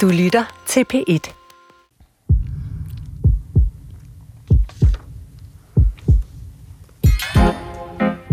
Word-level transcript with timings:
Du 0.00 0.08
lytter 0.08 0.44
til 0.66 0.84
P1. 0.94 1.32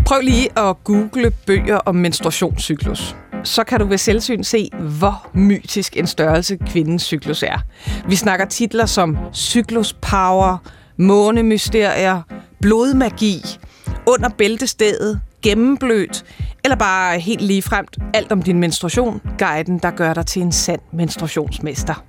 Prøv 0.06 0.22
lige 0.22 0.60
at 0.60 0.84
google 0.84 1.32
bøger 1.46 1.78
om 1.78 1.96
menstruationscyklus. 1.96 3.16
Så 3.44 3.64
kan 3.64 3.80
du 3.80 3.86
ved 3.86 3.98
selvsyn 3.98 4.44
se, 4.44 4.70
hvor 5.00 5.30
mytisk 5.34 5.98
en 5.98 6.08
størrelse 6.08 6.58
kvindens 6.68 7.04
cyklus 7.04 7.44
er. 7.44 7.60
Vi 8.08 8.16
snakker 8.16 8.46
titler 8.46 8.86
som 8.86 9.18
cykluspower, 9.34 10.58
månemysterier, 10.98 12.22
blodmagi, 12.62 13.42
under 14.08 14.30
bæltestedet, 14.30 15.22
gennemblødt, 15.44 16.26
eller 16.64 16.76
bare 16.76 17.20
helt 17.20 17.42
lige 17.42 17.62
fremt 17.62 17.98
alt 18.14 18.32
om 18.32 18.42
din 18.42 18.60
menstruation, 18.60 19.22
guiden, 19.40 19.80
der 19.80 19.92
gør 19.92 20.14
dig 20.14 20.26
til 20.26 20.42
en 20.42 20.52
sand 20.52 20.82
menstruationsmester. 20.94 22.04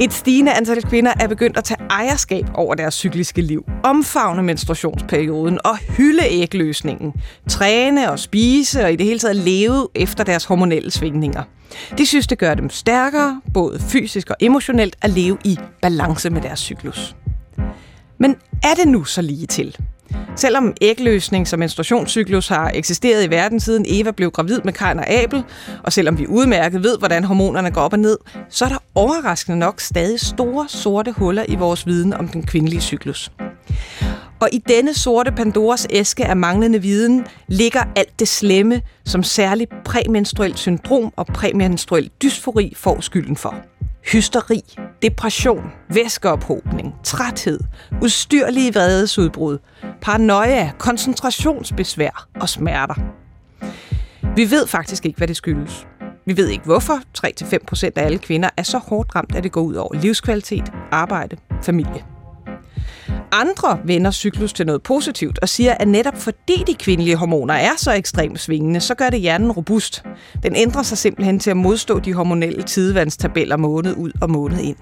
Et 0.00 0.12
stigende 0.12 0.52
antal 0.52 0.82
kvinder 0.82 1.12
er 1.20 1.28
begyndt 1.28 1.56
at 1.56 1.64
tage 1.64 1.80
ejerskab 1.90 2.46
over 2.54 2.74
deres 2.74 2.94
cykliske 2.94 3.42
liv, 3.42 3.64
omfavne 3.82 4.42
menstruationsperioden 4.42 5.58
og 5.64 5.76
hylde 5.76 6.22
ægløsningen, 6.30 7.12
træne 7.48 8.10
og 8.10 8.18
spise 8.18 8.84
og 8.84 8.92
i 8.92 8.96
det 8.96 9.06
hele 9.06 9.18
taget 9.18 9.36
leve 9.36 9.88
efter 9.94 10.24
deres 10.24 10.44
hormonelle 10.44 10.90
svingninger. 10.90 11.42
De 11.98 12.06
synes, 12.06 12.26
det 12.26 12.38
gør 12.38 12.54
dem 12.54 12.70
stærkere, 12.70 13.40
både 13.54 13.78
fysisk 13.80 14.30
og 14.30 14.36
emotionelt, 14.40 14.96
at 15.02 15.10
leve 15.10 15.38
i 15.44 15.58
balance 15.82 16.30
med 16.30 16.42
deres 16.42 16.60
cyklus. 16.60 17.16
Men 18.18 18.36
er 18.62 18.74
det 18.74 18.88
nu 18.88 19.04
så 19.04 19.22
lige 19.22 19.46
til? 19.46 19.76
Selvom 20.36 20.74
ægløsning 20.80 21.48
som 21.48 21.58
menstruationscyklus 21.58 22.48
har 22.48 22.70
eksisteret 22.74 23.24
i 23.24 23.30
verden 23.30 23.60
siden 23.60 23.84
Eva 23.88 24.10
blev 24.10 24.30
gravid 24.30 24.60
med 24.64 24.72
Kain 24.72 24.98
og 24.98 25.10
Abel, 25.10 25.44
og 25.82 25.92
selvom 25.92 26.18
vi 26.18 26.26
udmærket 26.26 26.82
ved, 26.82 26.98
hvordan 26.98 27.24
hormonerne 27.24 27.70
går 27.70 27.80
op 27.80 27.92
og 27.92 27.98
ned, 27.98 28.18
så 28.48 28.64
er 28.64 28.68
der 28.68 28.78
overraskende 28.94 29.58
nok 29.58 29.80
stadig 29.80 30.20
store 30.20 30.68
sorte 30.68 31.12
huller 31.12 31.44
i 31.48 31.54
vores 31.54 31.86
viden 31.86 32.12
om 32.12 32.28
den 32.28 32.42
kvindelige 32.42 32.80
cyklus. 32.80 33.32
Og 34.40 34.48
i 34.52 34.58
denne 34.68 34.94
sorte 34.94 35.32
Pandoras 35.32 35.86
æske 35.90 36.24
af 36.24 36.36
manglende 36.36 36.82
viden 36.82 37.26
ligger 37.48 37.82
alt 37.96 38.20
det 38.20 38.28
slemme, 38.28 38.82
som 39.04 39.22
særligt 39.22 39.72
præmenstruelt 39.84 40.58
syndrom 40.58 41.12
og 41.16 41.26
præmenstruel 41.26 42.10
dysfori 42.22 42.72
får 42.76 43.00
skylden 43.00 43.36
for 43.36 43.54
hysteri, 44.12 44.62
depression, 45.02 45.62
væskeophobning, 45.90 46.94
træthed, 47.04 47.60
ustyrlige 48.02 48.74
vredesudbrud, 48.74 49.58
paranoia, 50.06 50.70
koncentrationsbesvær 50.78 52.28
og 52.40 52.48
smerter. 52.48 52.94
Vi 54.36 54.50
ved 54.50 54.66
faktisk 54.66 55.06
ikke, 55.06 55.16
hvad 55.16 55.28
det 55.28 55.36
skyldes. 55.36 55.86
Vi 56.26 56.36
ved 56.36 56.48
ikke 56.48 56.64
hvorfor 56.64 57.00
3-5% 57.18 57.90
af 57.96 58.04
alle 58.04 58.18
kvinder 58.18 58.48
er 58.56 58.62
så 58.62 58.78
hårdt 58.78 59.14
ramt, 59.14 59.34
at 59.34 59.44
det 59.44 59.52
går 59.52 59.60
ud 59.60 59.74
over 59.74 59.94
livskvalitet, 59.94 60.72
arbejde, 60.90 61.36
familie. 61.62 62.04
Andre 63.32 63.78
vender 63.84 64.10
cyklus 64.10 64.52
til 64.52 64.66
noget 64.66 64.82
positivt 64.82 65.38
og 65.38 65.48
siger, 65.48 65.74
at 65.74 65.88
netop 65.88 66.16
fordi 66.16 66.64
de 66.66 66.74
kvindelige 66.74 67.16
hormoner 67.16 67.54
er 67.54 67.76
så 67.76 67.92
ekstremt 67.92 68.40
svingende, 68.40 68.80
så 68.80 68.94
gør 68.94 69.10
det 69.10 69.20
hjernen 69.20 69.52
robust. 69.52 70.02
Den 70.42 70.56
ændrer 70.56 70.82
sig 70.82 70.98
simpelthen 70.98 71.38
til 71.38 71.50
at 71.50 71.56
modstå 71.56 71.98
de 71.98 72.14
hormonelle 72.14 72.62
tidevandstabeller 72.62 73.56
måned 73.56 73.94
ud 73.96 74.12
og 74.20 74.30
måned 74.30 74.60
ind. 74.60 74.76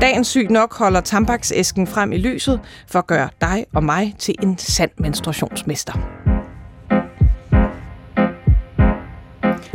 Dagens 0.00 0.28
syg 0.28 0.50
nok 0.50 0.74
holder 0.74 1.00
tampaksæsken 1.00 1.86
frem 1.86 2.12
i 2.12 2.16
lyset 2.16 2.60
for 2.88 2.98
at 2.98 3.06
gøre 3.06 3.28
dig 3.40 3.66
og 3.74 3.84
mig 3.84 4.14
til 4.18 4.34
en 4.42 4.58
sand 4.58 4.90
menstruationsmester. 4.98 5.92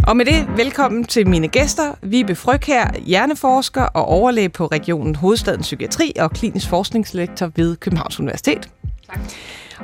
Og 0.08 0.18
med 0.18 0.26
det, 0.26 0.58
velkommen 0.58 1.04
til 1.04 1.28
mine 1.28 1.48
gæster. 1.48 1.94
Vibe 2.02 2.36
Fryg 2.36 2.60
her, 2.64 2.88
hjerneforsker 3.00 3.82
og 3.84 4.06
overlæge 4.06 4.50
på 4.50 4.66
regionen 4.66 5.16
Hovedstadens 5.16 5.66
Psykiatri 5.66 6.14
og 6.20 6.32
klinisk 6.32 6.70
forskningslektor 6.70 7.52
ved 7.56 7.76
Københavns 7.76 8.20
Universitet. 8.20 8.70
Tak. 9.10 9.20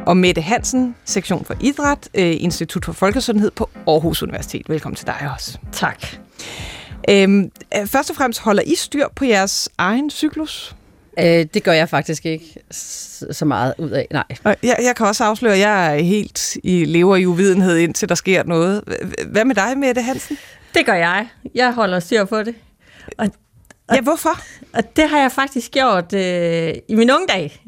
Og 0.06 0.18
Mette 0.18 0.42
Hansen, 0.42 0.96
sektion 1.06 1.46
for 1.46 1.56
idræt, 1.62 2.10
øh, 2.14 2.36
Institut 2.40 2.86
for 2.86 2.94
Folkesundhed 2.94 3.52
på 3.52 3.70
Aarhus 3.88 4.24
Universitet. 4.24 4.70
Velkommen 4.70 4.96
til 4.96 5.08
dig 5.08 5.32
også. 5.36 5.58
Tak. 5.72 6.06
Øhm, 7.10 7.52
øh, 7.78 7.88
først 7.88 8.10
og 8.10 8.16
fremmest 8.16 8.40
holder 8.40 8.64
I 8.66 8.76
styr 8.76 9.08
på 9.16 9.26
jeres 9.26 9.70
egen 9.78 10.10
cyklus? 10.10 10.76
Øh, 11.20 11.46
det 11.54 11.64
gør 11.64 11.72
jeg 11.72 11.90
faktisk 11.90 12.26
ikke 12.26 12.56
så 13.32 13.46
meget 13.46 13.74
ud 13.78 13.90
af, 13.90 14.08
nej. 14.12 14.24
Jeg, 14.46 14.78
jeg 14.84 14.96
kan 14.98 15.06
også 15.06 15.24
afsløre, 15.24 15.54
at 15.54 15.60
jeg 15.60 15.96
er 15.96 16.04
helt 16.04 16.58
i 16.64 16.86
lever 16.86 17.16
i 17.16 17.26
uvidenhed, 17.26 17.78
indtil 17.78 18.10
der 18.10 18.16
sker 18.16 18.44
noget. 18.44 18.84
Hvad 19.28 19.46
med 19.46 19.56
dig, 19.56 19.78
Mette 19.78 20.02
Hansen? 20.02 20.38
Det 20.74 20.86
gør 20.86 20.94
jeg. 20.94 21.28
Jeg 21.56 21.74
holder 21.74 22.00
styr 22.00 22.26
på 22.26 22.44
det. 22.44 22.56
Og, 23.18 23.30
og, 23.88 23.96
ja, 23.96 24.02
hvorfor? 24.02 24.40
Og 24.74 24.96
det 24.96 25.10
har 25.10 25.20
jeg 25.20 25.32
faktisk 25.32 25.72
gjort 25.72 26.14
øh, 26.14 26.74
i 26.88 26.96
min 26.96 27.12
unge 27.12 27.28
dag. 27.28 27.62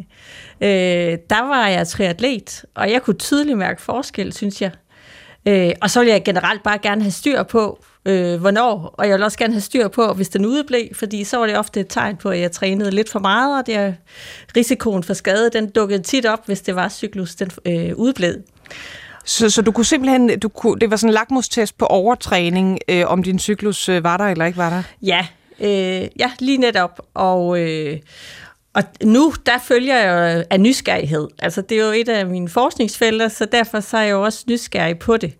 Øh, 0.61 1.17
der 1.29 1.47
var 1.47 1.67
jeg 1.67 1.87
triatlet, 1.87 2.65
og 2.75 2.91
jeg 2.91 3.01
kunne 3.01 3.17
tydeligt 3.17 3.57
mærke 3.57 3.81
forskel, 3.81 4.33
synes 4.33 4.61
jeg. 4.61 4.71
Øh, 5.45 5.71
og 5.81 5.89
så 5.89 5.99
vil 5.99 6.09
jeg 6.09 6.23
generelt 6.23 6.63
bare 6.63 6.77
gerne 6.77 7.01
have 7.01 7.11
styr 7.11 7.43
på, 7.43 7.83
øh, 8.05 8.39
hvornår, 8.39 8.95
og 8.97 9.07
jeg 9.07 9.15
vil 9.15 9.23
også 9.23 9.37
gerne 9.37 9.53
have 9.53 9.61
styr 9.61 9.87
på, 9.87 10.13
hvis 10.13 10.29
den 10.29 10.45
udeblev, 10.45 10.87
fordi 10.93 11.23
så 11.23 11.37
var 11.37 11.47
det 11.47 11.57
ofte 11.57 11.79
et 11.79 11.87
tegn 11.89 12.17
på, 12.17 12.29
at 12.29 12.39
jeg 12.39 12.51
trænede 12.51 12.91
lidt 12.91 13.09
for 13.09 13.19
meget, 13.19 13.59
og 13.59 13.67
det 13.67 13.75
er 13.75 13.93
risikoen 14.55 15.03
for 15.03 15.13
skade, 15.13 15.49
den 15.53 15.69
dukkede 15.69 16.03
tit 16.03 16.25
op, 16.25 16.45
hvis 16.45 16.61
det 16.61 16.75
var 16.75 16.89
cyklus, 16.89 17.35
den 17.35 17.51
øh, 17.65 17.95
udeblev. 17.95 18.35
Så, 19.25 19.49
så 19.49 19.61
du 19.61 19.71
kunne 19.71 19.85
simpelthen, 19.85 20.39
du 20.39 20.49
kunne, 20.49 20.79
det 20.79 20.91
var 20.91 20.97
sådan 20.97 21.09
en 21.09 21.13
lakmustest 21.13 21.77
på 21.77 21.85
overtræning, 21.85 22.79
øh, 22.89 23.03
om 23.07 23.23
din 23.23 23.39
cyklus 23.39 23.89
øh, 23.89 24.03
var 24.03 24.17
der 24.17 24.25
eller 24.25 24.45
ikke 24.45 24.57
var 24.57 24.69
der? 24.69 24.83
Ja, 25.01 25.27
øh, 25.59 26.07
ja 26.19 26.31
lige 26.39 26.57
netop. 26.57 27.01
Og, 27.13 27.59
øh, 27.59 27.99
og 28.73 28.83
nu, 29.03 29.33
der 29.45 29.57
følger 29.63 29.97
jeg 29.97 30.37
jo 30.37 30.43
af 30.49 30.59
nysgerrighed. 30.59 31.27
Altså, 31.39 31.61
det 31.61 31.79
er 31.79 31.85
jo 31.85 31.91
et 31.91 32.09
af 32.09 32.25
mine 32.25 32.49
forskningsfelter, 32.49 33.27
så 33.27 33.45
derfor 33.45 33.79
så 33.79 33.97
er 33.97 34.01
jeg 34.01 34.11
jo 34.11 34.23
også 34.23 34.43
nysgerrig 34.49 34.99
på 34.99 35.17
det. 35.17 35.33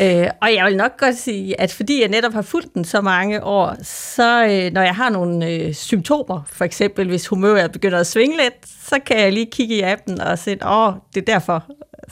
Øh, 0.00 0.26
og 0.42 0.54
jeg 0.54 0.64
vil 0.66 0.76
nok 0.76 0.98
godt 0.98 1.18
sige, 1.18 1.60
at 1.60 1.72
fordi 1.72 2.00
jeg 2.00 2.08
netop 2.08 2.32
har 2.32 2.42
fulgt 2.42 2.74
den 2.74 2.84
så 2.84 3.00
mange 3.00 3.44
år, 3.44 3.76
så 3.82 4.44
øh, 4.44 4.72
når 4.72 4.82
jeg 4.82 4.94
har 4.94 5.10
nogle 5.10 5.50
øh, 5.50 5.74
symptomer, 5.74 6.42
for 6.52 6.64
eksempel 6.64 7.08
hvis 7.08 7.26
humøret 7.26 7.72
begynder 7.72 7.98
at 7.98 8.06
svinge 8.06 8.36
lidt, 8.36 8.54
så 8.88 8.98
kan 9.06 9.18
jeg 9.18 9.32
lige 9.32 9.46
kigge 9.46 9.74
i 9.74 9.80
appen 9.80 10.20
og 10.20 10.38
se, 10.38 10.58
åh, 10.66 10.92
det 11.14 11.20
er 11.20 11.32
derfor, 11.32 11.64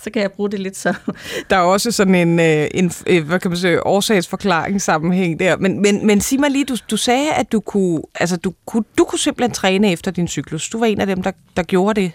så 0.04 0.10
kan 0.10 0.22
jeg 0.22 0.32
bruge 0.32 0.50
det 0.50 0.60
lidt 0.60 0.76
så. 0.76 0.94
Der 1.50 1.56
er 1.56 1.60
også 1.60 1.90
sådan 1.90 2.14
en, 2.14 2.40
øh, 2.40 2.68
en 2.74 2.92
øh, 3.06 3.26
hvad 3.26 3.38
kan 3.38 3.50
man 3.50 3.58
sige, 3.58 3.86
årsagsforklaring 3.86 4.82
sammenhæng 4.82 5.38
der. 5.38 5.56
Men, 5.56 5.82
men, 5.82 6.06
men 6.06 6.20
sig 6.20 6.40
mig 6.40 6.50
lige, 6.50 6.64
du, 6.64 6.76
du 6.90 6.96
sagde, 6.96 7.32
at 7.32 7.52
du 7.52 7.60
kunne, 7.60 8.02
altså, 8.14 8.36
du, 8.36 8.52
kunne, 8.66 8.84
du 8.98 9.04
kunne 9.04 9.18
simpelthen 9.18 9.54
træne 9.54 9.92
efter 9.92 10.10
din 10.10 10.28
cyklus. 10.28 10.68
Du 10.68 10.78
var 10.78 10.86
en 10.86 11.00
af 11.00 11.06
dem, 11.06 11.22
der, 11.22 11.32
der 11.56 11.62
gjorde 11.62 12.00
det. 12.00 12.12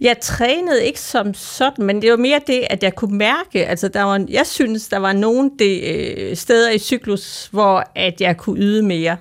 Jeg 0.00 0.16
trænede 0.22 0.84
ikke 0.84 1.00
som 1.00 1.34
sådan, 1.34 1.84
men 1.84 2.02
det 2.02 2.10
var 2.10 2.16
mere 2.16 2.40
det, 2.46 2.62
at 2.70 2.82
jeg 2.82 2.94
kunne 2.94 3.18
mærke, 3.18 3.66
altså 3.66 3.88
der 3.88 4.02
var, 4.02 4.26
jeg 4.28 4.46
synes, 4.46 4.88
der 4.88 4.98
var 4.98 5.12
nogle 5.12 5.50
de, 5.58 5.80
øh, 5.86 6.36
steder 6.36 6.70
i 6.70 6.78
cyklus, 6.78 7.48
hvor 7.52 7.84
at 7.94 8.20
jeg 8.20 8.36
kunne 8.36 8.60
yde 8.60 8.82
mere. 8.82 9.16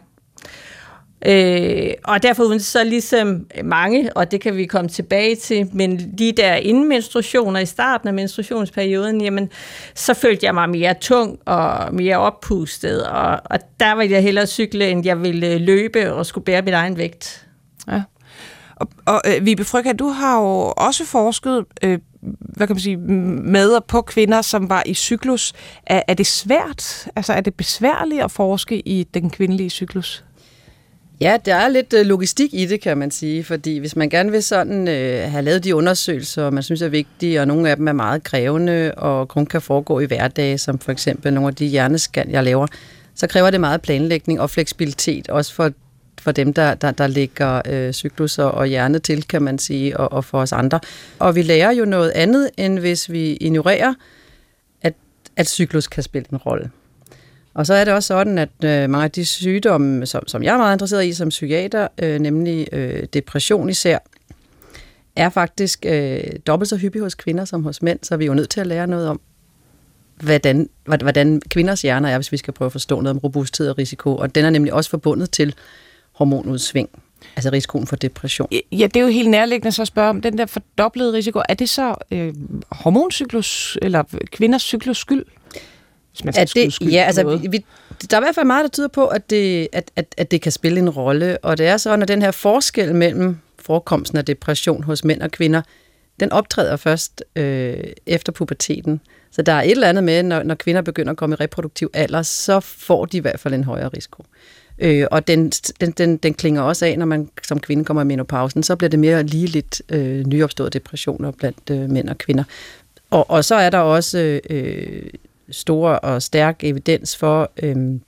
Øh, 1.25 1.93
og 2.03 2.23
derfor 2.23 2.57
så 2.57 2.83
ligesom 2.83 3.45
mange, 3.63 4.17
og 4.17 4.31
det 4.31 4.41
kan 4.41 4.57
vi 4.57 4.65
komme 4.65 4.89
tilbage 4.89 5.35
til, 5.35 5.69
men 5.73 6.13
lige 6.17 6.31
der 6.31 6.55
inden 6.55 6.89
menstruationer, 6.89 7.59
i 7.59 7.65
starten 7.65 8.07
af 8.07 8.13
menstruationsperioden, 8.13 9.21
jamen, 9.21 9.49
så 9.95 10.13
følte 10.13 10.45
jeg 10.45 10.53
mig 10.53 10.69
mere 10.69 10.93
tung 11.01 11.39
og 11.45 11.93
mere 11.93 12.17
oppustet, 12.17 13.07
og, 13.07 13.41
og 13.45 13.59
der 13.79 13.95
ville 13.95 14.13
jeg 14.13 14.23
hellere 14.23 14.47
cykle, 14.47 14.89
end 14.89 15.05
jeg 15.05 15.21
ville 15.21 15.57
løbe 15.57 16.13
og 16.13 16.25
skulle 16.25 16.45
bære 16.45 16.61
mit 16.61 16.73
egen 16.73 16.97
vægt. 16.97 17.47
Ja. 17.87 18.01
Og, 18.75 18.89
og 19.05 19.21
øh, 19.27 19.45
Vibe 19.45 19.63
Frøkha, 19.63 19.91
du 19.93 20.07
har 20.07 20.41
jo 20.41 20.73
også 20.77 21.05
forsket 21.05 21.65
øh, 21.83 21.99
hvad 22.39 22.67
kan 22.67 22.73
man 22.73 22.81
sige, 22.81 22.97
med 22.97 23.81
på 23.87 24.01
kvinder, 24.01 24.41
som 24.41 24.69
var 24.69 24.83
i 24.85 24.93
cyklus. 24.93 25.53
Er, 25.85 26.01
er 26.07 26.13
det 26.13 26.27
svært? 26.27 27.07
Altså 27.15 27.33
er 27.33 27.41
det 27.41 27.53
besværligt 27.53 28.21
at 28.21 28.31
forske 28.31 28.79
i 28.79 29.03
den 29.03 29.29
kvindelige 29.29 29.69
cyklus? 29.69 30.24
Ja, 31.21 31.37
der 31.45 31.55
er 31.55 31.67
lidt 31.67 31.93
øh, 31.93 32.05
logistik 32.05 32.53
i 32.53 32.65
det, 32.65 32.81
kan 32.81 32.97
man 32.97 33.11
sige, 33.11 33.43
fordi 33.43 33.77
hvis 33.77 33.95
man 33.95 34.09
gerne 34.09 34.31
vil 34.31 34.43
sådan 34.43 34.87
øh, 34.87 35.31
have 35.31 35.41
lavet 35.41 35.63
de 35.63 35.75
undersøgelser, 35.75 36.49
man 36.49 36.63
synes 36.63 36.81
er 36.81 36.87
vigtige, 36.89 37.41
og 37.41 37.47
nogle 37.47 37.69
af 37.69 37.75
dem 37.75 37.87
er 37.87 37.93
meget 37.93 38.23
krævende, 38.23 38.93
og 38.97 39.27
kun 39.27 39.45
kan 39.45 39.61
foregå 39.61 39.99
i 39.99 40.05
hverdage, 40.05 40.57
som 40.57 40.79
for 40.79 40.91
eksempel 40.91 41.33
nogle 41.33 41.47
af 41.47 41.55
de 41.55 41.65
hjerneskan, 41.65 42.31
jeg 42.31 42.43
laver, 42.43 42.67
så 43.15 43.27
kræver 43.27 43.49
det 43.49 43.59
meget 43.59 43.81
planlægning 43.81 44.41
og 44.41 44.49
fleksibilitet, 44.49 45.29
også 45.29 45.53
for, 45.53 45.71
for 46.21 46.31
dem, 46.31 46.53
der, 46.53 46.73
der, 46.73 46.91
der 46.91 47.07
ligger 47.07 47.61
øh, 47.69 47.93
cykluser 47.93 48.43
og 48.43 48.67
hjerne 48.67 48.99
til, 48.99 49.27
kan 49.27 49.41
man 49.41 49.59
sige, 49.59 49.97
og, 49.97 50.11
og 50.11 50.25
for 50.25 50.39
os 50.39 50.51
andre. 50.51 50.79
Og 51.19 51.35
vi 51.35 51.41
lærer 51.41 51.71
jo 51.71 51.85
noget 51.85 52.11
andet, 52.15 52.49
end 52.57 52.79
hvis 52.79 53.11
vi 53.11 53.33
ignorerer, 53.33 53.93
at, 54.81 54.93
at 55.35 55.49
cyklus 55.49 55.87
kan 55.87 56.03
spille 56.03 56.27
en 56.31 56.37
rolle. 56.37 56.69
Og 57.55 57.65
så 57.65 57.73
er 57.73 57.83
det 57.83 57.93
også 57.93 58.07
sådan, 58.07 58.37
at 58.37 58.49
øh, 58.63 58.89
mange 58.89 59.03
af 59.03 59.11
de 59.11 59.25
sygdomme, 59.25 60.05
som, 60.05 60.27
som 60.27 60.43
jeg 60.43 60.53
er 60.53 60.57
meget 60.57 60.75
interesseret 60.75 61.05
i 61.05 61.13
som 61.13 61.29
psykiater, 61.29 61.87
øh, 62.01 62.19
nemlig 62.19 62.67
øh, 62.71 63.03
depression 63.13 63.69
især, 63.69 63.97
er 65.15 65.29
faktisk 65.29 65.85
øh, 65.85 66.19
dobbelt 66.47 66.69
så 66.69 66.77
hyppig 66.77 67.01
hos 67.01 67.15
kvinder 67.15 67.45
som 67.45 67.63
hos 67.63 67.81
mænd, 67.81 67.99
så 68.03 68.17
vi 68.17 68.23
er 68.23 68.27
jo 68.27 68.33
nødt 68.33 68.49
til 68.49 68.59
at 68.59 68.67
lære 68.67 68.87
noget 68.87 69.07
om, 69.07 69.21
hvordan, 70.23 70.69
hvordan 70.85 71.41
kvinders 71.49 71.81
hjerner 71.81 72.09
er, 72.09 72.17
hvis 72.17 72.31
vi 72.31 72.37
skal 72.37 72.53
prøve 72.53 72.65
at 72.65 72.71
forstå 72.71 73.01
noget 73.01 73.15
om 73.15 73.17
robusthed 73.17 73.69
og 73.69 73.77
risiko. 73.77 74.15
Og 74.15 74.35
den 74.35 74.45
er 74.45 74.49
nemlig 74.49 74.73
også 74.73 74.89
forbundet 74.89 75.31
til 75.31 75.55
hormonudsving. 76.11 76.89
Altså 77.35 77.49
risikoen 77.53 77.87
for 77.87 77.95
depression. 77.95 78.47
Ja, 78.71 78.87
det 78.87 78.95
er 78.95 79.01
jo 79.01 79.07
helt 79.07 79.29
nærliggende 79.29 79.71
så 79.71 79.81
at 79.81 79.87
spørge 79.87 80.09
om 80.09 80.21
den 80.21 80.37
der 80.37 80.45
fordoblede 80.45 81.13
risiko. 81.13 81.41
Er 81.49 81.53
det 81.53 81.69
så 81.69 81.95
øh, 82.11 82.33
hormoncyklus 82.71 83.77
eller 83.81 84.03
kvinders 84.31 84.61
cyklus 84.61 84.97
skyld? 84.97 85.25
Hvis 86.15 86.23
man 86.23 86.33
skal 86.33 86.47
det, 86.63 86.73
skyld 86.73 86.89
ja, 86.89 87.03
altså, 87.03 87.37
vi, 87.37 87.47
vi, 87.47 87.65
der 88.09 88.17
er 88.17 88.21
i 88.21 88.23
hvert 88.23 88.35
fald 88.35 88.45
meget, 88.45 88.63
der 88.63 88.69
tyder 88.69 88.87
på, 88.87 89.07
at 89.07 89.29
det, 89.29 89.67
at, 89.73 89.91
at, 89.95 90.15
at 90.17 90.31
det 90.31 90.41
kan 90.41 90.51
spille 90.51 90.79
en 90.79 90.89
rolle. 90.89 91.37
Og 91.37 91.57
det 91.57 91.67
er 91.67 91.77
så, 91.77 91.95
når 91.95 92.05
den 92.05 92.21
her 92.21 92.31
forskel 92.31 92.95
mellem 92.95 93.37
forekomsten 93.59 94.17
af 94.17 94.25
depression 94.25 94.83
hos 94.83 95.03
mænd 95.03 95.21
og 95.21 95.31
kvinder, 95.31 95.61
den 96.19 96.31
optræder 96.31 96.75
først 96.75 97.23
øh, 97.35 97.77
efter 98.05 98.31
puberteten. 98.31 99.01
Så 99.31 99.41
der 99.41 99.53
er 99.53 99.61
et 99.61 99.71
eller 99.71 99.87
andet 99.87 100.03
med, 100.03 100.23
når, 100.23 100.43
når 100.43 100.55
kvinder 100.55 100.81
begynder 100.81 101.11
at 101.11 101.17
komme 101.17 101.33
i 101.33 101.43
reproduktiv 101.43 101.89
alder, 101.93 102.21
så 102.21 102.59
får 102.59 103.05
de 103.05 103.17
i 103.17 103.19
hvert 103.19 103.39
fald 103.39 103.53
en 103.53 103.63
højere 103.63 103.87
risiko. 103.87 104.23
Øh, 104.79 105.07
og 105.11 105.27
den, 105.27 105.49
den, 105.49 105.91
den, 105.91 106.17
den 106.17 106.33
klinger 106.33 106.61
også 106.61 106.85
af, 106.85 106.99
når 106.99 107.05
man 107.05 107.29
som 107.43 107.59
kvinde 107.59 107.85
kommer 107.85 108.03
i 108.03 108.05
menopausen. 108.05 108.63
Så 108.63 108.75
bliver 108.75 108.89
det 108.89 108.99
mere 108.99 109.23
ligeligt 109.23 109.81
øh, 109.89 110.25
nyopståede 110.27 110.69
depressioner 110.69 111.31
blandt 111.31 111.69
øh, 111.71 111.89
mænd 111.89 112.09
og 112.09 112.17
kvinder. 112.17 112.43
Og, 113.09 113.29
og 113.29 113.45
så 113.45 113.55
er 113.55 113.69
der 113.69 113.77
også 113.77 114.41
øh, 114.49 115.03
store 115.51 115.99
og 115.99 116.21
stærk 116.21 116.63
evidens 116.63 117.17
for, 117.17 117.51
øh, 117.63 117.99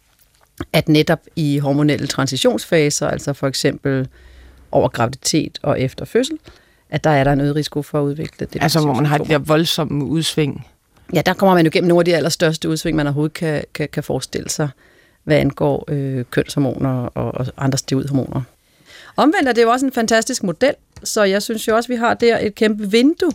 at 0.73 0.89
netop 0.89 1.19
i 1.35 1.57
hormonelle 1.57 2.07
transitionsfaser, 2.07 3.07
altså 3.07 3.33
for 3.33 3.47
eksempel 3.47 4.07
over 4.71 4.89
graviditet 4.89 5.59
og 5.61 5.81
efter 5.81 6.05
fødsel, 6.05 6.37
at 6.89 7.03
der 7.03 7.09
er 7.09 7.23
der 7.23 7.33
en 7.33 7.41
øget 7.41 7.55
risiko 7.55 7.81
for 7.81 7.99
at 7.99 8.03
udvikle 8.03 8.47
det. 8.53 8.61
Altså 8.61 8.79
hvor 8.79 8.93
man 8.93 9.05
har 9.05 9.17
de 9.17 9.27
der 9.27 9.37
voldsomme 9.37 10.05
udsving. 10.05 10.67
Ja, 11.13 11.21
der 11.21 11.33
kommer 11.33 11.55
man 11.55 11.65
jo 11.65 11.71
gennem 11.73 11.87
nogle 11.87 12.01
af 12.01 12.05
de 12.05 12.15
allerstørste 12.15 12.69
udsving, 12.69 12.97
man 12.97 13.07
overhovedet 13.07 13.33
kan, 13.33 13.63
kan, 13.73 13.89
kan 13.89 14.03
forestille 14.03 14.49
sig 14.49 14.69
hvad 15.27 15.37
angår 15.37 15.85
øh, 15.87 16.25
kønshormoner 16.31 17.05
og, 17.05 17.35
og 17.35 17.47
andre 17.57 17.77
stivudhormoner. 17.77 18.41
Omvendt 19.15 19.49
er 19.49 19.53
det 19.53 19.61
jo 19.61 19.69
også 19.69 19.85
en 19.85 19.91
fantastisk 19.91 20.43
model, 20.43 20.73
så 21.03 21.23
jeg 21.23 21.41
synes 21.41 21.67
jo 21.67 21.75
også, 21.75 21.87
at 21.87 21.89
vi 21.89 21.95
har 21.95 22.13
der 22.13 22.37
et 22.37 22.55
kæmpe 22.55 22.91
vindue 22.91 23.31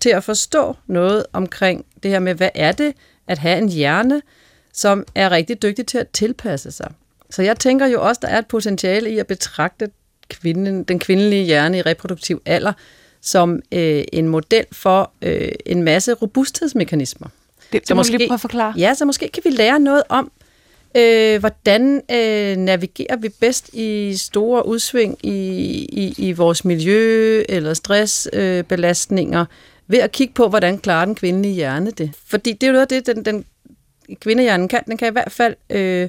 til 0.00 0.10
at 0.10 0.24
forstå 0.24 0.76
noget 0.86 1.26
omkring 1.32 1.84
det 2.02 2.10
her 2.10 2.18
med, 2.18 2.34
hvad 2.34 2.48
er 2.54 2.72
det 2.72 2.94
at 3.28 3.38
have 3.38 3.58
en 3.58 3.68
hjerne, 3.68 4.22
som 4.72 5.04
er 5.14 5.30
rigtig 5.30 5.62
dygtig 5.62 5.86
til 5.86 5.98
at 5.98 6.08
tilpasse 6.08 6.70
sig. 6.70 6.92
Så 7.30 7.42
jeg 7.42 7.58
tænker 7.58 7.86
jo 7.86 8.02
også, 8.02 8.18
der 8.22 8.28
er 8.28 8.38
et 8.38 8.46
potentiale 8.46 9.10
i 9.10 9.18
at 9.18 9.26
betragte 9.26 9.90
kvinden, 10.28 10.84
den 10.84 10.98
kvindelige 10.98 11.44
hjerne 11.44 11.78
i 11.78 11.82
reproduktiv 11.82 12.42
alder 12.46 12.72
som 13.22 13.60
øh, 13.72 14.04
en 14.12 14.28
model 14.28 14.64
for 14.72 15.12
øh, 15.22 15.48
en 15.66 15.82
masse 15.82 16.12
robusthedsmekanismer. 16.12 17.28
Det, 17.72 17.80
det 17.80 17.88
så 17.88 17.94
må 17.94 17.98
måske, 17.98 18.16
lige 18.16 18.28
prøve 18.28 18.34
at 18.34 18.40
forklare. 18.40 18.74
Ja, 18.76 18.94
så 18.94 19.04
måske 19.04 19.28
kan 19.28 19.42
vi 19.44 19.50
lære 19.50 19.80
noget 19.80 20.02
om, 20.08 20.32
Øh, 20.96 21.40
hvordan 21.40 22.02
øh, 22.10 22.56
navigerer 22.56 23.16
vi 23.16 23.28
bedst 23.28 23.70
i 23.72 24.16
store 24.16 24.66
udsving 24.66 25.18
i, 25.22 25.38
i, 25.92 26.14
i 26.18 26.32
vores 26.32 26.64
miljø 26.64 27.42
eller 27.48 27.74
stressbelastninger 27.74 29.40
øh, 29.40 29.46
ved 29.92 29.98
at 29.98 30.12
kigge 30.12 30.34
på, 30.34 30.48
hvordan 30.48 30.78
klarer 30.78 31.04
den 31.04 31.14
kvindelige 31.14 31.54
hjerne 31.54 31.90
det? 31.90 32.10
Fordi 32.26 32.52
det 32.52 32.62
er 32.62 32.66
jo 32.66 32.72
noget 32.72 32.92
af 32.92 33.02
det, 33.02 33.16
den, 33.16 33.24
den 33.24 33.44
kvindehjernen 34.20 34.68
kan. 34.68 34.80
Den 34.86 34.96
kan 34.96 35.08
i 35.08 35.12
hvert 35.12 35.32
fald 35.32 35.54
øh, 35.70 36.08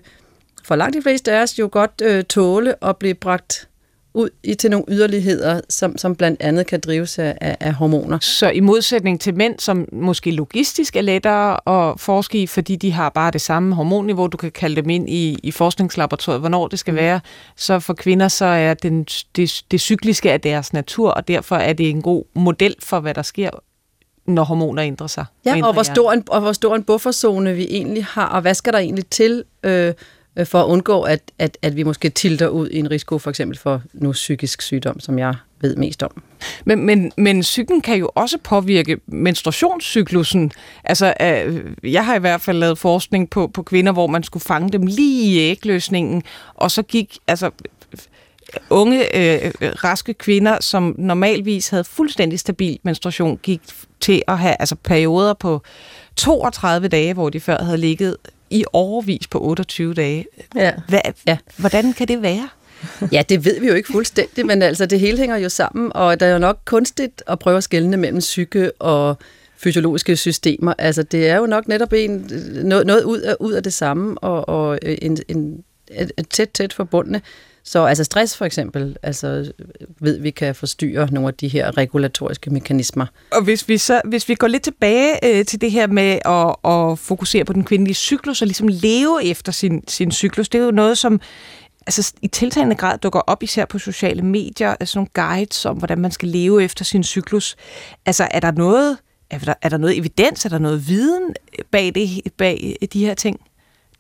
for 0.64 0.76
langt 0.76 0.96
de 0.96 1.02
fleste 1.02 1.32
af 1.32 1.42
os 1.42 1.60
jo 1.60 1.70
godt 1.72 2.02
øh, 2.04 2.24
tåle 2.24 2.86
at 2.86 2.98
blive 2.98 3.14
bragt 3.14 3.68
ud 4.14 4.30
i 4.44 4.54
til 4.54 4.72
nogle 4.72 4.86
yderligheder, 4.88 5.62
som, 5.70 5.98
som 5.98 6.16
blandt 6.16 6.42
andet 6.42 6.68
kan 6.68 6.80
drives 6.80 7.20
af, 7.20 7.38
af, 7.42 7.58
af 7.60 7.74
hormoner. 7.74 8.20
Så 8.22 8.50
i 8.50 8.60
modsætning 8.60 9.22
til 9.22 9.36
mænd, 9.36 9.60
som 9.60 9.88
måske 9.92 10.32
logistisk 10.32 10.96
er 10.96 11.02
lettere 11.02 11.70
at 11.70 12.00
forske 12.00 12.42
i, 12.42 12.48
fordi 12.48 12.76
de 12.76 12.92
har 12.92 13.10
bare 13.10 13.32
det 13.32 13.42
samme 13.42 13.76
hormonniveau, 13.76 14.28
du 14.28 14.38
kan 14.38 14.52
kalde 14.52 14.76
dem 14.76 14.90
ind 14.90 15.10
i, 15.10 15.38
i 15.44 15.52
forskningslaboratoriet, 15.52 16.40
hvornår 16.40 16.68
det 16.68 16.80
skal 16.80 16.92
mm. 16.92 16.98
være, 16.98 17.20
så 17.56 17.80
for 17.80 17.94
kvinder 17.94 18.28
så 18.28 18.46
er 18.46 18.74
den, 18.74 19.04
det, 19.36 19.64
det 19.72 19.82
cykliske 19.82 20.32
af 20.32 20.42
deres 20.42 20.74
natur, 20.74 21.12
og 21.12 21.28
derfor 21.28 21.56
er 21.56 21.74
det 21.74 21.90
en 21.90 22.02
god 22.02 22.24
model 22.34 22.76
for, 22.80 23.00
hvad 23.00 23.14
der 23.14 23.22
sker 23.22 23.50
når 24.26 24.44
hormoner 24.44 24.84
ændrer 24.84 25.08
sig. 25.08 25.26
Ja, 25.46 25.66
og 25.66 25.74
hvor, 25.74 25.84
stor 25.84 26.12
en, 26.12 26.24
og 26.28 26.42
hvor 26.42 26.52
stor 26.52 26.76
en 26.76 26.84
bufferzone 26.84 27.54
vi 27.54 27.68
egentlig 27.70 28.06
har, 28.06 28.28
og 28.28 28.42
hvad 28.42 28.54
skal 28.54 28.74
der 28.74 28.80
egentlig 28.80 29.06
til, 29.08 29.44
øh, 29.64 29.94
Øh, 30.38 30.46
for 30.46 30.62
at 30.62 30.66
undgå, 30.66 31.02
at, 31.02 31.32
at, 31.40 31.58
at 31.62 31.76
vi 31.76 31.84
måske 31.84 32.10
tilter 32.10 32.48
ud 32.48 32.70
i 32.70 32.80
en 32.80 32.92
risiko 32.92 33.18
for 33.18 33.30
eksempel 33.30 33.58
for 33.58 33.82
nu 33.94 34.12
psykisk 34.12 34.62
sygdom, 34.62 35.00
som 35.00 35.20
jeg 35.20 35.36
ved 35.62 35.76
mest 35.76 36.04
om. 36.04 36.24
Men, 36.66 36.86
men, 36.86 37.12
men 37.18 37.42
psyken 37.42 37.82
kan 37.82 37.98
jo 37.98 38.10
også 38.16 38.38
påvirke 38.44 38.98
menstruationscyklusen. 39.08 40.52
Altså, 40.84 41.14
øh, 41.22 41.64
jeg 41.94 42.06
har 42.06 42.16
i 42.16 42.20
hvert 42.20 42.42
fald 42.42 42.58
lavet 42.58 42.78
forskning 42.78 43.30
på, 43.30 43.48
på 43.48 43.64
kvinder, 43.64 43.92
hvor 43.92 44.08
man 44.08 44.24
skulle 44.24 44.44
fange 44.44 44.70
dem 44.70 44.86
lige 44.86 45.24
i 45.24 45.40
ægløsningen, 45.40 46.24
og 46.54 46.72
så 46.72 46.82
gik 46.82 47.18
altså 47.28 47.52
unge, 48.70 49.18
øh, 49.18 49.52
raske 49.62 50.14
kvinder, 50.14 50.58
som 50.62 50.96
normalvis 50.98 51.70
havde 51.70 51.84
fuldstændig 51.84 52.40
stabil 52.40 52.80
menstruation, 52.84 53.40
gik 53.44 53.62
til 54.04 54.22
at 54.28 54.38
have 54.38 54.56
altså 54.60 54.76
perioder 54.76 55.34
på 55.34 55.62
32 56.16 56.88
dage, 56.88 57.14
hvor 57.14 57.30
de 57.30 57.40
før 57.40 57.64
havde 57.64 57.78
ligget 57.78 58.18
i 58.50 58.66
overvis 58.74 59.28
på 59.28 59.40
28 59.44 59.94
dage. 59.94 60.26
Ja. 60.56 60.72
Hvad, 60.88 61.00
ja. 61.28 61.38
Hvordan 61.58 61.94
kan 61.94 62.08
det 62.08 62.22
være? 62.22 62.50
ja, 63.12 63.24
det 63.30 63.46
ved 63.46 63.60
vi 63.60 63.68
jo 63.68 63.74
ikke 63.74 63.92
fuldstændig, 63.92 64.46
men 64.46 64.62
altså 64.62 64.86
det 64.86 65.00
hele 65.00 65.18
hænger 65.18 65.38
jo 65.38 65.50
sammen, 65.50 65.92
og 65.96 66.20
der 66.20 66.26
er 66.26 66.34
jo 66.34 66.38
nok 66.38 66.60
kunstigt 66.66 67.24
at 67.28 67.40
prøve 67.40 67.58
at 67.58 67.64
skelne 67.64 67.98
mellem 67.98 68.20
psyke 68.20 68.72
og 68.80 69.18
fysiologiske 69.58 70.16
systemer. 70.16 70.74
Altså 70.78 71.04
det 71.04 71.30
er 71.30 71.38
jo 71.38 71.46
nok 71.46 71.68
netop 71.68 71.94
en, 71.94 72.30
noget, 72.64 72.88
noget 72.88 73.04
ud, 73.04 73.20
af, 73.20 73.36
ud 73.40 73.54
af 73.54 73.64
det 73.64 73.74
samme, 73.74 74.18
og, 74.18 74.50
og 74.50 74.80
en, 74.82 75.18
en, 75.28 75.64
et 76.18 76.30
tæt, 76.30 76.50
tæt 76.50 76.74
forbundne. 76.74 77.22
Så 77.66 77.86
altså 77.86 78.04
stress 78.04 78.38
for 78.38 78.46
eksempel, 78.46 78.98
altså 79.04 79.52
ved 80.00 80.20
vi 80.20 80.32
kan 80.32 80.56
forstyrre 80.56 81.08
nogle 81.12 81.28
af 81.28 81.34
de 81.34 81.48
her 81.48 81.78
regulatoriske 81.78 82.50
mekanismer. 82.50 83.06
Og 83.32 83.44
hvis 83.44 83.70
vi 83.70 83.78
så 83.78 84.02
hvis 84.06 84.30
vi 84.30 84.36
går 84.36 84.48
lidt 84.48 84.64
tilbage 84.64 85.26
øh, 85.26 85.46
til 85.46 85.62
det 85.62 85.72
her 85.72 85.88
med 85.88 86.20
at, 86.26 86.72
at 86.72 87.00
fokusere 87.00 87.46
på 87.46 87.54
den 87.54 87.64
kvindelige 87.64 87.96
cyklus 87.96 88.42
og 88.42 88.48
ligesom 88.48 88.68
leve 88.68 89.26
efter 89.26 89.52
sin 89.52 89.84
sin 89.88 90.12
cyklus, 90.12 90.50
det 90.50 90.62
er 90.62 90.66
jo 90.66 90.72
noget 90.72 90.98
som 90.98 91.22
altså 91.88 92.14
i 92.22 92.28
tiltagende 92.28 92.76
grad 92.76 92.98
dukker 92.98 93.20
op 93.20 93.44
især 93.44 93.66
på 93.66 93.80
sociale 93.80 94.22
medier, 94.22 94.76
altså 94.80 95.00
nogle 95.00 95.10
guides 95.14 95.66
om 95.66 95.78
hvordan 95.78 96.00
man 96.00 96.12
skal 96.12 96.30
leve 96.30 96.64
efter 96.64 96.86
sin 96.86 97.04
cyklus. 97.04 97.56
Altså 98.06 98.28
er 98.32 98.40
der 98.40 98.52
noget 98.52 98.98
er 99.30 99.38
der, 99.40 99.54
er 99.62 99.70
der 99.70 99.78
noget 99.78 99.98
evidens, 99.98 100.46
er 100.46 100.50
der 100.50 100.58
noget 100.58 100.88
viden 100.88 101.36
bag 101.72 101.92
det 101.96 102.34
bag 102.38 102.78
de 102.94 103.06
her 103.06 103.14
ting? 103.14 103.40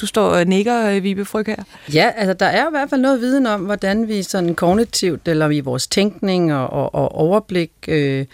Du 0.03 0.07
står 0.07 0.27
og 0.29 0.45
nikker, 0.45 0.89
øh, 0.89 1.03
Vibe 1.03 1.25
Fryg 1.25 1.45
her. 1.45 1.63
Ja, 1.93 2.11
altså 2.15 2.33
der 2.33 2.45
er 2.45 2.67
i 2.67 2.71
hvert 2.71 2.89
fald 2.89 3.01
noget 3.01 3.21
viden 3.21 3.45
om, 3.45 3.61
hvordan 3.61 4.07
vi 4.07 4.23
sådan 4.23 4.55
kognitivt, 4.55 5.27
eller 5.27 5.49
i 5.49 5.59
vores 5.59 5.87
tænkning 5.87 6.53
og, 6.53 6.73
og, 6.73 6.95
og 6.95 7.15
overblik 7.15 7.71
øh, 7.87 8.25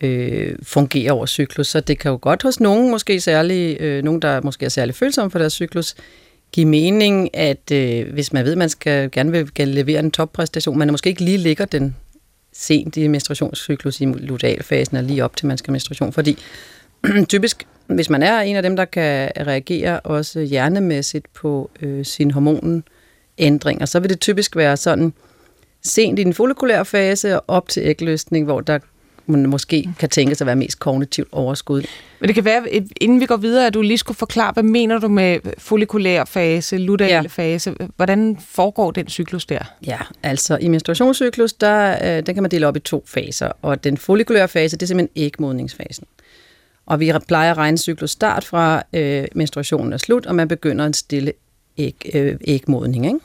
øh, 0.00 0.56
fungerer 0.62 1.12
over 1.12 1.26
cyklus. 1.26 1.66
Så 1.66 1.80
det 1.80 1.98
kan 1.98 2.10
jo 2.10 2.18
godt 2.22 2.42
hos 2.42 2.60
nogen, 2.60 2.90
måske 2.90 3.20
særligt, 3.20 3.80
øh, 3.80 4.04
nogen 4.04 4.22
der 4.22 4.40
måske 4.40 4.64
er 4.64 4.68
særlig 4.68 4.94
følsomme 4.94 5.30
for 5.30 5.38
deres 5.38 5.52
cyklus, 5.52 5.94
give 6.52 6.66
mening, 6.66 7.36
at 7.36 7.70
øh, 7.72 8.12
hvis 8.12 8.32
man 8.32 8.44
ved, 8.44 8.52
at 8.52 8.58
man 8.58 8.68
skal, 8.68 9.10
gerne 9.10 9.32
vil 9.32 9.68
levere 9.68 10.00
en 10.00 10.10
toppræstation, 10.10 10.78
man 10.78 10.90
måske 10.90 11.10
ikke 11.10 11.24
lige 11.24 11.38
ligger 11.38 11.64
den 11.64 11.96
sent 12.52 12.96
i 12.96 13.06
menstruationscyklus 13.06 14.00
i 14.00 14.04
lutealfasen, 14.04 14.96
og 14.96 15.02
lige 15.02 15.24
op 15.24 15.36
til 15.36 15.46
man 15.46 15.58
skal 15.58 15.72
menstruation, 15.72 16.12
fordi 16.12 16.38
typisk 17.28 17.66
hvis 17.86 18.10
man 18.10 18.22
er 18.22 18.40
en 18.40 18.56
af 18.56 18.62
dem, 18.62 18.76
der 18.76 18.84
kan 18.84 19.30
reagere 19.46 20.00
også 20.00 20.40
hjernemæssigt 20.40 21.32
på 21.32 21.70
øh, 21.82 22.04
sin 22.04 22.30
hormonændringer, 22.30 23.86
så 23.86 24.00
vil 24.00 24.10
det 24.10 24.20
typisk 24.20 24.56
være 24.56 24.76
sådan 24.76 25.12
sent 25.82 26.18
i 26.18 26.24
den 26.24 26.34
follikulære 26.34 26.84
fase 26.84 27.40
og 27.40 27.44
op 27.48 27.68
til 27.68 27.82
ægløsning, 27.82 28.44
hvor 28.44 28.60
der 28.60 28.78
man 29.26 29.48
måske 29.48 29.88
kan 29.98 30.08
tænke 30.08 30.34
sig 30.34 30.44
at 30.44 30.46
være 30.46 30.56
mest 30.56 30.78
kognitivt 30.78 31.28
overskud. 31.32 31.82
Men 32.20 32.28
det 32.28 32.34
kan 32.34 32.44
være, 32.44 32.62
inden 33.00 33.20
vi 33.20 33.26
går 33.26 33.36
videre, 33.36 33.66
at 33.66 33.74
du 33.74 33.82
lige 33.82 33.98
skulle 33.98 34.18
forklare, 34.18 34.52
hvad 34.52 34.62
mener 34.62 34.98
du 34.98 35.08
med 35.08 35.38
follikulær 35.58 36.24
fase, 36.24 36.78
luteale 36.78 37.12
ja. 37.12 37.22
fase? 37.28 37.74
Hvordan 37.96 38.38
foregår 38.48 38.90
den 38.90 39.08
cyklus 39.08 39.46
der? 39.46 39.58
Ja, 39.86 39.98
altså 40.22 40.58
i 40.60 40.68
menstruationscyklus, 40.68 41.52
der, 41.52 41.96
øh, 42.02 42.26
den 42.26 42.34
kan 42.34 42.42
man 42.42 42.50
dele 42.50 42.66
op 42.66 42.76
i 42.76 42.80
to 42.80 43.04
faser, 43.06 43.50
og 43.62 43.84
den 43.84 43.96
follikulære 43.96 44.48
fase, 44.48 44.76
det 44.76 44.82
er 44.82 44.86
simpelthen 44.86 45.24
ægmodningsfasen. 45.24 46.06
Og 46.86 47.00
vi 47.00 47.12
plejer 47.28 47.50
at 47.50 47.56
regne 47.56 47.78
cyklus 47.78 48.10
start 48.10 48.44
fra 48.44 48.82
øh, 48.92 49.24
menstruationen 49.34 49.92
er 49.92 49.96
slut, 49.96 50.26
og 50.26 50.34
man 50.34 50.48
begynder 50.48 50.86
en 50.86 50.94
stille 50.94 51.32
æg, 51.78 52.10
øh, 52.14 52.36
ægmodning. 52.46 53.06
Ikke? 53.06 53.18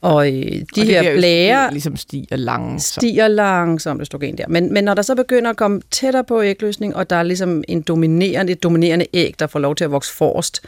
Og 0.00 0.28
øh, 0.28 0.42
de 0.76 0.80
og 0.80 0.86
her 0.86 1.16
blære 1.16 1.70
ligesom 1.70 1.96
stiger 1.96 2.36
langsomt. 2.36 2.82
Stiger 2.82 3.28
langsomt 3.28 4.00
østrogen 4.00 4.38
der. 4.38 4.44
Men, 4.48 4.72
men 4.72 4.84
når 4.84 4.94
der 4.94 5.02
så 5.02 5.14
begynder 5.14 5.50
at 5.50 5.56
komme 5.56 5.80
tættere 5.90 6.24
på 6.24 6.42
ægløsning, 6.42 6.96
og 6.96 7.10
der 7.10 7.16
er 7.16 7.22
ligesom 7.22 7.64
en 7.68 7.82
dominerende, 7.82 8.52
et 8.52 8.62
dominerende 8.62 9.06
æg, 9.12 9.34
der 9.38 9.46
får 9.46 9.58
lov 9.58 9.74
til 9.74 9.84
at 9.84 9.90
vokse 9.90 10.14
forrest, 10.14 10.60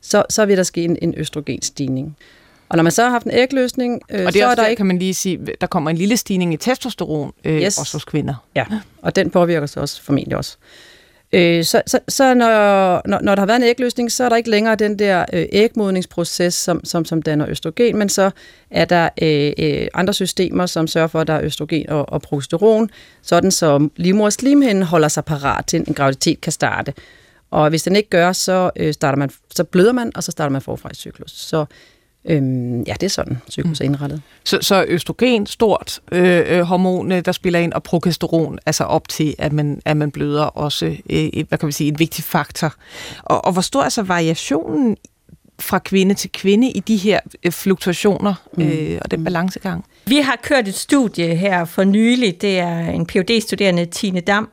så, 0.00 0.24
så 0.30 0.46
vil 0.46 0.56
der 0.56 0.62
ske 0.62 0.84
en, 0.84 0.98
en 1.02 1.14
østrogenstigning. 1.16 2.16
Og 2.68 2.76
når 2.76 2.82
man 2.82 2.92
så 2.92 3.02
har 3.02 3.10
haft 3.10 3.24
en 3.24 3.30
ægløsning, 3.30 4.00
øh, 4.10 4.26
og 4.26 4.32
det 4.32 4.40
er 4.40 4.44
så 4.46 4.50
er 4.50 4.54
der, 4.54 4.62
der 4.62 4.68
ikke... 4.68 4.78
kan 4.78 4.86
man 4.86 4.98
lige 4.98 5.14
sige, 5.14 5.38
der 5.60 5.66
kommer 5.66 5.90
en 5.90 5.96
lille 5.96 6.16
stigning 6.16 6.54
i 6.54 6.56
testosteron 6.56 7.32
øh, 7.44 7.62
yes. 7.62 7.78
også 7.78 7.94
hos 7.94 8.04
kvinder. 8.04 8.34
Ja, 8.54 8.64
og 9.02 9.16
den 9.16 9.30
påvirker 9.30 9.66
sig 9.66 9.82
også 9.82 10.02
formentlig 10.02 10.36
også. 10.36 10.56
Øh, 10.60 10.91
Øh, 11.32 11.64
så 11.64 11.82
så, 11.86 11.98
så 12.08 12.34
når, 12.34 13.08
når, 13.08 13.18
når 13.22 13.34
der 13.34 13.40
har 13.40 13.46
været 13.46 13.56
en 13.56 13.62
ægløsning, 13.62 14.12
så 14.12 14.24
er 14.24 14.28
der 14.28 14.36
ikke 14.36 14.50
længere 14.50 14.74
den 14.74 14.98
der 14.98 15.24
øh, 15.32 15.46
ægmodningsproces, 15.52 16.54
som, 16.54 16.84
som, 16.84 17.04
som 17.04 17.22
danner 17.22 17.48
østrogen, 17.48 17.98
men 17.98 18.08
så 18.08 18.30
er 18.70 18.84
der 18.84 19.08
øh, 19.22 19.52
øh, 19.58 19.88
andre 19.94 20.14
systemer, 20.14 20.66
som 20.66 20.86
sørger 20.86 21.08
for, 21.08 21.20
at 21.20 21.26
der 21.26 21.34
er 21.34 21.44
østrogen 21.44 21.90
og, 21.90 22.08
og 22.08 22.22
progesteron, 22.22 22.90
sådan 23.22 23.50
så 23.50 23.88
livmors 23.96 24.34
slimhinden 24.34 24.82
holder 24.82 25.08
sig 25.08 25.24
parat 25.24 25.66
til 25.66 25.84
en 25.88 25.94
graviditet 25.94 26.40
kan 26.40 26.52
starte. 26.52 26.94
Og 27.50 27.68
hvis 27.68 27.82
den 27.82 27.96
ikke 27.96 28.08
gør, 28.08 28.32
så, 28.32 28.70
øh, 28.76 28.94
starter 28.94 29.18
man, 29.18 29.30
så 29.54 29.64
bløder 29.64 29.92
man, 29.92 30.12
og 30.14 30.24
så 30.24 30.32
starter 30.32 30.50
man 30.50 30.62
forfra 30.62 30.88
i 30.92 30.94
cyklus. 30.94 31.30
Så 31.30 31.64
Øhm, 32.24 32.82
ja, 32.82 32.92
det 32.92 33.02
er 33.02 33.08
sådan, 33.08 33.38
cyklus 33.50 33.80
er 33.80 33.84
indrettet. 33.84 34.22
Så, 34.44 34.58
så 34.60 34.84
østrogen, 34.88 35.46
stort 35.46 36.00
øh, 36.12 36.58
øh, 36.58 36.60
hormon, 36.60 37.10
der 37.10 37.32
spiller 37.32 37.58
ind, 37.58 37.72
og 37.72 37.82
progesteron, 37.82 38.58
altså 38.66 38.84
op 38.84 39.08
til, 39.08 39.34
at 39.38 39.52
man, 39.52 39.82
at 39.84 39.96
man 39.96 40.10
bløder, 40.10 40.44
også 40.44 40.96
øh, 41.10 41.28
hvad 41.48 41.58
kan 41.58 41.66
vi 41.66 41.72
sige, 41.72 41.88
en 41.88 41.98
vigtig 41.98 42.24
faktor. 42.24 42.74
Og, 43.22 43.44
og 43.44 43.52
hvor 43.52 43.62
stor 43.62 43.82
er 43.82 43.88
så 43.88 44.02
variationen 44.02 44.96
fra 45.58 45.78
kvinde 45.78 46.14
til 46.14 46.32
kvinde 46.32 46.70
i 46.70 46.80
de 46.80 46.96
her 46.96 47.20
øh, 47.42 47.52
fluktuationer 47.52 48.34
mm. 48.56 48.62
øh, 48.62 48.98
og 49.02 49.10
den 49.10 49.20
mm. 49.20 49.24
balancegang? 49.24 49.84
Vi 50.06 50.16
har 50.16 50.38
kørt 50.42 50.68
et 50.68 50.74
studie 50.74 51.36
her 51.36 51.64
for 51.64 51.84
nylig. 51.84 52.40
Det 52.40 52.58
er 52.58 52.78
en 52.78 53.06
phd 53.06 53.40
studerende 53.40 53.84
Tine 53.84 54.20
Dam, 54.20 54.48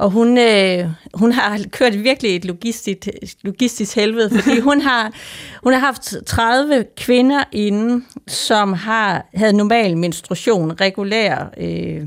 og 0.00 0.10
hun, 0.10 0.38
øh, 0.38 0.86
hun 1.14 1.32
har 1.32 1.60
kørt 1.78 2.04
virkelig 2.04 2.36
et 2.36 2.44
logistisk, 2.44 3.08
logistisk 3.42 3.96
helvede, 3.96 4.30
fordi 4.30 4.60
hun 4.70 4.80
har, 4.80 5.12
hun 5.62 5.72
har 5.72 5.80
haft 5.80 6.14
30 6.26 6.84
kvinder 6.96 7.44
inde, 7.52 8.04
som 8.26 8.72
har 8.72 9.28
havde 9.34 9.52
normal 9.52 9.96
menstruation, 9.96 10.72
regulær 10.80 11.54
øh, 11.56 12.06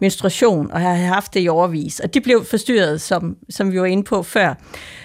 menstruation, 0.00 0.70
og 0.72 0.80
har 0.80 0.94
haft 0.94 1.34
det 1.34 1.44
i 1.44 1.48
overvis. 1.48 2.00
Og 2.00 2.14
de 2.14 2.20
blev 2.20 2.44
forstyrret, 2.44 3.00
som, 3.00 3.36
som 3.50 3.72
vi 3.72 3.80
var 3.80 3.86
inde 3.86 4.04
på 4.04 4.22
før. 4.22 4.54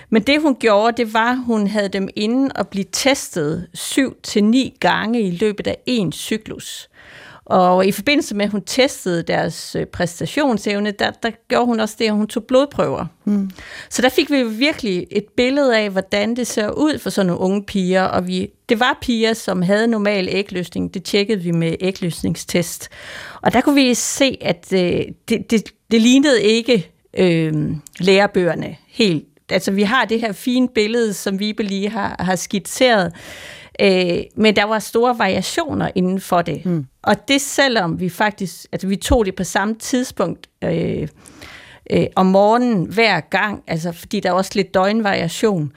Men 0.09 0.21
det 0.21 0.41
hun 0.41 0.55
gjorde, 0.55 0.97
det 0.97 1.13
var, 1.13 1.31
at 1.31 1.43
hun 1.45 1.67
havde 1.67 1.89
dem 1.89 2.09
inde 2.15 2.49
og 2.55 2.67
blive 2.67 2.85
testet 2.91 3.67
7-9 3.77 4.77
gange 4.79 5.21
i 5.21 5.31
løbet 5.31 5.67
af 5.67 5.77
en 5.85 6.11
cyklus. 6.11 6.89
Og 7.45 7.85
i 7.85 7.91
forbindelse 7.91 8.35
med, 8.35 8.45
at 8.45 8.51
hun 8.51 8.61
testede 8.61 9.23
deres 9.23 9.75
øh, 9.75 9.85
præstationsevne, 9.85 10.91
der, 10.91 11.11
der 11.11 11.31
gjorde 11.47 11.65
hun 11.65 11.79
også 11.79 11.95
det, 11.99 12.05
at 12.05 12.11
hun 12.11 12.27
tog 12.27 12.43
blodprøver. 12.43 13.05
Mm. 13.25 13.49
Så 13.89 14.01
der 14.01 14.09
fik 14.09 14.31
vi 14.31 14.43
virkelig 14.43 15.07
et 15.11 15.25
billede 15.37 15.77
af, 15.77 15.89
hvordan 15.89 16.35
det 16.35 16.47
ser 16.47 16.69
ud 16.69 16.99
for 16.99 17.09
sådan 17.09 17.27
nogle 17.27 17.41
unge 17.41 17.63
piger. 17.63 18.03
Og 18.03 18.27
vi, 18.27 18.49
det 18.69 18.79
var 18.79 18.97
piger, 19.01 19.33
som 19.33 19.61
havde 19.61 19.87
normal 19.87 20.27
ægløsning. 20.31 20.93
Det 20.93 21.03
tjekkede 21.03 21.39
vi 21.39 21.51
med 21.51 21.75
ægløsningstest. 21.79 22.89
Og 23.41 23.53
der 23.53 23.61
kunne 23.61 23.75
vi 23.75 23.93
se, 23.93 24.37
at 24.41 24.67
øh, 24.73 25.01
det, 25.29 25.51
det, 25.51 25.63
det 25.91 26.01
lignede 26.01 26.43
ikke 26.43 26.91
øh, 27.17 27.53
lærebøgerne 27.99 28.75
helt. 28.87 29.25
Altså 29.49 29.71
vi 29.71 29.83
har 29.83 30.05
det 30.05 30.19
her 30.19 30.31
fine 30.31 30.67
billede, 30.69 31.13
som 31.13 31.39
vi 31.39 31.55
lige 31.59 31.89
har, 31.89 32.15
har 32.19 32.35
skitseret. 32.35 33.13
Øh, 33.81 34.23
men 34.35 34.55
der 34.55 34.63
var 34.63 34.79
store 34.79 35.19
variationer 35.19 35.89
inden 35.95 36.21
for 36.21 36.41
det. 36.41 36.65
Mm. 36.65 36.85
Og 37.03 37.27
det 37.27 37.41
selvom 37.41 37.99
vi 37.99 38.09
faktisk, 38.09 38.65
altså 38.71 38.87
vi 38.87 38.95
tog 38.95 39.25
det 39.25 39.35
på 39.35 39.43
samme 39.43 39.75
tidspunkt 39.75 40.49
øh, 40.63 41.07
øh, 41.89 42.05
om 42.15 42.25
morgenen 42.25 42.85
hver 42.85 43.19
gang, 43.19 43.63
altså 43.67 43.91
fordi 43.91 44.19
der 44.19 44.29
er 44.29 44.33
også 44.33 44.51
lidt 44.55 44.73
døgnvariation. 44.73 45.71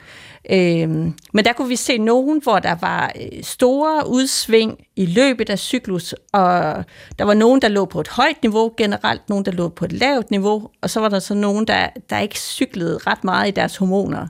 Øh, 0.51 0.89
men 1.33 1.45
der 1.45 1.53
kunne 1.53 1.67
vi 1.67 1.75
se 1.75 1.97
nogen, 1.97 2.41
hvor 2.43 2.59
der 2.59 2.75
var 2.81 3.11
øh, 3.15 3.43
store 3.43 4.09
udsving 4.09 4.77
i 4.95 5.05
løbet 5.05 5.49
af 5.49 5.59
cyklus, 5.59 6.15
og 6.33 6.83
der 7.19 7.25
var 7.25 7.33
nogen, 7.33 7.61
der 7.61 7.67
lå 7.67 7.85
på 7.85 7.99
et 7.99 8.07
højt 8.07 8.41
niveau 8.41 8.73
generelt, 8.77 9.29
nogen, 9.29 9.45
der 9.45 9.51
lå 9.51 9.69
på 9.69 9.85
et 9.85 9.93
lavt 9.93 10.31
niveau, 10.31 10.69
og 10.81 10.89
så 10.89 10.99
var 10.99 11.09
der 11.09 11.19
så 11.19 11.33
nogen, 11.33 11.67
der, 11.67 11.87
der 12.09 12.19
ikke 12.19 12.39
cyklede 12.39 12.97
ret 12.97 13.23
meget 13.23 13.47
i 13.47 13.51
deres 13.51 13.77
hormoner. 13.77 14.21
Øh, 14.21 14.27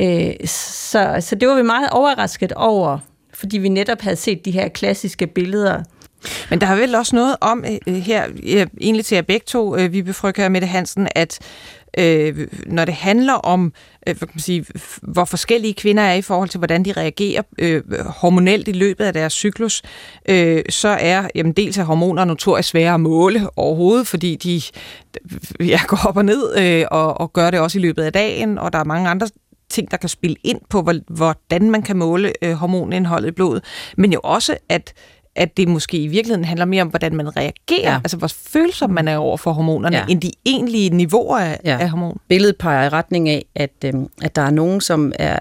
Øh, 0.00 0.34
så, 0.46 1.16
så 1.20 1.34
det 1.34 1.48
var 1.48 1.54
vi 1.54 1.62
meget 1.62 1.90
overrasket 1.90 2.52
over, 2.52 2.98
fordi 3.34 3.58
vi 3.58 3.68
netop 3.68 4.00
havde 4.00 4.16
set 4.16 4.44
de 4.44 4.50
her 4.50 4.68
klassiske 4.68 5.26
billeder. 5.26 5.82
Men 6.50 6.60
der 6.60 6.66
har 6.66 6.76
vel 6.76 6.94
også 6.94 7.16
noget 7.16 7.36
om 7.40 7.64
øh, 7.68 7.78
øh, 7.86 7.94
her, 7.94 8.26
egentlig 8.80 9.04
til 9.04 9.14
jer 9.14 9.22
begge 9.22 9.44
to, 9.46 9.76
vi 9.90 10.02
befrykker 10.02 10.48
med 10.48 10.60
Hansen, 10.60 11.08
at 11.14 11.38
øh, 11.98 12.48
når 12.66 12.84
det 12.84 12.94
handler 12.94 13.32
om, 13.32 13.72
øh, 14.06 14.16
hvad 14.18 14.28
kan 14.28 14.34
man 14.34 14.40
sige, 14.40 14.66
hvor 15.02 15.24
forskellige 15.24 15.74
kvinder 15.74 16.02
er 16.02 16.14
i 16.14 16.22
forhold 16.22 16.48
til, 16.48 16.58
hvordan 16.58 16.84
de 16.84 16.92
reagerer 16.92 17.42
øh, 17.58 17.82
hormonelt 18.06 18.68
i 18.68 18.72
løbet 18.72 19.04
af 19.04 19.12
deres 19.12 19.32
cyklus, 19.32 19.82
øh, 20.28 20.62
så 20.68 20.88
er 20.88 21.28
jamen, 21.34 21.52
dels 21.52 21.78
er 21.78 21.84
hormoner 21.84 22.24
notorisk 22.24 22.68
svære 22.68 22.94
at 22.94 23.00
måle 23.00 23.48
overhovedet, 23.56 24.06
fordi 24.06 24.36
de 24.36 24.62
ja, 25.60 25.80
går 25.86 25.98
op 26.08 26.16
og 26.16 26.24
ned 26.24 26.58
øh, 26.58 26.84
og, 26.90 27.20
og 27.20 27.32
gør 27.32 27.50
det 27.50 27.60
også 27.60 27.78
i 27.78 27.82
løbet 27.82 28.02
af 28.02 28.12
dagen, 28.12 28.58
og 28.58 28.72
der 28.72 28.78
er 28.78 28.84
mange 28.84 29.08
andre 29.08 29.28
ting, 29.70 29.90
der 29.90 29.96
kan 29.96 30.08
spille 30.08 30.36
ind 30.44 30.60
på, 30.70 30.90
hvordan 31.08 31.70
man 31.70 31.82
kan 31.82 31.96
måle 31.96 32.32
øh, 32.42 32.52
hormonindholdet 32.52 33.28
i 33.28 33.30
blodet, 33.30 33.64
men 33.96 34.12
jo 34.12 34.20
også, 34.24 34.56
at 34.68 34.94
at 35.36 35.56
det 35.56 35.68
måske 35.68 35.96
i 35.96 36.06
virkeligheden 36.06 36.44
handler 36.44 36.64
mere 36.64 36.82
om, 36.82 36.88
hvordan 36.88 37.16
man 37.16 37.36
reagerer, 37.36 37.92
ja. 37.92 37.96
altså 38.04 38.16
hvor 38.16 38.26
følsom 38.26 38.90
man 38.90 39.08
er 39.08 39.16
over 39.16 39.36
for 39.36 39.52
hormonerne, 39.52 39.96
ja. 39.96 40.04
end 40.08 40.20
de 40.20 40.32
egentlige 40.46 40.90
niveauer 40.90 41.38
af, 41.38 41.60
ja. 41.64 41.78
af 41.80 41.90
hormon. 41.90 42.20
Billedet 42.28 42.56
peger 42.56 42.86
i 42.86 42.88
retning 42.88 43.28
af, 43.28 43.44
at, 43.54 43.70
øh, 43.84 43.94
at 44.22 44.36
der 44.36 44.42
er 44.42 44.50
nogen, 44.50 44.80
som 44.80 45.12
er, 45.18 45.38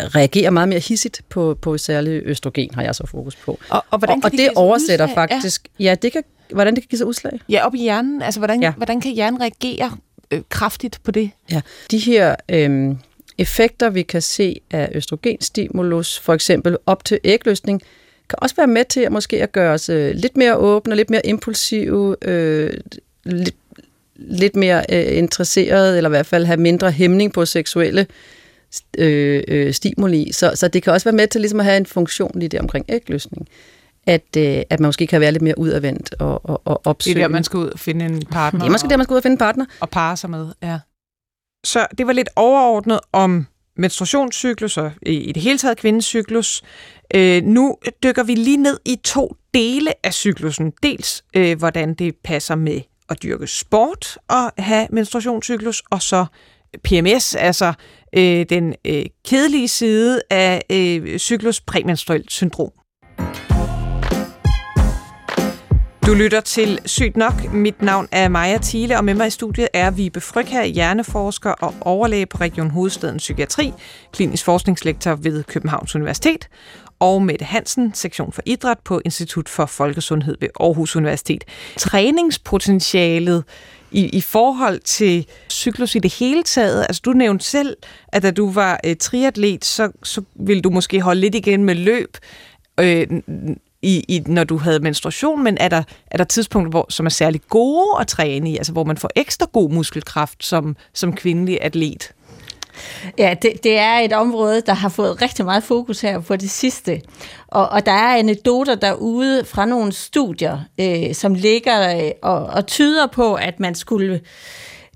reagerer 0.00 0.50
meget 0.50 0.68
mere 0.68 0.78
hissigt 0.78 1.22
på, 1.28 1.58
på 1.62 1.78
særlig 1.78 2.22
østrogen, 2.24 2.70
har 2.74 2.82
jeg 2.82 2.94
så 2.94 3.06
fokus 3.06 3.36
på. 3.36 3.58
Og, 3.70 3.84
og, 3.90 3.98
hvordan 3.98 4.16
og, 4.16 4.24
og 4.24 4.32
det 4.32 4.50
oversætter 4.56 5.06
udslag? 5.06 5.14
faktisk, 5.14 5.68
ja. 5.78 5.84
ja, 5.84 5.94
det 5.94 6.12
kan, 6.12 6.22
hvordan 6.52 6.74
det 6.74 6.82
kan 6.82 6.88
give 6.88 6.98
sig 6.98 7.06
udslag. 7.06 7.40
Ja, 7.48 7.66
op 7.66 7.74
i 7.74 7.78
hjernen, 7.78 8.22
altså 8.22 8.40
hvordan, 8.40 8.62
ja. 8.62 8.72
hvordan 8.76 9.00
kan 9.00 9.12
hjernen 9.12 9.40
reagere 9.40 9.90
øh, 10.30 10.40
kraftigt 10.48 11.00
på 11.04 11.10
det. 11.10 11.30
Ja, 11.50 11.60
de 11.90 11.98
her 11.98 12.36
øh, 12.48 12.94
effekter, 13.38 13.90
vi 13.90 14.02
kan 14.02 14.22
se 14.22 14.60
af 14.70 14.88
østrogenstimulus, 14.94 16.18
for 16.18 16.34
eksempel 16.34 16.76
op 16.86 17.04
til 17.04 17.18
ægløsning, 17.24 17.82
kan 18.28 18.38
også 18.42 18.56
være 18.56 18.66
med 18.66 18.84
til 18.84 19.00
at 19.00 19.12
måske 19.12 19.42
at 19.42 19.52
gøre 19.52 19.74
os 19.74 19.88
øh, 19.88 20.14
lidt 20.14 20.36
mere 20.36 20.56
åbne, 20.56 20.96
lidt 20.96 21.10
mere 21.10 21.26
impulsive, 21.26 22.16
øh, 22.22 22.72
lidt, 23.24 23.56
lidt 24.16 24.56
mere 24.56 24.84
øh, 24.92 25.18
interesserede, 25.18 25.96
eller 25.96 26.10
i 26.10 26.12
hvert 26.12 26.26
fald 26.26 26.44
have 26.44 26.60
mindre 26.60 26.90
hæmning 26.90 27.32
på 27.32 27.46
seksuelle 27.46 28.06
øh, 28.98 29.42
øh, 29.48 29.72
stimuli. 29.72 30.32
Så, 30.32 30.52
så 30.54 30.68
det 30.68 30.82
kan 30.82 30.92
også 30.92 31.04
være 31.04 31.16
med 31.16 31.26
til 31.26 31.40
ligesom 31.40 31.60
at 31.60 31.66
have 31.66 31.76
en 31.76 31.86
funktion 31.86 32.32
lige 32.34 32.48
der 32.48 32.60
omkring 32.60 32.84
ægløsning 32.88 33.48
at, 34.08 34.36
øh, 34.36 34.62
at 34.70 34.80
man 34.80 34.88
måske 34.88 35.06
kan 35.06 35.20
være 35.20 35.32
lidt 35.32 35.42
mere 35.42 35.58
udadvendt 35.58 36.14
og, 36.18 36.50
og, 36.50 36.62
og 36.64 36.86
opsøge. 36.86 37.14
Det 37.14 37.20
er 37.20 37.24
der, 37.26 37.32
man 37.32 37.44
skal 37.44 37.58
ud 37.58 37.68
og 37.68 37.78
finde 37.78 38.04
en 38.04 38.26
partner. 38.26 38.60
Det 38.60 38.66
er 38.66 38.72
måske 38.72 38.88
der, 38.88 38.96
man 38.96 39.04
skal 39.04 39.12
ud 39.14 39.16
og 39.16 39.22
finde 39.22 39.34
en 39.34 39.38
partner. 39.38 39.64
Og 39.80 39.90
parre 39.90 40.16
sig 40.16 40.30
med, 40.30 40.52
ja. 40.62 40.78
Så 41.64 41.86
det 41.98 42.06
var 42.06 42.12
lidt 42.12 42.28
overordnet 42.36 43.00
om 43.12 43.46
menstruationscykluser, 43.76 44.90
i, 45.02 45.12
i 45.12 45.32
det 45.32 45.42
hele 45.42 45.58
taget 45.58 45.78
kvindescyklus. 45.78 46.62
Øh, 47.14 47.42
nu 47.42 47.76
dykker 48.02 48.22
vi 48.22 48.34
lige 48.34 48.56
ned 48.56 48.80
i 48.84 48.96
to 49.04 49.36
dele 49.54 50.06
af 50.06 50.14
cyklusen. 50.14 50.72
Dels, 50.82 51.24
øh, 51.36 51.58
hvordan 51.58 51.94
det 51.94 52.14
passer 52.24 52.54
med 52.54 52.80
at 53.08 53.22
dyrke 53.22 53.46
sport 53.46 54.18
og 54.28 54.52
have 54.58 54.86
menstruationscyklus, 54.90 55.82
og 55.90 56.02
så 56.02 56.26
PMS, 56.84 57.34
altså 57.34 57.72
øh, 58.12 58.46
den 58.48 58.74
øh, 58.84 59.06
kedelige 59.28 59.68
side 59.68 60.22
af 60.30 60.62
øh, 60.70 61.18
cyklus 61.18 61.60
præmenstruelt 61.60 62.32
syndrom. 62.32 62.70
Du 66.08 66.14
lytter 66.14 66.40
til 66.40 66.78
Sygt 66.86 67.16
Nok. 67.16 67.52
Mit 67.52 67.82
navn 67.82 68.08
er 68.12 68.28
Maja 68.28 68.58
Thiele, 68.62 68.96
og 68.96 69.04
med 69.04 69.14
mig 69.14 69.26
i 69.26 69.30
studiet 69.30 69.68
er 69.74 69.90
Vibe 69.90 70.20
Frygher, 70.20 70.64
hjerneforsker 70.64 71.50
og 71.50 71.74
overlæge 71.80 72.26
på 72.26 72.38
Region 72.38 72.70
Hovedstaden 72.70 73.16
Psykiatri, 73.16 73.72
klinisk 74.12 74.44
forskningslektor 74.44 75.14
ved 75.14 75.44
Københavns 75.44 75.94
Universitet, 75.94 76.48
og 76.98 77.22
Mette 77.22 77.44
Hansen, 77.44 77.94
sektion 77.94 78.32
for 78.32 78.42
idræt 78.46 78.78
på 78.84 79.00
Institut 79.04 79.48
for 79.48 79.66
Folkesundhed 79.66 80.36
ved 80.40 80.48
Aarhus 80.60 80.96
Universitet. 80.96 81.44
Træningspotentialet 81.76 83.44
i, 83.90 84.08
i 84.08 84.20
forhold 84.20 84.80
til 84.80 85.26
cyklus 85.50 85.94
i 85.94 85.98
det 85.98 86.14
hele 86.14 86.42
taget, 86.42 86.82
altså 86.82 87.02
du 87.04 87.12
nævnte 87.12 87.44
selv, 87.44 87.76
at 88.08 88.22
da 88.22 88.30
du 88.30 88.50
var 88.50 88.80
øh, 88.86 88.96
triatlet, 88.96 89.64
så, 89.64 89.90
så 90.02 90.22
ville 90.34 90.62
du 90.62 90.70
måske 90.70 91.00
holde 91.00 91.20
lidt 91.20 91.34
igen 91.34 91.64
med 91.64 91.74
løb, 91.74 92.16
øh, 92.80 93.06
i, 93.82 94.04
i, 94.08 94.22
når 94.26 94.44
du 94.44 94.56
havde 94.56 94.80
menstruation, 94.80 95.44
men 95.44 95.58
er 95.60 95.68
der, 95.68 95.82
er 96.10 96.16
der 96.16 96.24
tidspunkter, 96.24 96.70
hvor, 96.70 96.86
som 96.88 97.06
er 97.06 97.10
særlig 97.10 97.40
gode 97.48 98.00
at 98.00 98.06
træne 98.06 98.50
i, 98.50 98.56
altså 98.56 98.72
hvor 98.72 98.84
man 98.84 98.96
får 98.96 99.10
ekstra 99.16 99.46
god 99.52 99.70
muskelkraft 99.70 100.44
som, 100.44 100.76
som 100.94 101.12
kvindelig 101.12 101.58
atlet? 101.62 102.12
Ja, 103.18 103.34
det, 103.42 103.64
det 103.64 103.78
er 103.78 103.98
et 103.98 104.12
område, 104.12 104.60
der 104.66 104.72
har 104.72 104.88
fået 104.88 105.22
rigtig 105.22 105.44
meget 105.44 105.62
fokus 105.62 106.00
her 106.00 106.20
på 106.20 106.36
det 106.36 106.50
sidste. 106.50 107.00
Og, 107.48 107.68
og 107.68 107.86
der 107.86 107.92
er 107.92 108.16
anekdoter 108.16 108.74
derude 108.74 109.44
fra 109.44 109.66
nogle 109.66 109.92
studier, 109.92 110.58
øh, 110.80 111.14
som 111.14 111.34
ligger 111.34 111.96
øh, 111.96 112.10
og, 112.22 112.46
og 112.46 112.66
tyder 112.66 113.06
på, 113.06 113.34
at 113.34 113.60
man 113.60 113.74
skulle... 113.74 114.20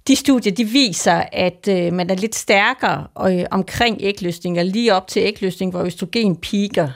De 0.08 0.16
studier, 0.16 0.52
de 0.52 0.64
viser, 0.64 1.22
at 1.32 1.68
øh, 1.68 1.92
man 1.92 2.10
er 2.10 2.14
lidt 2.14 2.34
stærkere 2.34 3.06
øh, 3.30 3.44
omkring 3.50 3.96
ægløsning, 4.00 4.62
lige 4.62 4.94
op 4.94 5.08
til 5.08 5.22
ægløsning, 5.22 5.70
hvor 5.70 5.82
østrogen 5.82 6.36
piker. 6.36 6.88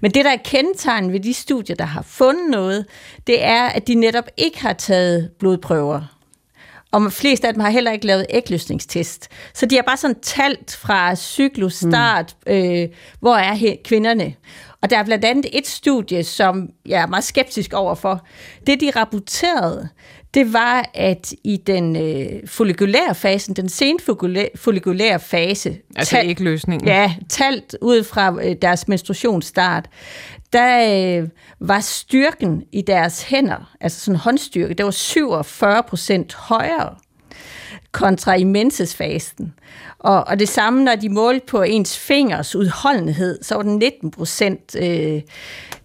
Men 0.00 0.10
det, 0.10 0.24
der 0.24 0.30
er 0.30 0.36
kendetegn 0.44 1.12
ved 1.12 1.20
de 1.20 1.34
studier, 1.34 1.76
der 1.76 1.84
har 1.84 2.02
fundet 2.02 2.50
noget, 2.50 2.86
det 3.26 3.44
er, 3.44 3.64
at 3.64 3.86
de 3.86 3.94
netop 3.94 4.28
ikke 4.36 4.60
har 4.60 4.72
taget 4.72 5.30
blodprøver. 5.38 6.02
og 6.92 7.12
flest 7.12 7.44
af 7.44 7.54
dem 7.54 7.60
har 7.60 7.70
heller 7.70 7.92
ikke 7.92 8.06
lavet 8.06 8.26
ægløsningstest. 8.30 9.28
Så 9.54 9.66
de 9.66 9.74
har 9.74 9.82
bare 9.82 9.96
sådan 9.96 10.20
talt 10.20 10.76
fra 10.76 11.14
cyklus 11.14 11.74
start, 11.74 12.36
mm. 12.46 12.52
øh, 12.52 12.88
hvor 13.20 13.36
er 13.36 13.76
kvinderne. 13.84 14.34
Og 14.82 14.90
der 14.90 14.98
er 14.98 15.04
blandt 15.04 15.24
andet 15.24 15.46
et 15.52 15.66
studie, 15.66 16.24
som 16.24 16.68
jeg 16.86 17.02
er 17.02 17.06
meget 17.06 17.24
skeptisk 17.24 17.72
overfor. 17.72 18.26
Det, 18.66 18.80
de 18.80 18.90
rapporterede, 18.96 19.88
det 20.36 20.52
var, 20.52 20.90
at 20.94 21.34
i 21.44 21.56
den 21.56 21.96
øh, 21.96 22.48
follikulære 22.48 23.14
fasen, 23.14 23.56
den 23.56 23.68
senfollikulære 23.68 25.20
fase... 25.20 25.76
Altså 25.96 26.18
ikke 26.18 26.44
løsningen. 26.44 26.88
Ja, 26.88 27.14
talt 27.28 27.76
ud 27.82 28.04
fra 28.04 28.44
øh, 28.44 28.56
deres 28.62 28.88
menstruationsstart, 28.88 29.88
der 30.52 31.18
øh, 31.20 31.28
var 31.60 31.80
styrken 31.80 32.62
i 32.72 32.82
deres 32.82 33.22
hænder, 33.22 33.74
altså 33.80 34.00
sådan 34.00 34.18
håndstyrke, 34.18 34.74
det 34.74 34.84
var 34.84 34.90
47 34.90 35.82
procent 35.82 36.34
højere 36.34 36.94
kontra 37.92 38.34
i 38.34 38.44
mensesfasen. 38.44 39.54
Og, 39.98 40.24
og 40.26 40.38
det 40.38 40.48
samme, 40.48 40.84
når 40.84 40.94
de 40.94 41.08
målte 41.08 41.46
på 41.46 41.62
ens 41.62 41.98
fingers 41.98 42.56
udholdenhed, 42.56 43.42
så 43.42 43.54
var 43.54 43.62
den 43.62 43.76
19 43.78 44.10
procent, 44.10 44.76
øh, 44.78 45.22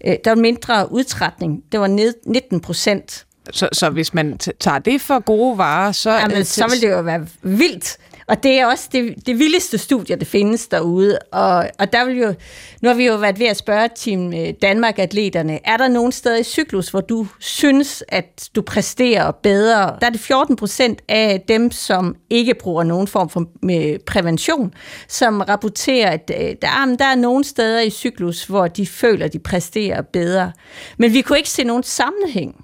øh, 0.04 0.16
der 0.24 0.30
var 0.30 0.34
mindre 0.34 0.92
udtrætning, 0.92 1.62
det 1.72 1.80
var 1.80 1.86
19 2.26 2.60
procent. 2.60 3.26
Så, 3.50 3.68
så 3.72 3.90
hvis 3.90 4.14
man 4.14 4.38
tager 4.38 4.78
det 4.78 5.00
for 5.00 5.20
gode 5.20 5.58
varer, 5.58 5.92
så... 5.92 6.10
Jamen, 6.10 6.44
så 6.44 6.66
vil 6.68 6.80
det 6.80 6.90
jo 6.90 7.00
være 7.00 7.26
vildt 7.42 7.98
og 8.26 8.42
det 8.42 8.58
er 8.58 8.66
også 8.66 8.88
det, 8.92 9.26
det 9.26 9.38
vildeste 9.38 9.78
studie, 9.78 10.16
der 10.16 10.24
findes 10.24 10.68
derude. 10.68 11.18
Og, 11.32 11.70
og 11.78 11.92
der 11.92 12.04
vil 12.04 12.18
jo, 12.18 12.34
nu 12.82 12.88
har 12.88 12.94
vi 12.94 13.06
jo 13.06 13.16
været 13.16 13.38
ved 13.38 13.46
at 13.46 13.56
spørge 13.56 13.88
Team 13.96 14.32
øh, 14.34 14.48
Danmark-atleterne, 14.62 15.58
er 15.64 15.76
der 15.76 15.88
nogen 15.88 16.12
steder 16.12 16.36
i 16.36 16.42
cyklus, 16.42 16.88
hvor 16.88 17.00
du 17.00 17.26
synes, 17.38 18.04
at 18.08 18.50
du 18.56 18.62
præsterer 18.62 19.30
bedre? 19.30 19.96
Der 20.00 20.06
er 20.06 20.10
det 20.10 20.20
14 20.20 20.56
procent 20.56 21.02
af 21.08 21.44
dem, 21.48 21.70
som 21.70 22.16
ikke 22.30 22.54
bruger 22.54 22.82
nogen 22.82 23.06
form 23.06 23.28
for 23.28 23.44
med 23.62 23.98
prævention, 24.06 24.74
som 25.08 25.40
rapporterer, 25.40 26.10
at 26.10 26.30
øh, 26.40 26.56
der, 26.62 26.96
der 26.98 27.04
er 27.04 27.14
nogen 27.14 27.44
steder 27.44 27.80
i 27.80 27.90
cyklus, 27.90 28.44
hvor 28.44 28.66
de 28.66 28.86
føler, 28.86 29.28
de 29.28 29.38
præsterer 29.38 30.02
bedre. 30.02 30.52
Men 30.98 31.12
vi 31.12 31.20
kunne 31.20 31.38
ikke 31.38 31.50
se 31.50 31.64
nogen 31.64 31.82
sammenhæng 31.82 32.61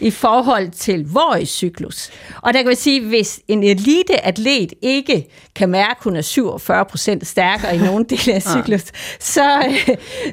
i 0.00 0.10
forhold 0.10 0.70
til 0.70 1.08
i 1.40 1.44
cyklus. 1.44 2.10
Og 2.42 2.54
der 2.54 2.62
kan 2.62 2.70
vi 2.70 2.74
sige, 2.74 3.06
hvis 3.06 3.40
en 3.48 3.62
eliteatlet 3.62 4.72
ikke 4.82 5.26
kan 5.54 5.68
mærke, 5.68 5.90
at 5.90 6.04
hun 6.04 6.16
er 6.16 6.20
47 6.22 6.84
procent 6.84 7.26
stærkere 7.26 7.76
i 7.76 7.78
nogle 7.78 8.04
dele 8.04 8.34
af 8.34 8.42
cyklus, 8.56 8.82
så, 9.20 9.74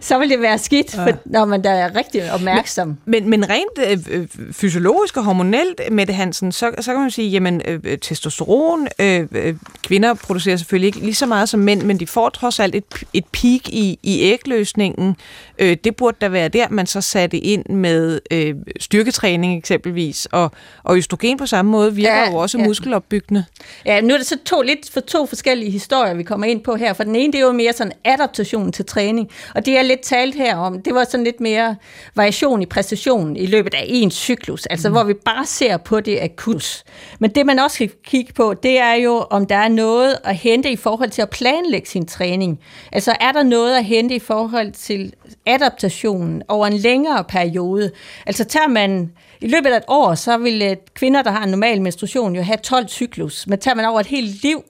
så 0.02 0.20
vil 0.20 0.30
det 0.30 0.42
være 0.42 0.58
skidt, 0.58 0.92
for, 0.96 1.12
når 1.26 1.46
man 1.46 1.64
der 1.64 1.70
er 1.70 1.96
rigtig 1.96 2.34
opmærksom. 2.34 2.98
Men, 3.06 3.30
men, 3.30 3.30
men 3.30 3.50
rent 3.50 4.08
øh, 4.10 4.28
fysiologisk 4.52 5.18
og 5.18 5.24
hormonelt, 5.24 5.82
Mette 5.92 6.14
Hansen, 6.14 6.52
så, 6.52 6.72
så 6.80 6.92
kan 6.92 7.02
man 7.02 7.12
sige, 7.12 7.30
jamen 7.30 7.62
øh, 7.68 7.98
testosteron, 7.98 8.88
øh, 9.00 9.28
øh, 9.32 9.56
kvinder 9.84 10.14
producerer 10.14 10.58
selvfølgelig 10.58 10.88
ikke 10.88 11.00
lige 11.00 11.16
så 11.16 11.26
meget 11.26 11.50
som 11.50 11.60
mænd, 11.60 11.82
men 11.82 12.00
de 12.00 12.08
får 12.08 12.30
trods 12.30 12.60
alt 12.60 12.76
et, 12.76 12.84
et 13.14 13.26
peak 13.26 13.70
i, 13.70 14.00
i 14.04 14.22
ægløsningen. 14.22 15.16
Øh, 15.60 15.78
det 15.84 15.96
burde 15.96 16.18
da 16.22 16.28
være 16.28 16.48
der, 16.48 16.68
man 16.70 16.86
så 16.86 17.02
satte 17.02 17.38
ind 17.38 17.66
med 17.66 18.20
øh, 18.32 18.56
styrketræning 18.80 19.51
træning 19.52 19.60
eksempelvis, 19.60 20.28
og, 20.32 20.52
og 20.84 20.98
østrogen 20.98 21.38
på 21.38 21.46
samme 21.46 21.72
måde 21.72 21.96
virker 21.96 22.18
ja, 22.18 22.32
jo 22.32 22.36
også 22.36 22.58
ja. 22.58 22.64
muskelopbyggende. 22.64 23.46
Ja, 23.86 24.02
nu 24.02 24.14
er 24.14 24.18
det 24.18 24.28
så 24.28 24.38
to, 24.46 24.62
lidt 24.62 24.90
for 24.92 25.00
to 25.00 25.26
forskellige 25.26 25.72
historier, 25.72 26.14
vi 26.14 26.24
kommer 26.24 26.48
ind 26.48 26.64
på 26.64 26.76
her, 26.76 26.94
for 26.94 27.04
den 27.04 27.16
ene, 27.16 27.34
det 27.34 27.40
er 27.40 27.46
jo 27.46 27.52
mere 27.52 27.74
sådan 27.74 27.94
adaptation 28.04 28.72
til 28.72 28.86
træning, 28.86 29.30
og 29.56 29.66
det 29.66 29.78
er 29.78 29.82
lidt 29.82 30.02
talt 30.02 30.36
her 30.36 30.56
om, 30.58 30.82
det 30.82 30.94
var 30.94 31.04
sådan 31.04 31.24
lidt 31.24 31.40
mere 31.40 31.76
variation 32.16 32.62
i 32.62 32.66
præstationen 32.66 33.36
i 33.36 33.46
løbet 33.46 33.74
af 33.74 33.86
en 33.88 34.12
cyklus, 34.12 34.66
altså 34.66 34.90
mm. 34.90 34.94
hvor 34.94 35.04
vi 35.04 35.14
bare 35.14 35.46
ser 35.46 35.78
på 35.78 36.00
det 36.00 36.20
akut. 36.22 36.84
Men 37.20 37.30
det 37.30 37.46
man 37.46 37.60
også 37.60 37.78
kan 37.78 37.90
kigge 38.04 38.34
på, 38.34 38.54
det 38.54 38.80
er 38.80 38.94
jo, 38.94 39.26
om 39.30 39.46
der 39.46 39.56
er 39.56 39.70
noget 39.70 40.16
at 40.24 40.36
hente 40.36 40.72
i 40.72 40.76
forhold 40.76 41.10
til 41.10 41.22
at 41.22 41.30
planlægge 41.30 41.88
sin 41.88 42.06
træning. 42.06 42.60
Altså 42.92 43.16
er 43.20 43.32
der 43.32 43.44
noget 43.44 43.78
at 43.78 43.86
hente 43.86 44.16
i 44.16 44.20
forhold 44.20 44.72
til 44.72 45.14
adaptationen 45.46 46.44
over 46.48 46.68
en 46.68 46.74
længere 46.74 47.24
periode? 47.24 47.92
Altså 48.26 48.44
tager 48.44 48.68
man 48.68 49.12
i 49.42 49.48
løbet 49.48 49.70
af 49.70 49.78
et 49.78 49.84
år, 49.88 50.16
så 50.16 50.38
vil 50.38 50.62
øh, 50.62 50.76
kvinder, 50.94 51.22
der 51.22 51.32
har 51.32 51.44
en 51.44 51.50
normal 51.50 51.82
menstruation, 51.82 52.36
jo 52.36 52.42
have 52.42 52.58
12 52.58 52.88
cyklus. 52.88 53.48
Men 53.48 53.60
tager 53.60 53.76
man 53.76 53.86
over 53.86 54.00
et 54.00 54.06
helt 54.06 54.44
liv, 54.44 54.64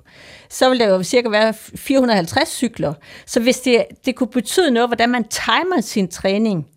så 0.49 0.69
vil 0.69 0.79
der 0.79 0.89
jo 0.89 1.03
cirka 1.03 1.29
være 1.29 1.53
450 1.53 2.49
cykler. 2.49 2.93
Så 3.25 3.39
hvis 3.39 3.59
det, 3.59 3.85
det 4.05 4.15
kunne 4.15 4.27
betyde 4.27 4.71
noget, 4.71 4.89
hvordan 4.89 5.09
man 5.09 5.23
timer 5.23 5.81
sin 5.81 6.07
træning, 6.07 6.67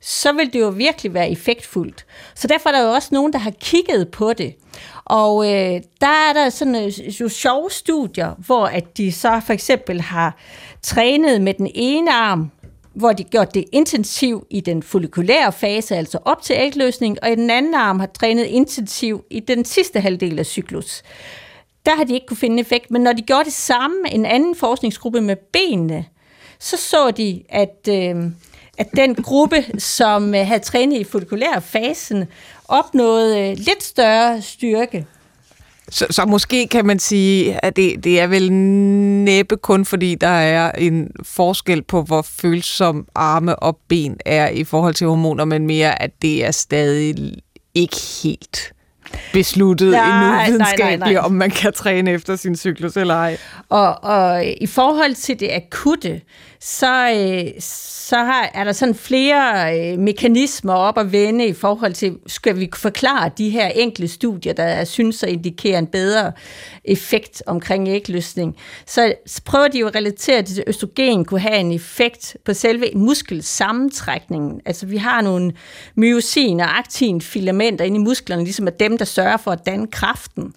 så 0.00 0.32
vil 0.32 0.52
det 0.52 0.60
jo 0.60 0.68
virkelig 0.68 1.14
være 1.14 1.30
effektfuldt. 1.30 2.06
Så 2.34 2.48
derfor 2.48 2.68
er 2.68 2.72
der 2.72 2.82
jo 2.82 2.90
også 2.90 3.08
nogen, 3.12 3.32
der 3.32 3.38
har 3.38 3.52
kigget 3.60 4.08
på 4.08 4.32
det. 4.32 4.54
Og 5.04 5.46
øh, 5.46 5.80
der 6.00 6.28
er 6.28 6.32
der 6.32 6.48
sådan 6.48 6.74
øh, 6.76 7.20
jo 7.20 7.28
sjove 7.28 7.70
studier, 7.70 8.34
hvor 8.46 8.66
at 8.66 8.96
de 8.96 9.12
så 9.12 9.40
for 9.46 9.52
eksempel 9.52 10.00
har 10.00 10.36
trænet 10.82 11.40
med 11.40 11.54
den 11.54 11.70
ene 11.74 12.12
arm 12.12 12.50
hvor 12.96 13.12
de 13.12 13.24
gjort 13.24 13.54
det 13.54 13.64
intensivt 13.72 14.44
i 14.50 14.60
den 14.60 14.82
follikulære 14.82 15.52
fase, 15.52 15.96
altså 15.96 16.18
op 16.24 16.42
til 16.42 16.56
ægløsning, 16.58 17.18
og 17.22 17.32
i 17.32 17.34
den 17.34 17.50
anden 17.50 17.74
arm 17.74 18.00
har 18.00 18.06
trænet 18.06 18.44
intensivt 18.44 19.26
i 19.30 19.40
den 19.40 19.64
sidste 19.64 20.00
halvdel 20.00 20.38
af 20.38 20.46
cyklus. 20.46 21.02
Der 21.86 21.96
har 21.96 22.04
de 22.04 22.14
ikke 22.14 22.26
kunne 22.26 22.36
finde 22.36 22.60
effekt, 22.60 22.90
men 22.90 23.02
når 23.02 23.12
de 23.12 23.22
gjorde 23.22 23.44
det 23.44 23.52
samme, 23.52 23.96
en 24.12 24.26
anden 24.26 24.54
forskningsgruppe 24.54 25.20
med 25.20 25.36
benene, 25.36 26.04
så 26.58 26.76
så 26.76 27.10
de, 27.10 27.42
at, 27.48 27.88
øh, 27.88 28.16
at 28.78 28.88
den 28.96 29.14
gruppe, 29.14 29.64
som 29.78 30.34
øh, 30.34 30.46
havde 30.46 30.60
trænet 30.60 31.00
i 31.00 31.04
follikulær 31.04 31.60
fasen, 31.60 32.24
opnåede 32.68 33.40
øh, 33.40 33.56
lidt 33.56 33.82
større 33.82 34.42
styrke. 34.42 35.06
Så, 35.90 36.06
så 36.10 36.24
måske 36.26 36.68
kan 36.68 36.86
man 36.86 36.98
sige, 36.98 37.64
at 37.64 37.76
det, 37.76 38.04
det 38.04 38.20
er 38.20 38.26
vel 38.26 38.52
næppe 38.52 39.56
kun 39.56 39.84
fordi, 39.84 40.14
der 40.14 40.28
er 40.28 40.72
en 40.72 41.10
forskel 41.22 41.82
på, 41.82 42.02
hvor 42.02 42.22
følsom 42.22 43.06
arme 43.14 43.56
og 43.56 43.78
ben 43.88 44.16
er 44.26 44.48
i 44.48 44.64
forhold 44.64 44.94
til 44.94 45.06
hormoner, 45.06 45.44
men 45.44 45.66
mere, 45.66 46.02
at 46.02 46.10
det 46.22 46.44
er 46.44 46.50
stadig 46.50 47.34
ikke 47.74 47.96
helt 48.22 48.72
besluttet 49.32 49.90
nej, 49.90 50.06
endnu 50.06 50.52
videnskabeligt, 50.52 51.00
nej, 51.00 51.12
nej, 51.12 51.12
nej. 51.12 51.22
om 51.24 51.32
man 51.32 51.50
kan 51.50 51.72
træne 51.72 52.10
efter 52.10 52.36
sin 52.36 52.56
cyklus 52.56 52.96
eller 52.96 53.14
ej. 53.14 53.36
Og, 53.68 54.04
og 54.04 54.44
i 54.44 54.66
forhold 54.66 55.14
til 55.14 55.40
det 55.40 55.50
akutte, 55.52 56.20
så, 56.60 57.10
øh, 57.10 57.60
så 57.60 58.16
har, 58.16 58.50
er 58.54 58.64
der 58.64 58.72
sådan 58.72 58.94
flere 58.94 59.74
øh, 59.78 59.98
mekanismer 59.98 60.72
op 60.72 60.98
at 60.98 61.12
vende 61.12 61.46
i 61.46 61.52
forhold 61.52 61.92
til, 61.92 62.18
skal 62.26 62.60
vi 62.60 62.68
forklare 62.74 63.30
de 63.38 63.50
her 63.50 63.68
enkle 63.68 64.08
studier, 64.08 64.52
der 64.52 64.84
synes 64.84 65.22
at 65.22 65.28
indikere 65.28 65.78
en 65.78 65.86
bedre 65.86 66.32
effekt 66.84 67.42
omkring 67.46 67.88
ægløsning. 67.88 68.56
Så, 68.86 69.14
så 69.26 69.42
prøver 69.44 69.68
de 69.68 69.78
jo 69.78 69.86
at 69.86 69.94
relatere 69.94 70.42
til, 70.42 70.60
at 70.60 70.68
østrogen 70.68 71.24
kunne 71.24 71.40
have 71.40 71.56
en 71.56 71.72
effekt 71.72 72.36
på 72.44 72.54
selve 72.54 72.90
muskelsammentrækningen. 72.94 74.60
Altså 74.66 74.86
vi 74.86 74.96
har 74.96 75.20
nogle 75.20 75.52
myosin 75.94 76.60
og 76.60 76.78
aktin 76.78 77.20
filamenter 77.20 77.84
inde 77.84 77.96
i 77.96 78.04
musklerne, 78.04 78.44
ligesom 78.44 78.66
er 78.66 78.70
dem, 78.70 78.98
der 78.98 79.04
sørger 79.04 79.36
for 79.36 79.50
at 79.50 79.66
danne 79.66 79.86
kraften. 79.86 80.52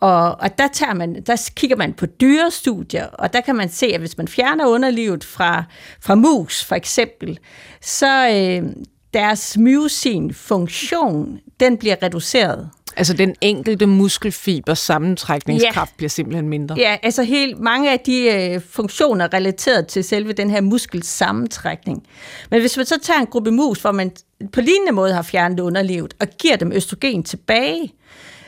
Og, 0.00 0.40
og 0.40 0.58
der, 0.58 0.68
tager 0.72 0.94
man, 0.94 1.22
der 1.22 1.50
kigger 1.56 1.76
man 1.76 1.92
på 1.92 2.06
dyrestudier, 2.06 3.06
og 3.06 3.32
der 3.32 3.40
kan 3.40 3.56
man 3.56 3.68
se, 3.68 3.86
at 3.86 4.00
hvis 4.00 4.18
man 4.18 4.28
fjerner 4.28 4.66
underlivet 4.66 5.24
fra, 5.24 5.64
fra 6.00 6.14
mus 6.14 6.64
for 6.64 6.74
eksempel, 6.74 7.38
så 7.80 8.28
øh, 8.28 8.70
deres 9.14 9.56
myosin-funktion, 9.58 11.38
den 11.60 11.76
bliver 11.76 11.96
reduceret. 12.02 12.70
Altså 12.96 13.12
den 13.14 13.34
enkelte 13.40 13.86
muskelfibers 13.86 14.78
sammentrækningskraft 14.78 15.90
ja. 15.92 15.96
bliver 15.96 16.10
simpelthen 16.10 16.48
mindre? 16.48 16.74
Ja, 16.78 16.96
altså 17.02 17.22
helt 17.22 17.60
mange 17.60 17.92
af 17.92 18.00
de 18.00 18.22
øh, 18.22 18.60
funktioner 18.70 19.34
relateret 19.34 19.86
til 19.86 20.04
selve 20.04 20.32
den 20.32 20.50
her 20.50 20.60
muskelsammentrækning. 20.60 22.06
Men 22.50 22.60
hvis 22.60 22.76
man 22.76 22.86
så 22.86 22.98
tager 23.02 23.20
en 23.20 23.26
gruppe 23.26 23.50
mus, 23.50 23.80
hvor 23.80 23.92
man 23.92 24.12
på 24.52 24.60
lignende 24.60 24.92
måde 24.92 25.12
har 25.12 25.22
fjernet 25.22 25.60
underlivet, 25.60 26.14
og 26.20 26.26
giver 26.38 26.56
dem 26.56 26.72
østrogen 26.72 27.22
tilbage, 27.22 27.92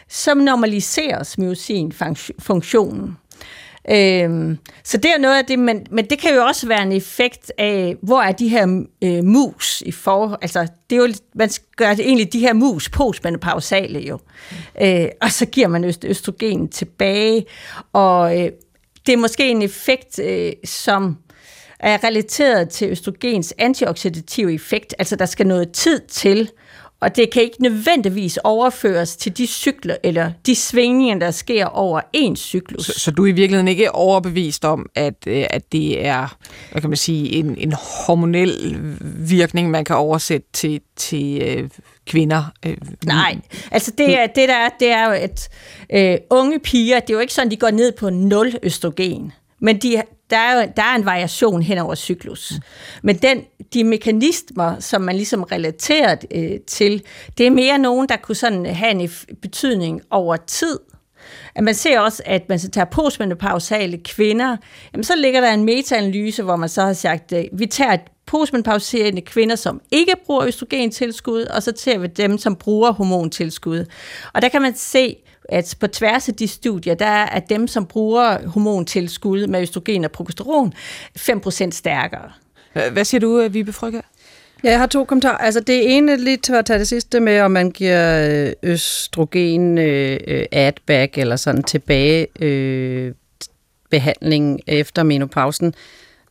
så 0.08 0.34
normaliseres 0.34 1.38
myosin-funktionen. 1.38 3.16
Øhm, 3.90 4.58
så 4.84 4.96
det 4.96 5.10
er 5.10 5.18
noget 5.18 5.38
af 5.38 5.44
det, 5.44 5.58
men, 5.58 5.86
men 5.90 6.04
det 6.10 6.18
kan 6.18 6.34
jo 6.34 6.44
også 6.44 6.68
være 6.68 6.82
en 6.82 6.92
effekt 6.92 7.52
af, 7.58 7.96
hvor 8.02 8.22
er 8.22 8.32
de 8.32 8.48
her 8.48 8.84
øh, 9.04 9.24
mus 9.24 9.82
i 9.86 9.92
for, 9.92 10.38
altså 10.42 10.66
det 10.90 10.96
er 10.96 11.00
jo, 11.00 11.08
man 11.34 11.50
gør 11.76 11.94
det 11.94 12.06
egentlig 12.06 12.32
de 12.32 12.38
her 12.38 12.52
mus 12.52 12.88
postmenopausale 12.88 13.98
jo, 13.98 14.18
øh, 14.82 15.06
og 15.20 15.32
så 15.32 15.46
giver 15.46 15.68
man 15.68 15.84
øst, 15.84 16.04
østrogen 16.04 16.68
tilbage, 16.68 17.46
og 17.92 18.40
øh, 18.40 18.50
det 19.06 19.12
er 19.12 19.16
måske 19.16 19.48
en 19.48 19.62
effekt, 19.62 20.18
øh, 20.18 20.52
som 20.64 21.16
er 21.80 22.04
relateret 22.04 22.68
til 22.68 22.88
østrogens 22.90 23.54
antioxidative 23.58 24.54
effekt, 24.54 24.94
altså 24.98 25.16
der 25.16 25.26
skal 25.26 25.46
noget 25.46 25.72
tid 25.72 26.00
til 26.00 26.50
og 27.00 27.16
det 27.16 27.30
kan 27.30 27.42
ikke 27.42 27.62
nødvendigvis 27.62 28.37
overføres 28.37 29.16
til 29.16 29.38
de 29.38 29.46
cykler, 29.46 29.96
eller 30.02 30.32
de 30.46 30.54
svingninger, 30.54 31.18
der 31.18 31.30
sker 31.30 31.66
over 31.66 32.00
en 32.12 32.37
cyklus. 32.37 32.87
Så, 32.87 32.92
så 32.96 33.11
du 33.11 33.24
er 33.24 33.26
i 33.26 33.32
virkeligheden 33.32 33.68
ikke 33.68 33.94
overbevist 33.94 34.64
om, 34.64 34.87
at, 34.94 35.14
øh, 35.26 35.44
at 35.50 35.72
det 35.72 36.06
er 36.06 36.37
hvad 36.72 36.80
kan 36.80 36.90
man 36.90 36.96
sige, 36.96 37.30
en, 37.30 37.56
en 37.58 37.72
hormonel 38.06 38.76
virkning, 39.28 39.70
man 39.70 39.84
kan 39.84 39.96
oversætte 39.96 40.48
til, 40.52 40.80
til 40.96 41.42
øh, 41.42 41.70
kvinder? 42.06 42.52
Øh, 42.66 42.76
Nej, 43.06 43.38
altså 43.70 43.92
det, 43.98 44.18
er, 44.18 44.26
det 44.26 44.48
der 44.48 44.54
er, 44.54 44.68
det 44.80 44.90
er 44.90 45.06
jo, 45.06 45.12
at 45.12 45.48
øh, 45.92 46.18
unge 46.30 46.58
piger, 46.58 47.00
det 47.00 47.11
er 47.11 47.14
jo 47.14 47.20
ikke 47.20 47.34
sådan, 47.34 47.50
de 47.50 47.56
går 47.56 47.70
ned 47.70 47.92
på 47.92 48.11
nul 48.11 48.54
østrogen. 48.62 49.32
Men 49.61 49.78
de, 49.78 50.02
der, 50.30 50.36
er 50.36 50.60
jo, 50.60 50.68
der 50.76 50.82
er 50.82 50.94
en 50.94 51.04
variation 51.04 51.62
hen 51.62 51.78
over 51.78 51.94
cyklus. 51.94 52.52
Mm. 52.52 52.60
Men 53.02 53.16
den, 53.16 53.44
de 53.74 53.84
mekanismer, 53.84 54.80
som 54.80 55.02
man 55.02 55.16
ligesom 55.16 55.42
relaterer 55.42 56.16
øh, 56.34 56.60
til, 56.66 57.02
det 57.38 57.46
er 57.46 57.50
mere 57.50 57.78
nogen, 57.78 58.08
der 58.08 58.16
kunne 58.16 58.34
sådan 58.34 58.66
have 58.66 58.90
en 58.90 59.10
betydning 59.42 60.00
over 60.10 60.36
tid. 60.36 60.78
At 61.54 61.64
man 61.64 61.74
ser 61.74 62.00
også, 62.00 62.22
at 62.26 62.48
man 62.48 62.58
så 62.58 62.70
tager 62.70 62.84
postmenopausale 62.84 63.98
kvinder, 63.98 64.56
jamen 64.92 65.04
så 65.04 65.16
ligger 65.16 65.40
der 65.40 65.52
en 65.52 65.64
metaanalyse, 65.64 66.42
hvor 66.42 66.56
man 66.56 66.68
så 66.68 66.82
har 66.82 66.92
sagt, 66.92 67.32
at 67.32 67.48
vi 67.52 67.66
tager 67.66 67.96
postmenopauserende 68.26 69.20
kvinder, 69.20 69.56
som 69.56 69.80
ikke 69.90 70.12
bruger 70.26 70.46
østrogentilskud, 70.46 71.42
og 71.42 71.62
så 71.62 71.72
tager 71.72 71.98
vi 71.98 72.06
dem, 72.06 72.38
som 72.38 72.56
bruger 72.56 72.92
hormontilskud. 72.92 73.84
Og 74.34 74.42
der 74.42 74.48
kan 74.48 74.62
man 74.62 74.74
se, 74.76 75.16
at 75.48 75.74
på 75.80 75.87
tværs 75.87 76.28
af 76.28 76.34
de 76.34 76.48
studier, 76.48 76.94
der 76.94 77.06
er 77.06 77.26
at 77.26 77.50
dem, 77.50 77.68
som 77.68 77.87
bruger 77.87 78.48
hormontilskud 78.48 79.46
med 79.46 79.62
østrogen 79.62 80.04
og 80.04 80.11
progesteron, 80.11 80.72
5% 81.18 81.70
stærkere. 81.70 82.32
Hvad 82.92 83.04
siger 83.04 83.20
du, 83.20 83.48
Vibe 83.48 83.72
Frygge? 83.72 84.02
Ja, 84.64 84.70
jeg 84.70 84.78
har 84.78 84.87
to 84.87 85.04
kommentarer. 85.04 85.38
Altså 85.38 85.61
det 85.61 85.96
ene, 85.96 86.16
lige 86.16 86.37
til 86.37 86.52
at 86.52 86.66
tage 86.66 86.78
det 86.78 86.88
sidste 86.88 87.20
med, 87.20 87.40
om 87.40 87.50
man 87.50 87.70
giver 87.70 88.28
øh, 88.30 88.52
østrogen 88.62 89.78
øh, 89.78 90.18
øh, 90.26 90.44
add-back 90.52 91.18
eller 91.18 91.37
sådan 91.37 91.62
tilbage 91.62 92.26
øh, 92.44 93.12
behandling 93.90 94.61
efter 94.66 95.02
menopausen. 95.02 95.74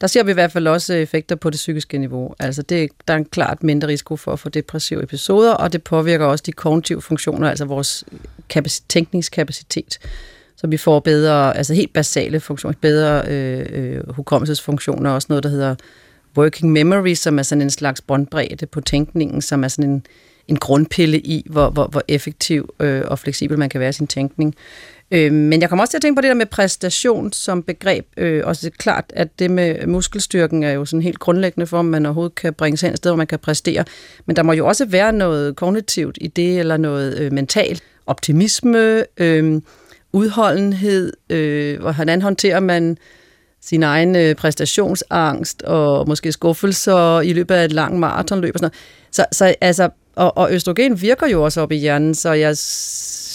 Der 0.02 0.08
ser 0.08 0.24
vi 0.24 0.32
i 0.32 0.34
hvert 0.34 0.52
fald 0.52 0.68
også 0.68 0.94
øh, 0.94 1.02
effekter 1.02 1.36
på 1.36 1.50
det 1.50 1.58
psykiske 1.58 1.98
niveau. 1.98 2.34
Altså 2.40 2.62
det, 2.62 2.90
der 3.08 3.14
er 3.14 3.18
en 3.18 3.26
klart 3.26 3.64
mindre 3.64 3.88
risiko 3.88 4.16
for 4.16 4.34
at 4.34 4.40
få 4.40 4.50
depressive 4.50 5.04
episoder, 5.04 5.54
og 5.54 5.74
det 5.74 5.84
påvirker 5.84 6.26
også 6.26 6.44
de 6.46 6.52
kognitive 6.52 7.02
funktioner, 7.02 7.50
altså 7.50 7.66
vores 7.66 8.04
kapacitet, 8.50 8.90
tænkningskapacitet. 8.90 10.00
Så 10.56 10.68
vi 10.68 10.78
får 10.78 11.00
bedre, 11.00 11.58
altså 11.58 11.74
helt 11.74 11.94
basale 11.94 12.40
funktioner, 12.40 12.76
bedre 12.82 13.24
øh, 13.28 13.66
øh, 13.70 14.14
hukommelsesfunktioner, 14.16 15.12
også 15.12 15.26
noget, 15.30 15.44
der 15.44 15.50
hedder 15.50 15.76
working 16.38 16.72
memory, 16.72 17.14
som 17.14 17.40
er 17.40 17.44
sådan 17.44 17.62
en 17.62 17.70
slags 17.70 18.02
båndbredde 18.02 18.66
på 18.66 18.82
tænkningen, 18.82 19.42
som 19.42 19.64
er 19.64 19.68
sådan 19.68 19.90
en, 19.90 20.06
en 20.48 20.56
grundpille 20.56 21.20
i, 21.20 21.46
hvor, 21.50 21.70
hvor, 21.70 21.88
hvor 21.88 22.04
effektiv 22.08 22.74
øh, 22.80 23.02
og 23.06 23.20
fleksibel 23.20 23.60
man 23.60 23.70
kan 23.70 23.80
være 23.80 23.90
i 23.90 23.94
sin 23.94 24.08
tænkning. 24.08 24.56
Øh, 25.12 25.34
men 25.34 25.62
jeg 25.62 25.70
kommer 25.70 25.84
også 25.84 25.92
til 25.92 25.98
at 25.98 26.02
tænke 26.02 26.16
på 26.16 26.22
det 26.22 26.28
der 26.28 26.34
med 26.34 26.46
præstation 26.46 27.34
som 27.34 27.64
begreb. 27.64 28.06
Øh, 28.18 28.44
og 28.46 28.56
det 28.56 28.66
er 28.66 28.70
klart, 28.78 29.06
at 29.10 29.40
det 29.40 29.52
med 29.52 29.88
muskelstyrken 29.88 30.64
er 30.64 30.72
jo 30.72 30.86
sådan 30.86 31.02
helt 31.02 31.20
grundlæggende 31.20 31.68
for, 31.68 31.78
om 31.78 31.86
man 31.86 32.06
overhovedet 32.06 32.36
kan 32.36 32.54
bringe 32.54 32.78
sig 32.78 32.88
hen 32.88 32.94
et 32.94 32.98
sted, 32.98 33.12
hvor 33.12 33.18
man 33.18 33.28
kan 33.28 33.40
præstere. 33.40 33.86
Men 34.26 34.36
der 34.36 34.44
må 34.44 34.54
jo 34.54 34.68
også 34.68 34.86
være 34.86 35.14
noget 35.14 35.56
kognitivt 35.56 36.18
i 36.22 36.28
det, 36.28 36.60
eller 36.60 36.78
noget 36.78 37.20
øh, 37.20 37.34
mentalt. 37.34 37.84
Optimisme, 38.06 39.04
øh, 39.18 39.62
udholdenhed, 40.14 41.14
øh, 41.30 41.80
hvordan 41.80 42.22
håndterer 42.22 42.60
man 42.60 42.98
sin 43.62 43.84
egen 43.84 44.16
øh, 44.16 44.36
præstationsangst 44.36 45.62
og 45.62 46.08
måske 46.08 46.32
skuffelser 46.32 47.22
i 47.22 47.34
løbet 47.34 47.56
af 47.56 47.66
et 47.66 47.72
langt 47.72 48.00
maratonløb 48.00 48.56
og 48.56 48.60
sådan 48.60 48.72
noget. 48.72 49.12
Så, 49.12 49.26
så 49.32 49.56
altså, 49.62 49.90
og, 50.16 50.38
og 50.38 50.54
østrogen 50.54 51.02
virker 51.02 51.28
jo 51.28 51.44
også 51.44 51.62
op 51.62 51.72
i 51.72 51.76
hjernen, 51.76 52.16
så 52.16 52.32
jeg 52.32 52.58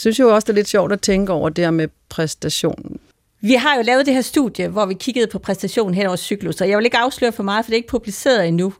synes 0.02 0.18
jo 0.18 0.34
også, 0.34 0.46
det 0.46 0.52
er 0.52 0.54
lidt 0.54 0.68
sjovt 0.68 0.92
at 0.92 1.00
tænke 1.00 1.32
over 1.32 1.48
det 1.48 1.64
her 1.64 1.70
med 1.70 1.88
præstation. 2.08 3.00
Vi 3.40 3.54
har 3.54 3.76
jo 3.76 3.82
lavet 3.82 4.06
det 4.06 4.14
her 4.14 4.20
studie, 4.20 4.68
hvor 4.68 4.86
vi 4.86 4.94
kiggede 4.94 5.26
på 5.26 5.38
præstation 5.38 5.94
hen 5.94 6.06
over 6.06 6.16
cyklus, 6.16 6.60
og 6.60 6.68
jeg 6.68 6.78
vil 6.78 6.84
ikke 6.84 6.98
afsløre 6.98 7.32
for 7.32 7.42
meget, 7.42 7.64
for 7.64 7.70
det 7.70 7.74
er 7.74 7.78
ikke 7.78 7.88
publiceret 7.88 8.48
endnu. 8.48 8.74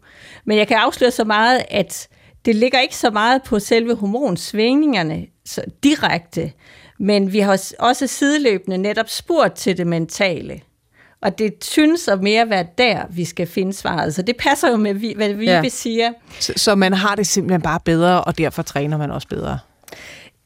Men 0.45 0.59
jeg 0.59 0.69
kan 0.69 0.77
afsløre 0.77 1.11
så 1.11 1.25
meget, 1.25 1.63
at 1.71 2.09
det 2.45 2.57
ligger 2.57 2.81
ikke 2.81 2.97
så 2.97 3.11
meget 3.11 3.43
på 3.43 3.59
selve 3.59 3.95
hormonsvingningerne 3.95 5.27
så 5.45 5.63
direkte, 5.83 6.53
men 6.99 7.33
vi 7.33 7.39
har 7.39 7.73
også 7.79 8.07
sideløbende 8.07 8.79
netop 8.79 9.09
spurgt 9.09 9.55
til 9.55 9.79
det 9.79 9.87
mentale. 9.87 10.61
Og 11.23 11.39
det 11.39 11.65
synes 11.65 12.09
at 12.09 12.23
mere 12.23 12.51
være 12.51 12.67
der, 12.79 13.03
vi 13.11 13.25
skal 13.25 13.47
finde 13.47 13.73
svaret. 13.73 14.15
Så 14.15 14.23
det 14.23 14.37
passer 14.37 14.71
jo 14.71 14.77
med, 14.77 15.15
hvad 15.15 15.33
vi 15.33 15.45
ja. 15.45 15.69
siger. 15.69 16.13
Så, 16.41 16.53
så 16.57 16.75
man 16.75 16.93
har 16.93 17.15
det 17.15 17.27
simpelthen 17.27 17.63
bare 17.63 17.81
bedre, 17.85 18.25
og 18.25 18.39
derfor 18.39 18.63
træner 18.63 18.97
man 18.97 19.11
også 19.11 19.29
bedre? 19.29 19.59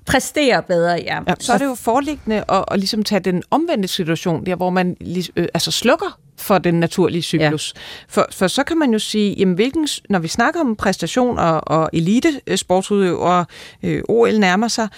Præstere 0.07 0.62
bedre, 0.62 0.92
ja. 0.92 1.19
ja 1.29 1.35
så 1.40 1.53
er 1.53 1.59
det 1.59 1.64
jo 1.64 1.75
foreliggende 1.75 2.45
at, 2.49 2.64
at 2.71 2.79
ligesom 2.79 3.03
tage 3.03 3.21
den 3.21 3.42
omvendte 3.51 3.88
situation, 3.88 4.47
der 4.47 4.57
hvor 4.57 4.71
man 4.71 4.97
øh, 5.37 5.49
altså 5.55 5.71
slukker 5.71 6.19
for 6.38 6.59
den 6.59 6.81
naturlige 6.81 7.23
cyklus. 7.23 7.75
Ja. 7.77 7.81
For, 8.09 8.27
for 8.33 8.47
så 8.47 8.64
kan 8.64 8.79
man 8.79 8.92
jo 8.92 8.99
sige, 8.99 9.35
jamen 9.38 9.55
hvilken, 9.55 9.88
når 10.09 10.19
vi 10.19 10.29
snakker 10.29 10.61
om 10.61 10.77
præstation 10.77 11.38
og, 11.38 11.69
og 11.69 11.90
elite 11.92 12.57
sportsudøvere, 12.57 13.45
øh, 13.83 14.03
OL 14.09 14.38
nærmer 14.38 14.69
sig, 14.69 14.88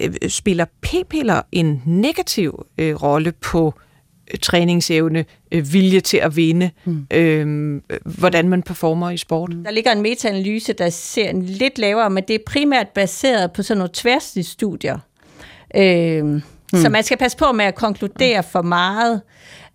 øh, 0.00 0.28
spiller 0.28 0.64
p-piller 0.82 1.42
en 1.52 1.82
negativ 1.86 2.66
øh, 2.78 3.02
rolle 3.02 3.32
på 3.32 3.74
træningsevne, 4.42 5.24
øh, 5.52 5.72
vilje 5.72 6.00
til 6.00 6.16
at 6.16 6.36
vinde, 6.36 6.70
mm. 6.84 7.06
øh, 7.10 7.80
hvordan 8.04 8.48
man 8.48 8.62
performer 8.62 9.10
i 9.10 9.16
sport. 9.16 9.52
Der 9.64 9.70
ligger 9.70 9.92
en 9.92 10.02
metaanalyse, 10.02 10.72
der 10.72 10.90
ser 10.90 11.30
en 11.30 11.42
lidt 11.42 11.78
lavere, 11.78 12.10
men 12.10 12.24
det 12.28 12.34
er 12.34 12.40
primært 12.46 12.88
baseret 12.88 13.52
på 13.52 13.62
sådan 13.62 13.78
nogle 13.78 13.90
tværstige 13.94 14.44
studier. 14.44 14.98
Øh, 15.76 16.24
mm. 16.24 16.42
Så 16.74 16.88
man 16.88 17.02
skal 17.02 17.18
passe 17.18 17.36
på 17.36 17.52
med 17.52 17.64
at 17.64 17.74
konkludere 17.74 18.42
for 18.42 18.62
meget 18.62 19.20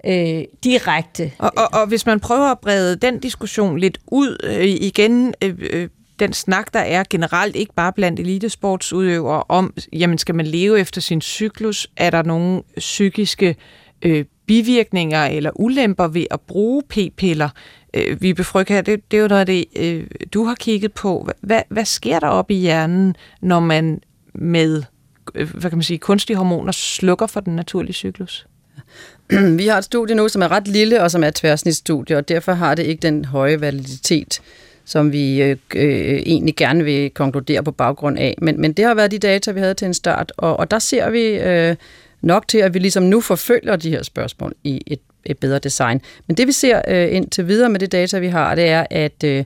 øh, 0.05 0.43
direkte. 0.63 1.31
Og, 1.37 1.51
og, 1.57 1.81
og 1.81 1.87
hvis 1.87 2.05
man 2.05 2.19
prøver 2.19 2.51
at 2.51 2.59
brede 2.59 2.95
den 2.95 3.19
diskussion 3.19 3.79
lidt 3.79 3.97
ud 4.07 4.37
øh, 4.43 4.65
igen, 4.65 5.33
øh, 5.43 5.55
øh, 5.59 5.89
den 6.19 6.33
snak, 6.33 6.73
der 6.73 6.79
er 6.79 7.03
generelt, 7.09 7.55
ikke 7.55 7.73
bare 7.73 7.93
blandt 7.93 8.19
elitesportsudøvere, 8.19 9.43
om, 9.49 9.73
jamen 9.93 10.17
skal 10.17 10.35
man 10.35 10.45
leve 10.45 10.79
efter 10.79 11.01
sin 11.01 11.21
cyklus? 11.21 11.87
Er 11.97 12.09
der 12.09 12.23
nogle 12.23 12.61
psykiske 12.77 13.55
øh, 14.01 14.25
bivirkninger 14.51 15.25
eller 15.25 15.51
ulemper 15.55 16.07
ved 16.07 16.25
at 16.31 16.41
bruge 16.41 16.83
p-piller. 16.89 17.49
Øh, 17.93 18.21
vi 18.21 18.33
befrykker 18.33 18.73
her, 18.73 18.81
det, 18.81 19.11
det 19.11 19.17
er 19.17 19.21
jo 19.21 19.27
noget 19.27 19.39
af 19.39 19.45
det, 19.45 19.65
øh, 19.75 20.07
du 20.33 20.43
har 20.43 20.55
kigget 20.55 20.93
på. 20.93 21.29
Hvad, 21.41 21.61
hvad 21.69 21.85
sker 21.85 22.19
der 22.19 22.27
op 22.27 22.51
i 22.51 22.55
hjernen, 22.55 23.15
når 23.41 23.59
man 23.59 24.01
med 24.33 24.83
øh, 25.35 25.49
hvad 25.55 25.69
kan 25.69 25.77
man 25.77 25.83
sige, 25.83 25.97
kunstige 25.97 26.37
hormoner 26.37 26.71
slukker 26.71 27.27
for 27.27 27.39
den 27.39 27.55
naturlige 27.55 27.93
cyklus? 27.93 28.47
Vi 29.57 29.67
har 29.67 29.77
et 29.77 29.83
studie 29.83 30.15
nu, 30.15 30.27
som 30.27 30.41
er 30.41 30.51
ret 30.51 30.67
lille 30.67 31.03
og 31.03 31.11
som 31.11 31.23
er 31.23 31.27
et 31.27 31.35
tværsnitsstudie, 31.35 32.17
og 32.17 32.27
derfor 32.29 32.51
har 32.51 32.75
det 32.75 32.83
ikke 32.83 33.01
den 33.01 33.25
høje 33.25 33.61
validitet, 33.61 34.41
som 34.85 35.11
vi 35.11 35.41
øh, 35.41 35.57
øh, 35.75 36.21
egentlig 36.25 36.55
gerne 36.55 36.83
vil 36.83 37.09
konkludere 37.09 37.63
på 37.63 37.71
baggrund 37.71 38.19
af. 38.19 38.35
Men, 38.41 38.61
men 38.61 38.73
det 38.73 38.85
har 38.85 38.93
været 38.93 39.11
de 39.11 39.19
data, 39.19 39.51
vi 39.51 39.59
havde 39.59 39.73
til 39.73 39.85
en 39.85 39.93
start, 39.93 40.31
og, 40.37 40.59
og 40.59 40.71
der 40.71 40.79
ser 40.79 41.09
vi 41.09 41.21
øh, 41.21 41.75
nok 42.21 42.47
til, 42.47 42.57
at 42.57 42.73
vi 42.73 42.79
ligesom 42.79 43.03
nu 43.03 43.21
forfølger 43.21 43.75
de 43.75 43.89
her 43.89 44.03
spørgsmål 44.03 44.53
i 44.63 44.81
et, 44.87 44.99
et 45.25 45.37
bedre 45.37 45.59
design. 45.59 46.01
Men 46.27 46.37
det 46.37 46.47
vi 46.47 46.51
ser 46.51 46.81
øh, 46.87 47.15
indtil 47.15 47.47
videre 47.47 47.69
med 47.69 47.79
det 47.79 47.91
data, 47.91 48.19
vi 48.19 48.27
har, 48.27 48.55
det 48.55 48.67
er, 48.67 48.85
at, 48.89 49.23
øh, 49.23 49.43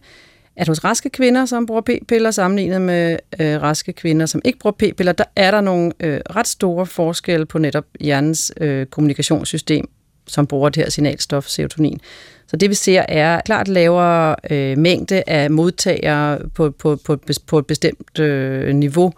at 0.56 0.68
hos 0.68 0.84
raske 0.84 1.10
kvinder, 1.10 1.46
som 1.46 1.66
bruger 1.66 1.82
p-piller, 1.82 2.32
sammenlignet 2.32 2.82
med 2.82 3.18
øh, 3.40 3.62
raske 3.62 3.94
kvinder, 3.94 4.26
som 4.26 4.42
ikke 4.46 4.60
bruger 4.60 4.76
p-piller, 4.80 5.12
der 5.12 5.24
er 5.36 5.52
der 5.52 5.62
nogle 5.62 5.92
øh, 6.00 6.20
ret 6.36 6.48
store 6.48 6.86
forskelle 6.86 7.46
på 7.46 7.58
netop 7.58 7.86
hjernens 8.00 8.54
øh, 8.62 8.86
kommunikationssystem, 8.86 9.90
som 10.28 10.48
bruger 10.48 10.70
det 10.70 10.84
her 10.84 10.90
signalstof, 10.90 11.48
serotonin. 11.48 12.00
Så 12.48 12.58
det 12.58 12.70
vi 12.70 12.76
ser 12.76 13.06
er 13.08 13.42
klart 13.42 13.68
lavere 13.68 14.36
øh, 14.50 14.78
mængde 14.78 15.24
af 15.28 15.52
modtagere 15.52 16.40
på, 16.56 16.72
på, 16.72 16.96
på, 17.06 17.18
på 17.48 17.60
et 17.60 17.66
bestemt 17.66 18.20
øh, 18.20 18.76
niveau, 18.76 19.14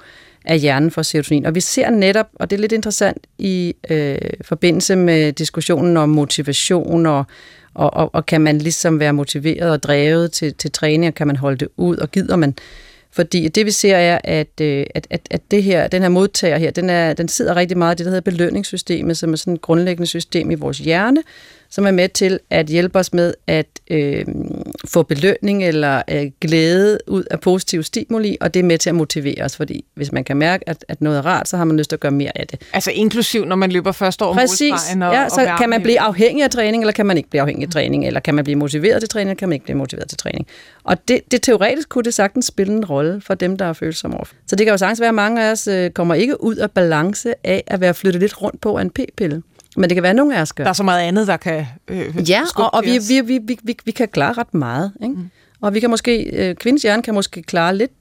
af 0.47 0.60
hjernen 0.60 0.91
for 0.91 1.01
serotonin. 1.01 1.45
Og 1.45 1.55
vi 1.55 1.60
ser 1.60 1.89
netop, 1.89 2.27
og 2.33 2.49
det 2.49 2.55
er 2.55 2.62
lidt 2.62 2.71
interessant 2.71 3.27
i 3.38 3.75
øh, 3.89 4.17
forbindelse 4.41 4.95
med 4.95 5.33
diskussionen 5.33 5.97
om 5.97 6.10
motivation 6.10 7.05
og, 7.05 7.25
og, 7.73 7.93
og, 7.93 8.10
og 8.15 8.25
kan 8.25 8.41
man 8.41 8.57
ligesom 8.57 8.99
være 8.99 9.13
motiveret 9.13 9.71
og 9.71 9.83
drevet 9.83 10.31
til, 10.31 10.53
til 10.53 10.71
træning, 10.71 11.07
og 11.07 11.15
kan 11.15 11.27
man 11.27 11.36
holde 11.36 11.57
det 11.57 11.67
ud, 11.77 11.97
og 11.97 12.12
gider 12.12 12.36
man? 12.36 12.55
Fordi 13.12 13.47
det 13.47 13.65
vi 13.65 13.71
ser 13.71 13.95
er, 13.95 14.19
at, 14.23 14.62
øh, 14.62 14.86
at, 14.95 15.07
at, 15.10 15.21
at 15.31 15.41
det 15.51 15.63
her, 15.63 15.88
den 15.88 16.01
her 16.01 16.10
modtager 16.10 16.57
her, 16.57 16.71
den, 16.71 16.89
er, 16.89 17.13
den 17.13 17.27
sidder 17.27 17.55
rigtig 17.55 17.77
meget 17.77 17.95
i 17.95 17.97
det, 17.97 18.05
der 18.05 18.12
hedder 18.12 18.31
belønningssystemet, 18.31 19.17
som 19.17 19.33
er 19.33 19.38
sådan 19.38 19.53
et 19.53 19.62
grundlæggende 19.62 20.07
system 20.07 20.51
i 20.51 20.55
vores 20.55 20.77
hjerne, 20.77 21.23
som 21.69 21.86
er 21.86 21.91
med 21.91 22.10
til 22.10 22.39
at 22.49 22.65
hjælpe 22.65 22.99
os 22.99 23.13
med 23.13 23.34
at 23.47 23.67
øh, 23.91 24.25
få 24.86 25.03
belønning 25.03 25.63
eller 25.63 26.01
øh, 26.12 26.32
glæde 26.41 26.99
ud 27.08 27.23
af 27.32 27.39
positiv 27.39 27.84
stimuli, 27.84 28.38
og 28.41 28.53
det 28.53 28.60
er 28.60 28.63
med 28.63 28.77
til 28.77 28.89
at 28.89 28.95
motivere 28.95 29.43
os, 29.43 29.56
fordi 29.56 29.86
hvis 29.93 30.12
man 30.12 30.23
kan 30.23 30.38
mærke, 30.38 30.69
at, 30.69 30.86
at 30.88 31.01
noget 31.01 31.17
er 31.17 31.25
rart, 31.25 31.47
så 31.47 31.58
har 31.58 31.65
man 31.65 31.77
lyst 31.77 31.89
til 31.89 31.95
at 31.95 31.99
gøre 31.99 32.12
mere 32.12 32.32
af 32.36 32.47
det. 32.47 32.62
Altså 32.73 32.91
inklusiv, 32.91 33.45
når 33.45 33.56
man 33.56 33.71
løber 33.71 33.91
første 33.91 34.25
år 34.25 34.34
Præcis. 34.34 34.71
Og, 34.71 35.13
ja, 35.13 35.30
så 35.30 35.47
og 35.51 35.60
kan 35.60 35.69
man 35.69 35.84
blive 35.84 35.99
afhængig 35.99 36.43
af 36.43 36.49
træning, 36.49 36.84
eller 36.84 36.93
kan 36.93 37.06
man 37.06 37.17
ikke 37.17 37.30
blive 37.30 37.41
afhængig 37.41 37.65
af 37.65 37.71
træning, 37.71 38.08
eller 38.08 38.19
kan 38.19 38.36
man 38.36 38.43
blive 38.43 38.56
motiveret 38.56 39.01
til 39.01 39.10
træning, 39.10 39.30
eller 39.30 39.39
kan 39.39 39.49
man 39.49 39.53
ikke 39.53 39.63
blive 39.63 39.77
motiveret 39.77 40.10
til 40.10 40.17
træning. 40.17 40.47
Og 40.84 41.08
det, 41.08 41.21
det 41.32 41.41
teoretisk 41.41 41.89
kunne 41.89 42.03
det 42.03 42.13
sagtens 42.13 42.45
spille 42.45 42.73
en 42.73 42.86
rolle 42.86 43.21
for 43.21 43.34
dem, 43.34 43.58
der 43.58 43.65
er 43.65 43.73
følsomme 43.73 44.17
over. 44.17 44.25
Så 44.47 44.56
det 44.56 44.65
kan 44.65 44.73
jo 44.73 44.77
sagtens 44.77 44.99
være, 44.99 45.10
at 45.10 45.15
mange 45.15 45.43
af 45.43 45.51
os 45.51 45.67
øh, 45.67 45.89
kommer 45.89 46.15
ikke 46.15 46.43
ud 46.43 46.56
af 46.56 46.71
balance 46.71 47.34
af 47.43 47.63
at 47.67 47.82
være 47.82 47.93
flyttet 47.93 48.21
lidt 48.21 48.41
rundt 48.41 48.62
på 48.62 48.77
en 48.77 48.89
p-pille. 48.89 49.41
Men 49.77 49.89
det 49.89 49.95
kan 49.95 50.03
være, 50.03 50.09
at 50.09 50.15
nogle 50.15 50.37
af 50.37 50.41
os 50.41 50.53
gør. 50.53 50.63
Der 50.63 50.69
er 50.69 50.73
så 50.73 50.83
meget 50.83 51.07
andet, 51.07 51.27
der 51.27 51.37
kan 51.37 51.65
øh, 51.87 52.29
Ja, 52.29 52.41
og, 52.55 52.73
og 52.73 52.83
vi, 52.83 52.99
vi, 53.07 53.21
vi, 53.21 53.39
vi, 53.43 53.59
vi, 53.63 53.77
vi 53.85 53.91
kan 53.91 54.07
klare 54.07 54.33
ret 54.33 54.53
meget. 54.53 54.91
Ikke? 55.03 55.15
Mm. 55.15 55.29
Og 55.61 55.73
vi 55.73 55.79
kan 55.79 55.89
måske, 55.89 56.23
øh, 56.23 56.55
kvindens 56.55 56.81
hjerne 56.81 57.03
kan 57.03 57.13
måske 57.13 57.43
klare 57.43 57.75
lidt, 57.75 57.91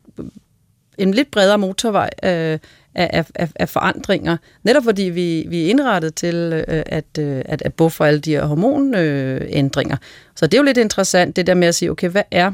en 0.98 1.14
lidt 1.14 1.30
bredere 1.30 1.58
motorvej 1.58 2.10
øh, 2.22 2.30
af, 2.30 2.58
af, 2.94 3.26
af, 3.34 3.48
af 3.54 3.68
forandringer, 3.68 4.36
netop 4.62 4.84
fordi 4.84 5.02
vi, 5.02 5.46
vi 5.48 5.64
er 5.64 5.70
indrettet 5.70 6.14
til 6.14 6.64
øh, 6.68 6.82
at, 6.86 7.04
øh, 7.18 7.42
at, 7.44 7.62
at 7.62 7.74
buffe 7.74 8.04
alle 8.04 8.20
de 8.20 8.30
her 8.30 8.44
hormonændringer. 8.44 9.96
Så 10.36 10.46
det 10.46 10.54
er 10.54 10.58
jo 10.58 10.64
lidt 10.64 10.78
interessant, 10.78 11.36
det 11.36 11.46
der 11.46 11.54
med 11.54 11.68
at 11.68 11.74
sige, 11.74 11.90
okay, 11.90 12.08
hvad 12.08 12.22
er 12.30 12.52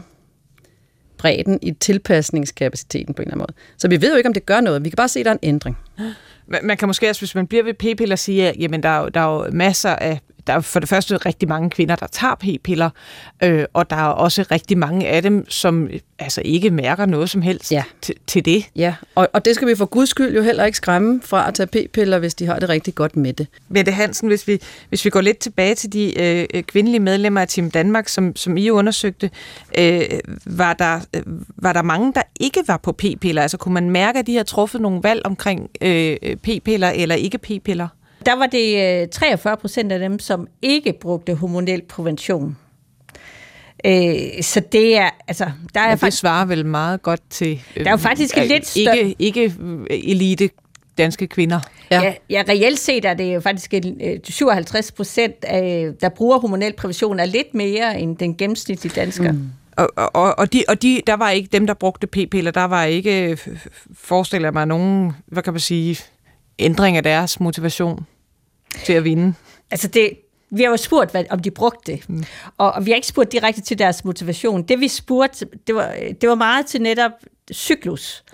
bredden 1.18 1.58
i 1.62 1.70
tilpasningskapaciteten 1.70 3.14
på 3.14 3.22
en 3.22 3.28
eller 3.28 3.35
anden 3.35 3.46
måde. 3.48 3.58
Så 3.76 3.88
vi 3.88 4.00
ved 4.00 4.11
jo 4.11 4.16
ikke, 4.16 4.28
om 4.28 4.35
det 4.35 4.46
gør 4.46 4.61
noget. 4.61 4.85
Vi 4.85 4.88
kan 4.88 4.96
bare 4.96 5.08
se, 5.08 5.20
at 5.20 5.24
der 5.24 5.30
er 5.30 5.35
en 5.35 5.48
ændring. 5.48 5.78
Man 6.62 6.76
kan 6.76 6.88
måske 6.88 7.09
også, 7.11 7.20
hvis 7.20 7.35
man 7.35 7.46
bliver 7.46 7.64
ved 7.64 7.74
p-piller, 7.74 8.16
sige, 8.16 8.48
at 8.48 8.57
jamen, 8.59 8.83
der, 8.83 8.88
er 8.88 9.00
jo, 9.00 9.09
der 9.09 9.20
er 9.20 9.35
jo 9.35 9.50
masser 9.52 9.96
af 9.96 10.20
der 10.46 10.52
er 10.52 10.61
for 10.61 10.81
det 10.81 10.88
første 10.88 11.16
rigtig 11.16 11.48
mange 11.48 11.70
kvinder, 11.70 11.96
der 11.96 12.07
tager 12.07 12.35
p-piller, 12.35 12.90
øh, 13.42 13.64
og 13.72 13.90
der 13.90 13.96
er 13.96 14.07
også 14.07 14.44
rigtig 14.50 14.78
mange 14.78 15.09
af 15.09 15.22
dem, 15.22 15.50
som 15.50 15.88
altså 16.18 16.42
ikke 16.44 16.70
mærker 16.70 17.07
noget 17.07 17.31
som 17.31 17.42
helst 17.42 17.72
ja. 17.72 17.83
til, 18.00 18.14
til 18.26 18.44
det. 18.44 18.64
Ja, 18.76 18.94
og, 19.14 19.28
og 19.33 19.44
det 19.44 19.55
skal 19.55 19.68
vi 19.68 19.74
for 19.74 19.85
guds 19.85 20.09
skyld 20.09 20.35
jo 20.35 20.42
heller 20.42 20.64
ikke 20.64 20.76
skræmme 20.76 21.20
fra 21.24 21.48
at 21.48 21.55
tage 21.55 21.66
p-piller, 21.66 22.18
hvis 22.18 22.35
de 22.35 22.46
har 22.46 22.59
det 22.59 22.68
rigtig 22.68 22.94
godt 22.94 23.16
med 23.16 23.33
det. 23.33 23.46
Mette 23.68 23.92
Hansen, 23.92 24.28
hvis 24.28 24.48
vi, 24.48 24.59
hvis 24.88 25.05
vi 25.05 25.11
går 25.11 25.20
lidt 25.20 25.38
tilbage 25.38 25.74
til 25.74 25.92
de 25.92 26.20
øh, 26.20 26.62
kvindelige 26.62 27.00
medlemmer 27.00 27.40
af 27.40 27.48
Team 27.48 27.70
Danmark, 27.70 28.09
som, 28.09 28.37
som 28.37 28.57
I 28.57 28.70
undersøgte, 28.70 29.31
øh, 29.78 30.02
var, 30.46 30.72
der, 30.72 31.00
øh, 31.16 31.22
var 31.57 31.72
der 31.72 31.83
mange, 31.83 32.12
der 32.14 32.22
ikke 32.40 32.61
var 32.66 32.76
på 32.76 32.92
p-piller? 32.92 33.42
Altså 33.42 33.57
kunne 33.57 33.74
man 33.74 33.90
mærke, 33.90 34.18
at 34.18 34.26
de 34.26 34.37
har 34.37 34.42
truffet 34.42 34.81
nogle 34.81 35.00
valg 35.02 35.22
omkring 35.24 35.70
øh, 35.81 36.16
p-piller 36.42 36.88
eller 36.88 37.14
ikke 37.14 37.38
p-piller? 37.38 37.88
Der 38.26 38.37
var 38.37 38.46
det 38.46 39.11
43 39.11 39.52
øh, 39.52 39.58
procent 39.58 39.92
af 39.92 39.98
dem, 39.98 40.18
som 40.18 40.46
ikke 40.62 40.94
brugte 41.00 41.35
hormonel 41.35 41.82
prævention. 41.82 42.56
Øh, 43.87 44.42
så 44.42 44.62
det 44.72 44.96
er, 44.96 45.11
altså, 45.28 45.50
der 45.74 45.80
er 45.80 45.90
det 45.90 46.00
faktisk, 46.00 46.20
svarer 46.20 46.44
vel 46.44 46.66
meget 46.66 47.02
godt 47.02 47.20
til... 47.30 47.62
der 47.74 47.87
er 47.87 47.90
jo 47.90 47.96
faktisk 47.96 48.38
øh, 48.38 48.44
lidt 48.44 48.66
større... 48.66 48.98
Ikke, 48.98 49.14
ikke 49.18 49.54
elite 49.90 50.50
danske 50.98 51.26
kvinder. 51.26 51.61
Ja. 51.90 52.02
Ja, 52.02 52.14
ja, 52.30 52.42
reelt 52.48 52.78
set 52.78 53.04
er 53.04 53.14
det 53.14 53.35
jo 53.35 53.40
faktisk 53.40 53.74
57 54.24 54.92
procent, 54.92 55.42
der 56.00 56.08
bruger 56.08 56.38
hormonel 56.38 56.72
prævention, 56.72 57.20
er 57.20 57.24
lidt 57.24 57.54
mere 57.54 58.00
end 58.00 58.16
den 58.16 58.37
gennemsnitlige 58.37 58.92
dansker. 58.94 59.32
Mm. 59.32 59.50
Og, 59.76 59.88
og, 59.96 60.38
og, 60.38 60.52
de, 60.52 60.64
og 60.68 60.82
de, 60.82 61.02
der 61.06 61.14
var 61.14 61.30
ikke 61.30 61.48
dem, 61.52 61.66
der 61.66 61.74
brugte 61.74 62.06
p-piller, 62.06 62.50
der 62.50 62.64
var 62.64 62.85
ikke, 62.85 63.38
forestiller 63.94 64.50
mig, 64.50 64.66
nogen, 64.66 65.12
hvad 65.26 65.42
kan 65.42 65.52
man 65.52 65.61
sige, 65.61 65.98
ændring 66.58 66.96
af 66.96 67.02
deres 67.02 67.40
motivation 67.40 68.06
til 68.85 68.92
at 68.92 69.04
vinde? 69.04 69.35
Altså 69.70 69.88
det, 69.88 70.12
vi 70.50 70.62
har 70.62 70.70
jo 70.70 70.76
spurgt, 70.76 71.11
hvad, 71.11 71.24
om 71.30 71.38
de 71.38 71.50
brugte 71.50 71.92
det, 71.92 72.08
mm. 72.08 72.24
og, 72.58 72.72
og 72.72 72.87
vi 72.87 72.90
har 72.90 72.96
ikke 72.96 73.08
spurgt 73.08 73.32
direkte 73.32 73.61
til 73.61 73.78
deres 73.78 74.04
motivation. 74.04 74.62
Det 74.62 74.80
vi 74.80 74.88
spurgte, 74.88 75.46
det 75.66 75.74
var, 75.74 75.94
det 76.20 76.28
var 76.28 76.35
meget 76.35 76.66
til 76.66 76.82
netop 76.82 77.12
cyklus. 77.52 78.24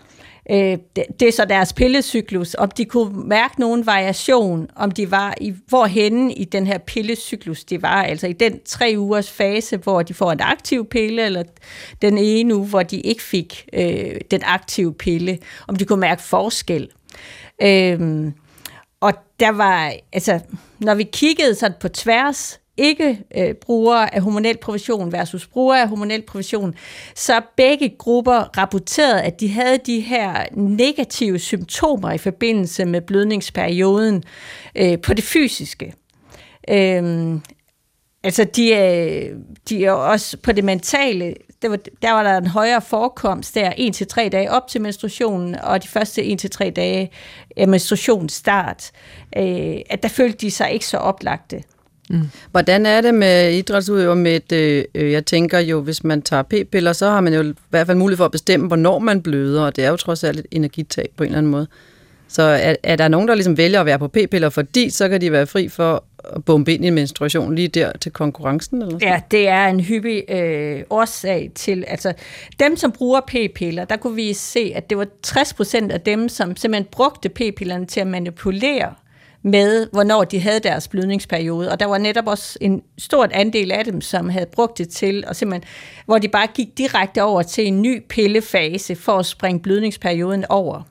Øh, 0.51 0.79
det, 0.97 1.05
det 1.21 1.29
er 1.29 1.33
så 1.33 1.45
deres 1.45 1.73
pillecyklus, 1.73 2.55
om 2.59 2.71
de 2.71 2.85
kunne 2.85 3.29
mærke 3.29 3.61
nogen 3.61 3.87
variation, 3.87 4.69
om 4.77 4.91
de 4.91 5.11
var 5.11 5.35
i, 5.41 5.55
hvorhenne 5.67 6.35
i 6.35 6.45
den 6.45 6.67
her 6.67 6.79
pillecyklus 6.79 7.65
de 7.65 7.83
var, 7.83 8.03
altså 8.03 8.27
i 8.27 8.33
den 8.33 8.61
tre 8.65 8.95
ugers 8.99 9.31
fase, 9.31 9.77
hvor 9.77 10.03
de 10.03 10.15
får 10.15 10.33
en 10.33 10.41
aktiv 10.41 10.87
pille, 10.87 11.23
eller 11.25 11.43
den 12.03 12.19
ene 12.19 12.57
uge, 12.57 12.67
hvor 12.67 12.83
de 12.83 13.01
ikke 13.01 13.23
fik 13.23 13.69
øh, 13.73 14.21
den 14.31 14.41
aktive 14.45 14.95
pille, 14.95 15.39
om 15.69 15.77
de 15.77 15.85
kunne 15.85 16.01
mærke 16.01 16.23
forskel. 16.23 16.89
Øh, 17.63 18.27
og 19.01 19.13
der 19.41 19.51
var, 19.51 19.93
altså, 20.13 20.41
når 20.79 20.95
vi 20.95 21.03
kiggede 21.03 21.55
sådan 21.55 21.77
på 21.81 21.89
tværs, 21.89 22.61
ikke 22.79 23.21
øh, 23.37 23.55
brugere 23.55 24.15
af 24.15 24.23
hormonel 24.23 24.59
provision 24.59 25.13
versus 25.13 25.47
brugere 25.47 25.83
af 25.83 25.89
hormonel 25.89 26.23
provision, 26.23 26.75
så 27.15 27.41
begge 27.57 27.95
grupper 27.99 28.59
rapporterede, 28.59 29.23
at 29.23 29.41
de 29.41 29.49
havde 29.49 29.79
de 29.87 30.01
her 30.01 30.45
negative 30.53 31.39
symptomer 31.39 32.13
i 32.13 32.19
forbindelse 32.19 32.85
med 32.85 33.01
blødningsperioden 33.01 34.23
øh, 34.75 35.01
på 35.01 35.15
det 35.15 35.25
fysiske. 35.25 35.95
Øh, 36.71 37.35
altså, 38.25 38.45
de 38.45 38.73
øh, 38.73 39.37
de 39.69 39.85
er 39.85 39.93
også 39.93 40.37
på 40.37 40.53
det 40.53 40.65
mentale 40.65 41.35
det 41.63 41.71
var, 41.71 41.79
der 42.03 42.13
var 42.13 42.23
der 42.23 42.37
en 42.37 42.47
højere 42.47 42.81
forekomst 42.81 43.55
der, 43.55 43.71
1-3 43.71 44.29
dage 44.29 44.51
op 44.51 44.69
til 44.69 44.81
menstruationen, 44.81 45.55
og 45.55 45.83
de 45.83 45.89
første 45.89 46.23
1-3 46.23 46.71
dage 46.71 47.03
øh, 47.03 47.09
af 47.57 47.69
menstruationsstart, 47.69 48.91
øh, 49.37 49.77
at 49.91 50.03
der 50.03 50.09
følte 50.09 50.39
de 50.39 50.51
sig 50.51 50.73
ikke 50.73 50.87
så 50.87 50.97
oplagte. 50.97 51.63
Mm. 52.11 52.31
Hvordan 52.51 52.87
er 52.87 53.01
det 53.01 53.15
med 53.15 53.53
idrætsudøver 53.53 54.15
med, 54.15 54.37
et, 54.37 54.53
øh, 54.53 54.85
øh, 54.95 55.13
jeg 55.13 55.27
tænker 55.27 55.59
jo, 55.59 55.81
hvis 55.81 56.05
man 56.05 56.23
tager 56.23 56.43
p-piller, 56.43 56.93
så 56.93 57.11
har 57.11 57.21
man 57.21 57.35
jo 57.35 57.43
i 57.43 57.55
hvert 57.71 57.87
fald 57.87 57.99
mulighed 57.99 58.17
for 58.17 58.25
at 58.25 58.31
bestemme, 58.31 58.67
hvornår 58.67 58.99
man 58.99 59.23
bløder, 59.23 59.63
og 59.63 59.77
det 59.77 59.85
er 59.85 59.91
jo 59.91 59.97
trods 59.97 60.25
alt 60.25 60.39
et 60.39 60.47
energitab 60.51 61.09
på 61.17 61.23
en 61.23 61.27
eller 61.27 61.39
anden 61.39 61.53
måde. 61.53 61.67
Så 62.29 62.43
er, 62.43 62.77
er 62.83 62.97
der 62.97 63.09
nogen, 63.09 63.29
der 63.29 63.35
ligesom 63.35 63.57
vælger 63.57 63.81
at 63.81 63.87
være 63.87 63.99
på 63.99 64.09
p-piller, 64.09 64.49
fordi 64.49 64.91
så 64.91 65.09
kan 65.09 65.21
de 65.21 65.33
være 65.33 65.47
fri 65.47 65.69
for 65.69 66.05
at 66.25 66.45
bombe 66.45 66.75
ind 66.75 66.85
i 66.85 66.91
menstruation 66.91 67.55
lige 67.55 67.69
der 67.69 67.93
til 68.01 68.13
konkurrencen? 68.13 68.83
Eller 68.83 68.99
Ja, 69.03 69.21
det 69.31 69.49
er 69.49 69.67
en 69.67 69.81
hyppig 69.81 70.25
øh, 70.31 70.83
årsag 70.91 71.51
til, 71.55 71.85
altså 71.89 72.13
dem, 72.61 72.77
som 72.77 72.93
bruger 72.93 73.21
p-piller, 73.21 73.85
der 73.85 73.97
kunne 73.97 74.15
vi 74.15 74.33
se, 74.33 74.73
at 74.75 74.91
det 74.91 74.99
var 74.99 75.07
60% 75.27 75.93
af 75.93 76.01
dem, 76.01 76.29
som 76.29 76.57
simpelthen 76.57 76.89
brugte 76.93 77.29
p-pillerne 77.29 77.87
til 77.87 78.01
at 78.01 78.07
manipulere 78.07 78.95
med, 79.43 79.87
hvornår 79.93 80.25
de 80.25 80.41
havde 80.41 80.61
deres 80.61 80.89
blødningsperiode. 80.89 81.71
Og 81.71 81.81
der 81.81 81.87
var 81.87 81.99
netop 81.99 82.27
også 82.27 82.59
en 82.61 82.83
stort 82.99 83.33
andel 83.33 83.73
af 83.73 83.85
dem, 83.85 84.01
som 84.01 84.29
havde 84.29 84.47
brugt 84.47 84.79
det 84.79 84.89
til, 84.89 85.25
og 85.27 85.37
simpelthen, 85.37 85.69
hvor 86.07 86.19
de 86.19 86.29
bare 86.29 86.47
gik 86.55 86.79
direkte 86.79 87.23
over 87.23 87.43
til 87.43 87.67
en 87.67 87.83
ny 87.83 88.03
pillefase 88.09 88.97
for 88.97 89.13
at 89.13 89.27
springe 89.27 89.61
blødningsperioden 89.61 90.45
over 90.49 90.83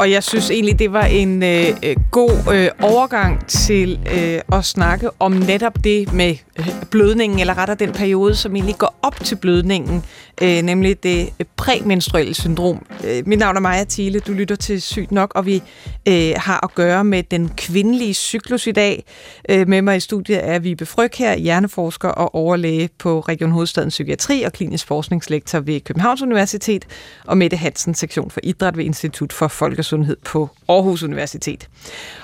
og 0.00 0.10
jeg 0.10 0.22
synes 0.22 0.50
egentlig, 0.50 0.78
det 0.78 0.92
var 0.92 1.04
en 1.04 1.42
øh, 1.42 1.66
øh, 1.82 1.96
god 2.10 2.54
øh, 2.54 2.68
overgang 2.82 3.46
til 3.46 4.00
øh, 4.14 4.58
at 4.58 4.64
snakke 4.64 5.10
om 5.18 5.32
netop 5.32 5.84
det 5.84 6.12
med 6.12 6.36
øh, 6.58 6.68
blødningen, 6.90 7.38
eller 7.38 7.58
rettere 7.58 7.76
den 7.76 7.92
periode, 7.92 8.34
som 8.34 8.56
egentlig 8.56 8.78
går 8.78 8.94
op 9.02 9.24
til 9.24 9.36
blødningen, 9.36 10.04
øh, 10.42 10.62
nemlig 10.62 11.02
det 11.02 11.28
øh, 11.40 11.46
præmenstruelle 11.56 12.34
syndrom. 12.34 12.86
Øh, 13.04 13.22
mit 13.26 13.38
navn 13.38 13.56
er 13.56 13.60
Maja 13.60 13.84
Thiele, 13.84 14.20
du 14.20 14.32
lytter 14.32 14.56
til 14.56 14.82
Sygt 14.82 15.12
Nok, 15.12 15.32
og 15.34 15.46
vi 15.46 15.62
øh, 16.08 16.32
har 16.36 16.64
at 16.64 16.74
gøre 16.74 17.04
med 17.04 17.22
den 17.22 17.48
kvindelige 17.56 18.14
cyklus 18.14 18.66
i 18.66 18.72
dag. 18.72 19.04
Øh, 19.48 19.68
med 19.68 19.82
mig 19.82 19.96
i 19.96 20.00
studiet 20.00 20.48
er 20.48 20.58
Vibe 20.58 20.86
Fryg 20.86 21.10
her, 21.18 21.36
hjerneforsker 21.36 22.08
og 22.08 22.34
overlæge 22.34 22.88
på 22.98 23.20
Region 23.20 23.50
Hovedstadens 23.50 23.94
Psykiatri 23.94 24.42
og 24.42 24.52
klinisk 24.52 24.86
forskningslektor 24.86 25.60
ved 25.60 25.80
Københavns 25.80 26.22
Universitet, 26.22 26.86
og 27.24 27.38
Mette 27.38 27.56
Hansen, 27.56 27.94
sektion 27.94 28.30
for 28.30 28.40
idræt 28.42 28.76
ved 28.76 28.84
Institut 28.84 29.32
for 29.32 29.48
Folkesundhed 29.48 29.89
på 30.24 30.48
Aarhus 30.68 31.02
Universitet. 31.02 31.68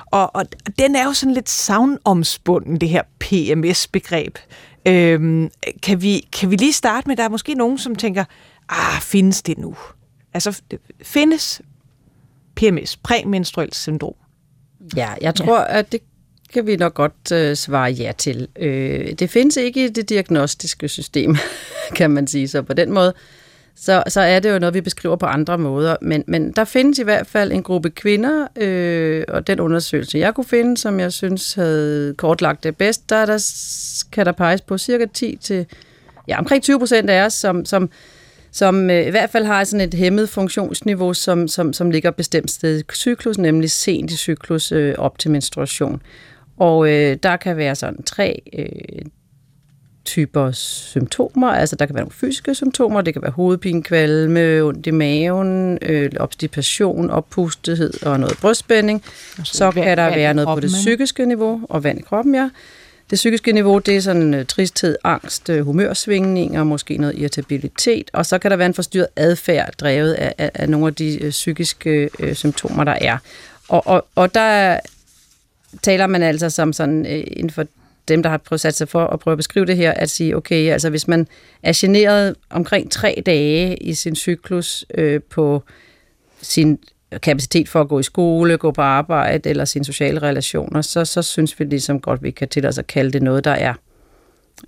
Og, 0.06 0.36
og 0.36 0.44
den 0.78 0.96
er 0.96 1.04
jo 1.04 1.12
sådan 1.12 1.34
lidt 1.34 1.48
savnomspunden, 1.48 2.80
det 2.80 2.88
her 2.88 3.02
PMS-begreb. 3.18 4.38
Øhm, 4.86 5.50
kan, 5.82 6.02
vi, 6.02 6.28
kan 6.32 6.50
vi 6.50 6.56
lige 6.56 6.72
starte 6.72 7.08
med, 7.08 7.16
der 7.16 7.24
er 7.24 7.28
måske 7.28 7.54
nogen, 7.54 7.78
som 7.78 7.96
tænker, 7.96 8.24
ah, 8.68 9.00
findes 9.00 9.42
det 9.42 9.58
nu? 9.58 9.76
Altså, 10.34 10.62
findes 11.02 11.62
PMS, 12.54 12.96
præmenstruelt 12.96 13.74
syndrom? 13.74 14.14
Ja, 14.96 15.12
jeg 15.20 15.34
tror, 15.34 15.60
ja. 15.60 15.78
at 15.78 15.92
det 15.92 16.00
kan 16.52 16.66
vi 16.66 16.76
nok 16.76 16.94
godt 16.94 17.32
øh, 17.32 17.56
svare 17.56 17.90
ja 17.90 18.12
til. 18.18 18.48
Øh, 18.58 19.12
det 19.12 19.30
findes 19.30 19.56
ikke 19.56 19.84
i 19.84 19.88
det 19.88 20.08
diagnostiske 20.08 20.88
system, 20.88 21.36
kan 21.96 22.10
man 22.10 22.26
sige. 22.26 22.48
Så 22.48 22.62
på 22.62 22.72
den 22.72 22.92
måde, 22.92 23.14
så, 23.76 24.02
så 24.08 24.20
er 24.20 24.40
det 24.40 24.52
jo 24.52 24.58
noget, 24.58 24.74
vi 24.74 24.80
beskriver 24.80 25.16
på 25.16 25.26
andre 25.26 25.58
måder. 25.58 25.96
Men, 26.02 26.24
men 26.26 26.52
der 26.52 26.64
findes 26.64 26.98
i 26.98 27.02
hvert 27.02 27.26
fald 27.26 27.52
en 27.52 27.62
gruppe 27.62 27.90
kvinder, 27.90 28.46
øh, 28.56 29.24
og 29.28 29.46
den 29.46 29.60
undersøgelse, 29.60 30.18
jeg 30.18 30.34
kunne 30.34 30.44
finde, 30.44 30.76
som 30.76 31.00
jeg 31.00 31.12
synes 31.12 31.54
havde 31.54 32.14
kortlagt 32.14 32.64
det 32.64 32.76
bedst, 32.76 33.10
der, 33.10 33.26
der 33.26 33.44
kan 34.12 34.26
der 34.26 34.32
peges 34.32 34.60
på 34.60 34.78
cirka 34.78 35.06
10 35.14 35.38
til, 35.40 35.66
ja, 36.28 36.38
omkring 36.38 36.62
20 36.62 36.78
procent 36.78 37.10
af 37.10 37.24
os, 37.24 37.32
som, 37.32 37.64
som, 37.64 37.90
som 38.52 38.90
øh, 38.90 39.06
i 39.06 39.10
hvert 39.10 39.30
fald 39.30 39.44
har 39.44 39.64
sådan 39.64 39.88
et 39.88 39.94
hæmmet 39.94 40.28
funktionsniveau, 40.28 41.14
som, 41.14 41.48
som, 41.48 41.72
som 41.72 41.90
ligger 41.90 42.10
bestemt 42.10 42.50
sted 42.50 42.80
i 42.80 42.82
cyklus, 42.94 43.38
nemlig 43.38 43.70
sent 43.70 44.10
i 44.10 44.16
cyklus 44.16 44.72
øh, 44.72 44.94
op 44.98 45.18
til 45.18 45.30
menstruation. 45.30 46.02
Og 46.56 46.88
øh, 46.88 47.16
der 47.22 47.36
kan 47.36 47.56
være 47.56 47.74
sådan 47.74 48.02
tre 48.02 48.42
øh, 48.58 49.04
typer 50.06 50.52
symptomer. 50.52 51.48
Altså 51.48 51.76
der 51.76 51.86
kan 51.86 51.94
være 51.94 52.04
nogle 52.04 52.12
fysiske 52.12 52.54
symptomer, 52.54 53.00
det 53.00 53.14
kan 53.14 53.22
være 53.22 53.30
hovedpine, 53.30 53.82
kvalme, 53.82 54.62
ondt 54.62 54.86
i 54.86 54.90
maven, 54.90 55.78
øh, 55.82 56.10
obstipation, 56.20 57.10
oppustethed 57.10 58.06
og 58.06 58.20
noget 58.20 58.38
brystspænding. 58.40 59.04
Så, 59.44 59.44
så 59.44 59.70
kan 59.70 59.96
der 59.96 60.14
være 60.14 60.34
noget 60.34 60.48
på 60.56 60.60
det 60.60 60.70
psykiske 60.70 61.26
niveau, 61.26 61.60
og 61.68 61.84
vand 61.84 61.98
i 61.98 62.02
kroppen, 62.02 62.34
ja. 62.34 62.50
Det 63.10 63.16
psykiske 63.16 63.52
niveau, 63.52 63.78
det 63.78 63.96
er 63.96 64.00
sådan 64.00 64.34
uh, 64.34 64.46
tristhed, 64.46 64.96
angst, 65.04 65.48
uh, 65.48 65.58
humørsvingninger, 65.58 66.64
måske 66.64 66.96
noget 66.96 67.18
irritabilitet, 67.18 68.10
og 68.12 68.26
så 68.26 68.38
kan 68.38 68.50
der 68.50 68.56
være 68.56 68.66
en 68.66 68.74
forstyrret 68.74 69.08
adfærd, 69.16 69.74
drevet 69.78 70.12
af, 70.12 70.34
af, 70.38 70.50
af 70.54 70.68
nogle 70.68 70.86
af 70.86 70.94
de 70.94 71.18
uh, 71.22 71.30
psykiske 71.30 72.10
uh, 72.22 72.32
symptomer, 72.32 72.84
der 72.84 72.96
er. 73.00 73.18
Og, 73.68 73.86
og, 73.86 74.06
og 74.14 74.34
der 74.34 74.80
taler 75.82 76.06
man 76.06 76.22
altså 76.22 76.50
som 76.50 76.72
sådan 76.72 77.00
uh, 77.00 77.12
inden 77.12 77.50
for 77.50 77.64
dem, 78.08 78.22
der 78.22 78.30
har 78.30 78.36
prøvet 78.36 78.60
sat 78.60 78.74
sig 78.74 78.88
for 78.88 79.06
at 79.06 79.18
prøve 79.20 79.32
at 79.32 79.38
beskrive 79.38 79.66
det 79.66 79.76
her, 79.76 79.92
at 79.92 80.10
sige, 80.10 80.36
okay, 80.36 80.72
altså 80.72 80.90
hvis 80.90 81.08
man 81.08 81.28
er 81.62 81.72
generet 81.76 82.34
omkring 82.50 82.90
tre 82.90 83.22
dage 83.26 83.76
i 83.76 83.94
sin 83.94 84.16
cyklus 84.16 84.84
øh, 84.94 85.20
på 85.30 85.62
sin 86.42 86.78
kapacitet 87.22 87.68
for 87.68 87.80
at 87.80 87.88
gå 87.88 87.98
i 87.98 88.02
skole, 88.02 88.56
gå 88.56 88.70
på 88.70 88.82
arbejde 88.82 89.50
eller 89.50 89.64
sine 89.64 89.84
sociale 89.84 90.22
relationer, 90.22 90.82
så, 90.82 91.04
så 91.04 91.22
synes 91.22 91.60
vi 91.60 91.64
ligesom 91.64 92.00
godt, 92.00 92.22
vi 92.22 92.30
kan 92.30 92.48
til 92.48 92.66
os 92.66 92.78
at 92.78 92.86
kalde 92.86 93.10
det 93.10 93.22
noget, 93.22 93.44
der 93.44 93.50
er 93.50 93.74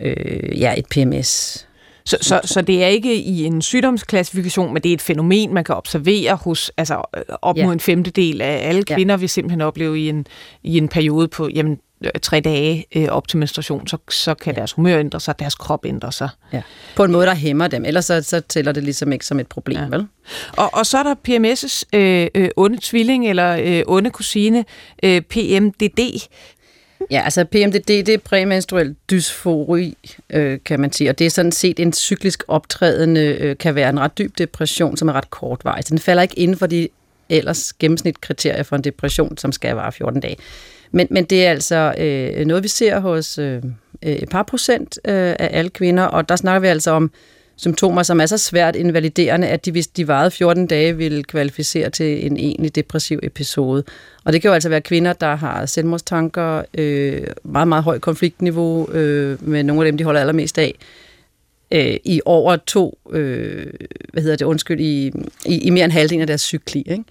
øh, 0.00 0.60
ja, 0.60 0.74
et 0.78 0.86
PMS. 0.86 1.64
Så, 2.04 2.18
så, 2.20 2.40
så 2.44 2.62
det 2.62 2.84
er 2.84 2.86
ikke 2.86 3.14
i 3.14 3.44
en 3.44 3.62
sygdomsklassifikation, 3.62 4.74
men 4.74 4.82
det 4.82 4.88
er 4.88 4.94
et 4.94 5.02
fænomen, 5.02 5.54
man 5.54 5.64
kan 5.64 5.74
observere 5.74 6.34
hos 6.36 6.72
altså, 6.76 6.94
op 7.42 7.56
mod 7.56 7.64
ja. 7.64 7.72
en 7.72 7.80
femtedel 7.80 8.40
af 8.40 8.68
alle 8.68 8.82
kvinder, 8.82 9.12
ja. 9.12 9.16
vi 9.16 9.26
simpelthen 9.26 9.60
opleve 9.60 10.00
i 10.00 10.08
en, 10.08 10.26
i 10.62 10.78
en 10.78 10.88
periode 10.88 11.28
på 11.28 11.48
jamen, 11.48 11.72
Øh, 11.72 11.87
tre 12.22 12.40
dage 12.40 12.84
øh, 12.96 13.08
op 13.08 13.28
til 13.28 13.38
menstruation, 13.38 13.86
så, 13.86 13.96
så 14.10 14.34
kan 14.34 14.52
ja. 14.52 14.58
deres 14.58 14.72
humør 14.72 14.98
ændre 14.98 15.20
sig, 15.20 15.38
deres 15.38 15.54
krop 15.54 15.86
ændre 15.86 16.12
sig. 16.12 16.28
Ja. 16.52 16.62
På 16.96 17.04
en 17.04 17.12
måde, 17.12 17.26
der 17.26 17.34
hæmmer 17.34 17.68
dem, 17.68 17.84
ellers 17.84 18.04
så, 18.04 18.22
så 18.22 18.40
tæller 18.40 18.72
det 18.72 18.82
ligesom 18.82 19.12
ikke 19.12 19.26
som 19.26 19.40
et 19.40 19.46
problem, 19.46 19.78
ja. 19.78 19.86
vel? 19.88 20.06
Og, 20.56 20.74
og 20.74 20.86
så 20.86 20.98
er 20.98 21.02
der 21.02 21.14
PMS' 21.28 21.82
øh, 21.92 22.26
øh, 22.34 22.48
onde 22.56 22.78
tvilling 22.82 23.28
eller 23.28 23.56
øh, 23.64 23.82
onde 23.86 24.10
kusine, 24.10 24.64
øh, 25.02 25.20
PMDD. 25.20 26.28
Ja, 27.10 27.20
altså 27.24 27.44
PMDD, 27.44 27.88
det 27.88 28.08
er 28.08 28.18
præmenstruel 28.18 28.96
dysfori, 29.10 29.96
øh, 30.30 30.58
kan 30.64 30.80
man 30.80 30.92
sige, 30.92 31.10
og 31.10 31.18
det 31.18 31.26
er 31.26 31.30
sådan 31.30 31.52
set 31.52 31.80
en 31.80 31.92
cyklisk 31.92 32.42
optrædende, 32.48 33.20
øh, 33.20 33.56
kan 33.56 33.74
være 33.74 33.90
en 33.90 34.00
ret 34.00 34.18
dyb 34.18 34.38
depression, 34.38 34.96
som 34.96 35.08
er 35.08 35.12
ret 35.12 35.30
kortvarig. 35.30 35.84
Så 35.84 35.90
den 35.90 35.98
falder 35.98 36.22
ikke 36.22 36.38
inden 36.38 36.56
for 36.56 36.66
de 36.66 36.88
ellers 37.28 37.72
gennemsnitkriterier 37.72 38.62
for 38.62 38.76
en 38.76 38.84
depression, 38.84 39.36
som 39.36 39.52
skal 39.52 39.74
vare 39.74 39.92
14 39.92 40.20
dage. 40.20 40.36
Men, 40.90 41.06
men 41.10 41.24
det 41.24 41.46
er 41.46 41.50
altså 41.50 41.94
øh, 41.98 42.46
noget, 42.46 42.62
vi 42.62 42.68
ser 42.68 42.98
hos 43.00 43.38
øh, 43.38 43.62
et 44.02 44.28
par 44.28 44.42
procent 44.42 44.98
øh, 45.04 45.14
af 45.14 45.48
alle 45.52 45.70
kvinder, 45.70 46.02
og 46.02 46.28
der 46.28 46.36
snakker 46.36 46.60
vi 46.60 46.66
altså 46.66 46.90
om 46.90 47.10
symptomer, 47.56 48.02
som 48.02 48.20
er 48.20 48.26
så 48.26 48.38
svært 48.38 48.76
invaliderende, 48.76 49.46
at 49.48 49.64
de, 49.64 49.72
hvis 49.72 49.86
de 49.86 50.08
varede 50.08 50.30
14 50.30 50.66
dage, 50.66 50.96
ville 50.96 51.22
kvalificere 51.22 51.90
til 51.90 52.26
en 52.26 52.36
egentlig 52.36 52.74
depressiv 52.74 53.20
episode. 53.22 53.84
Og 54.24 54.32
det 54.32 54.42
kan 54.42 54.48
jo 54.48 54.54
altså 54.54 54.68
være 54.68 54.80
kvinder, 54.80 55.12
der 55.12 55.34
har 55.34 55.66
selvmordstanker, 55.66 56.62
øh, 56.78 57.26
meget, 57.44 57.68
meget 57.68 57.84
højt 57.84 58.00
konfliktniveau 58.00 58.92
øh, 58.92 59.48
med 59.48 59.62
nogle 59.62 59.86
af 59.86 59.92
dem, 59.92 59.98
de 59.98 60.04
holder 60.04 60.20
allermest 60.20 60.58
af, 60.58 60.74
øh, 61.70 61.96
i 62.04 62.20
over 62.24 62.56
to, 62.56 62.98
øh, 63.10 63.66
hvad 64.12 64.22
hedder 64.22 64.36
det, 64.36 64.44
undskyld, 64.44 64.80
i, 64.80 65.12
i, 65.46 65.58
i 65.58 65.70
mere 65.70 65.84
end 65.84 65.92
halvdelen 65.92 66.20
af 66.20 66.26
deres 66.26 66.40
cykli. 66.40 66.82
Ikke? 66.86 67.04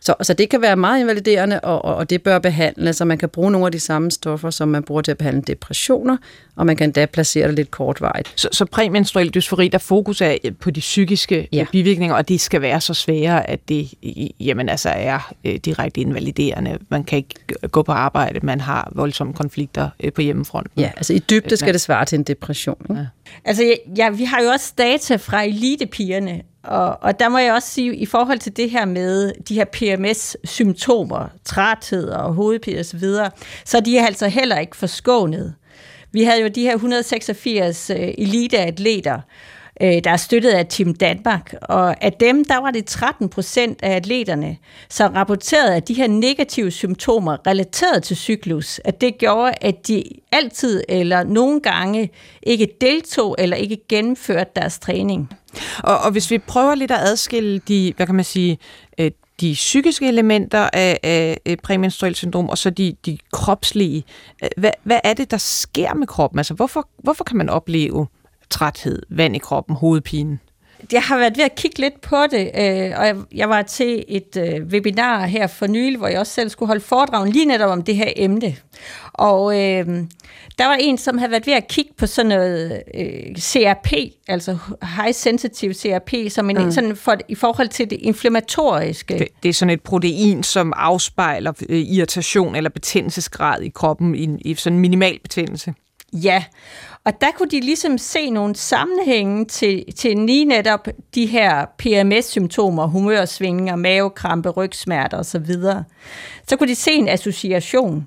Så, 0.00 0.14
så 0.22 0.34
det 0.34 0.50
kan 0.50 0.62
være 0.62 0.76
meget 0.76 1.00
invaliderende, 1.00 1.60
og, 1.60 1.84
og, 1.84 1.94
og 1.94 2.10
det 2.10 2.22
bør 2.22 2.38
behandles, 2.38 2.96
så 2.96 3.04
man 3.04 3.18
kan 3.18 3.28
bruge 3.28 3.50
nogle 3.50 3.66
af 3.66 3.72
de 3.72 3.80
samme 3.80 4.10
stoffer, 4.10 4.50
som 4.50 4.68
man 4.68 4.82
bruger 4.82 5.02
til 5.02 5.10
at 5.10 5.18
behandle 5.18 5.42
depressioner, 5.42 6.16
og 6.56 6.66
man 6.66 6.76
kan 6.76 6.92
da 6.92 7.06
placere 7.06 7.46
det 7.46 7.54
lidt 7.54 7.70
kortvarigt. 7.70 8.32
Så, 8.36 8.48
så 8.52 8.64
præmenstruel 8.64 9.34
dysfori, 9.34 9.68
der 9.68 9.78
fokus 9.78 10.20
er 10.20 10.36
på 10.60 10.70
de 10.70 10.80
psykiske 10.80 11.48
ja. 11.52 11.66
bivirkninger, 11.72 12.16
og 12.16 12.28
de 12.28 12.38
skal 12.38 12.60
være 12.60 12.80
så 12.80 12.94
svære, 12.94 13.50
at 13.50 13.68
det 13.68 13.94
jamen, 14.40 14.68
altså 14.68 14.88
er 14.88 15.34
øh, 15.44 15.54
direkte 15.54 16.00
invaliderende. 16.00 16.78
Man 16.88 17.04
kan 17.04 17.16
ikke 17.16 17.68
gå 17.68 17.82
på 17.82 17.92
arbejde, 17.92 18.40
man 18.42 18.60
har 18.60 18.92
voldsomme 18.94 19.32
konflikter 19.32 19.90
øh, 20.00 20.12
på 20.12 20.20
hjemmefronten. 20.20 20.80
Ja, 20.80 20.90
altså 20.96 21.12
i 21.12 21.18
dybde 21.18 21.56
skal 21.56 21.72
det 21.72 21.80
svare 21.80 22.04
til 22.04 22.18
en 22.18 22.22
depression. 22.22 22.76
Ikke? 22.90 23.00
Ja. 23.00 23.06
Altså, 23.44 23.76
ja, 23.96 24.10
vi 24.10 24.24
har 24.24 24.42
jo 24.42 24.48
også 24.48 24.72
data 24.78 25.16
fra 25.16 25.42
elitepigerne, 25.44 26.42
og, 26.62 26.98
og 27.02 27.20
der 27.20 27.28
må 27.28 27.38
jeg 27.38 27.52
også 27.52 27.68
sige, 27.68 27.96
i 27.96 28.06
forhold 28.06 28.38
til 28.38 28.56
det 28.56 28.70
her 28.70 28.84
med 28.84 29.32
de 29.48 29.54
her 29.54 29.64
PMS-symptomer, 29.64 31.28
træthed 31.44 32.08
og 32.08 32.34
hovedpine 32.34 32.80
osv., 32.80 33.04
så 33.64 33.76
er 33.76 33.80
de 33.80 34.00
altså 34.00 34.28
heller 34.28 34.58
ikke 34.58 34.76
forskånet. 34.76 35.54
Vi 36.12 36.22
havde 36.22 36.42
jo 36.42 36.48
de 36.48 36.62
her 36.62 36.74
186 36.74 37.90
øh, 37.90 37.96
eliteatleter, 38.18 39.20
øh, 39.82 40.04
der 40.04 40.10
er 40.10 40.16
støttet 40.16 40.50
af 40.50 40.66
Team 40.66 40.94
Danmark. 40.94 41.54
Og 41.62 42.04
af 42.04 42.12
dem, 42.12 42.44
der 42.44 42.60
var 42.60 42.70
det 42.70 42.84
13 42.84 43.28
procent 43.28 43.78
af 43.82 43.96
atleterne, 43.96 44.56
som 44.90 45.12
rapporterede, 45.12 45.74
at 45.74 45.88
de 45.88 45.94
her 45.94 46.06
negative 46.06 46.70
symptomer 46.70 47.46
relateret 47.46 48.02
til 48.02 48.16
cyklus, 48.16 48.80
at 48.84 49.00
det 49.00 49.18
gjorde, 49.18 49.52
at 49.60 49.88
de 49.88 50.02
altid 50.32 50.82
eller 50.88 51.22
nogle 51.22 51.60
gange 51.60 52.10
ikke 52.42 52.68
deltog 52.80 53.36
eller 53.38 53.56
ikke 53.56 53.78
gennemførte 53.88 54.50
deres 54.56 54.78
træning. 54.78 55.30
Og, 55.78 55.98
og 55.98 56.10
hvis 56.10 56.30
vi 56.30 56.38
prøver 56.38 56.74
lidt 56.74 56.90
at 56.90 57.00
adskille 57.00 57.58
de, 57.58 57.92
hvad 57.96 58.06
kan 58.06 58.14
man 58.14 58.24
sige, 58.24 58.58
øh, 58.98 59.10
de 59.40 59.52
psykiske 59.52 60.08
elementer 60.08 60.70
af, 60.72 60.98
af 61.02 61.56
præmenstruelt 61.62 62.16
syndrom, 62.16 62.48
og 62.48 62.58
så 62.58 62.70
de, 62.70 62.96
de 63.06 63.18
kropslige. 63.32 64.04
Øh, 64.42 64.48
hvad, 64.56 64.70
hvad 64.82 64.98
er 65.04 65.14
det, 65.14 65.30
der 65.30 65.36
sker 65.36 65.94
med 65.94 66.06
kroppen? 66.06 66.38
Altså, 66.38 66.54
hvorfor, 66.54 66.88
hvorfor 66.98 67.24
kan 67.24 67.36
man 67.36 67.48
opleve 67.48 68.06
træthed, 68.50 69.02
vand 69.10 69.36
i 69.36 69.38
kroppen, 69.38 69.76
hovedpine? 69.76 70.38
Jeg 70.92 71.02
har 71.02 71.18
været 71.18 71.36
ved 71.36 71.44
at 71.44 71.54
kigge 71.54 71.78
lidt 71.78 72.00
på 72.00 72.16
det, 72.30 72.50
øh, 72.58 72.92
og 72.98 73.26
jeg 73.34 73.48
var 73.48 73.62
til 73.62 74.04
et 74.08 74.36
øh, 74.36 74.66
webinar 74.66 75.26
her 75.26 75.46
for 75.46 75.66
nylig, 75.66 75.98
hvor 75.98 76.08
jeg 76.08 76.20
også 76.20 76.32
selv 76.32 76.48
skulle 76.48 76.66
holde 76.66 76.80
foredrag 76.80 77.26
lige 77.26 77.44
netop 77.44 77.70
om 77.70 77.82
det 77.82 77.96
her 77.96 78.12
emne. 78.16 78.56
Og 79.12 79.52
øh, 79.52 79.86
der 80.58 80.66
var 80.66 80.76
en, 80.80 80.98
som 80.98 81.18
havde 81.18 81.30
været 81.30 81.46
ved 81.46 81.54
at 81.54 81.68
kigge 81.68 81.92
på 81.96 82.06
sådan 82.06 82.28
noget 82.28 82.82
øh, 82.94 83.36
CRP, 83.36 83.92
altså 84.28 84.58
high 84.82 85.14
sensitive 85.14 85.74
CRP, 85.74 86.32
som 86.32 86.50
en, 86.50 86.64
mm. 86.64 86.70
sådan 86.70 86.96
for, 86.96 87.16
i 87.28 87.34
forhold 87.34 87.68
til 87.68 87.90
det 87.90 87.98
inflammatoriske. 88.00 89.18
Det, 89.18 89.28
det 89.42 89.48
er 89.48 89.52
sådan 89.52 89.74
et 89.74 89.82
protein, 89.82 90.42
som 90.42 90.72
afspejler 90.76 91.52
øh, 91.68 91.78
irritation 91.78 92.54
eller 92.54 92.70
betændelsesgrad 92.70 93.62
i 93.62 93.68
kroppen 93.68 94.14
i, 94.14 94.50
i 94.50 94.54
sådan 94.54 94.78
minimal 94.78 95.18
betændelse. 95.22 95.74
Ja, 96.12 96.44
og 97.04 97.20
der 97.20 97.30
kunne 97.36 97.50
de 97.50 97.60
ligesom 97.60 97.98
se 97.98 98.30
nogle 98.30 98.56
sammenhænge 98.56 99.44
til, 99.44 99.84
til 99.96 100.18
lige 100.18 100.44
netop 100.44 100.88
de 101.14 101.26
her 101.26 101.66
PMS-symptomer, 101.78 102.86
humørsvingninger, 102.86 103.76
mavekrampe, 103.76 104.48
rygsmerter 104.48 105.18
osv. 105.18 105.46
Så 106.48 106.56
kunne 106.56 106.68
de 106.68 106.74
se 106.74 106.92
en 106.92 107.08
association. 107.08 108.06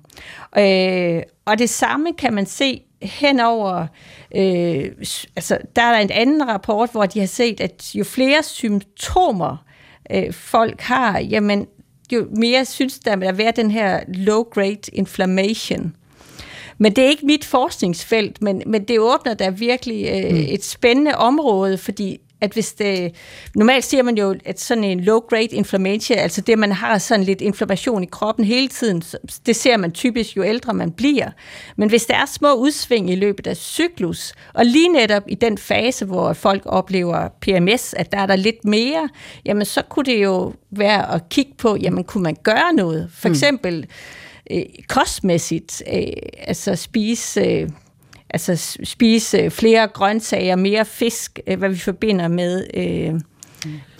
Øh, 0.58 1.22
og 1.46 1.60
det 1.60 1.70
samme 1.70 2.14
kan 2.18 2.34
man 2.34 2.46
se 2.46 2.82
henover, 3.02 3.88
øh, 4.36 4.92
altså 5.36 5.58
der 5.76 5.82
er 5.82 5.92
der 5.92 6.00
en 6.00 6.12
anden 6.12 6.48
rapport, 6.48 6.92
hvor 6.92 7.06
de 7.06 7.20
har 7.20 7.28
set, 7.28 7.62
at 7.62 7.96
jo 7.96 8.04
flere 8.04 8.44
symptomer 8.44 9.66
øh, 10.12 10.34
folk 10.34 10.82
har, 10.82 11.20
jamen 11.20 11.68
jo 12.12 12.28
mere 12.38 12.66
synes 12.66 13.00
der 13.00 13.28
at 13.28 13.38
være 13.38 13.52
den 13.52 13.72
her 13.72 14.00
low-grade 14.08 14.90
inflammation. 14.94 15.96
Men 16.82 16.94
det 16.94 17.04
er 17.04 17.10
ikke 17.10 17.26
mit 17.26 17.46
forskningsfelt, 17.46 18.41
men, 18.41 18.63
men 18.65 18.84
det 18.84 19.00
åbner 19.00 19.34
da 19.34 19.50
virkelig 19.50 20.08
øh, 20.08 20.32
mm. 20.32 20.46
et 20.50 20.63
spændende 20.63 21.15
område, 21.15 21.78
fordi 21.78 22.20
at 22.41 22.54
hvis 22.54 22.74
det, 22.74 23.15
normalt 23.56 23.86
siger 23.86 24.04
man 24.04 24.17
jo, 24.17 24.36
at 24.46 24.60
sådan 24.60 24.84
en 24.84 25.00
low-grade 25.00 25.56
inflammation, 25.56 26.17
altså 26.17 26.41
det, 26.41 26.60
man 26.60 26.72
har 26.72 26.98
sådan 26.98 27.26
lidt 27.26 27.41
inflammation 27.41 28.04
i 28.04 28.06
kroppen 28.06 28.46
hele 28.46 28.67
tiden, 28.67 29.04
det 29.46 29.56
ser 29.56 29.78
man 29.78 29.91
typisk, 29.91 30.38
jo 30.38 30.44
ældre 30.44 30.74
man 30.74 30.91
bliver. 30.91 31.30
Men 31.76 31.89
hvis 31.89 32.06
der 32.06 32.15
er 32.15 32.26
små 32.26 32.54
udsving 32.54 33.10
i 33.10 33.15
løbet 33.15 33.48
af 33.48 33.58
cyklus, 33.58 34.34
og 34.54 34.65
lige 34.65 34.89
netop 34.89 35.24
i 35.28 35.36
den 35.36 35.58
fase, 35.58 36.06
hvor 36.06 36.34
folk 36.34 36.62
oplever 36.65 37.28
PMS, 37.41 37.94
at 37.94 38.12
der 38.12 38.17
er 38.17 38.26
der 38.26 38.36
lidt 38.36 38.65
mere, 38.65 39.10
jamen 39.46 39.65
så 39.65 39.82
kunne 39.82 40.06
det 40.06 40.24
jo 40.24 40.54
være 40.72 41.13
at 41.13 41.30
kigge 41.30 41.54
på, 41.58 41.76
jamen 41.76 42.04
kunne 42.04 42.24
man 42.24 42.36
gøre 42.44 42.74
noget? 42.74 43.10
For 43.13 43.28
mm. 43.28 43.34
eksempel, 43.34 43.78
mm 43.78 43.88
øh, 44.52 44.64
kostmæssigt, 44.88 45.84
øh, 45.94 46.04
altså 46.38 46.76
spise... 46.76 47.42
Øh, 47.42 47.70
altså 48.34 48.78
spise 48.84 49.50
flere 49.50 49.88
grøntsager, 49.88 50.56
mere 50.56 50.86
fisk, 50.86 51.40
øh, 51.48 51.60
hvad 51.60 51.70
vi 51.70 51.78
forbinder 51.78 52.28
med 52.28 52.68
øh, 52.74 53.20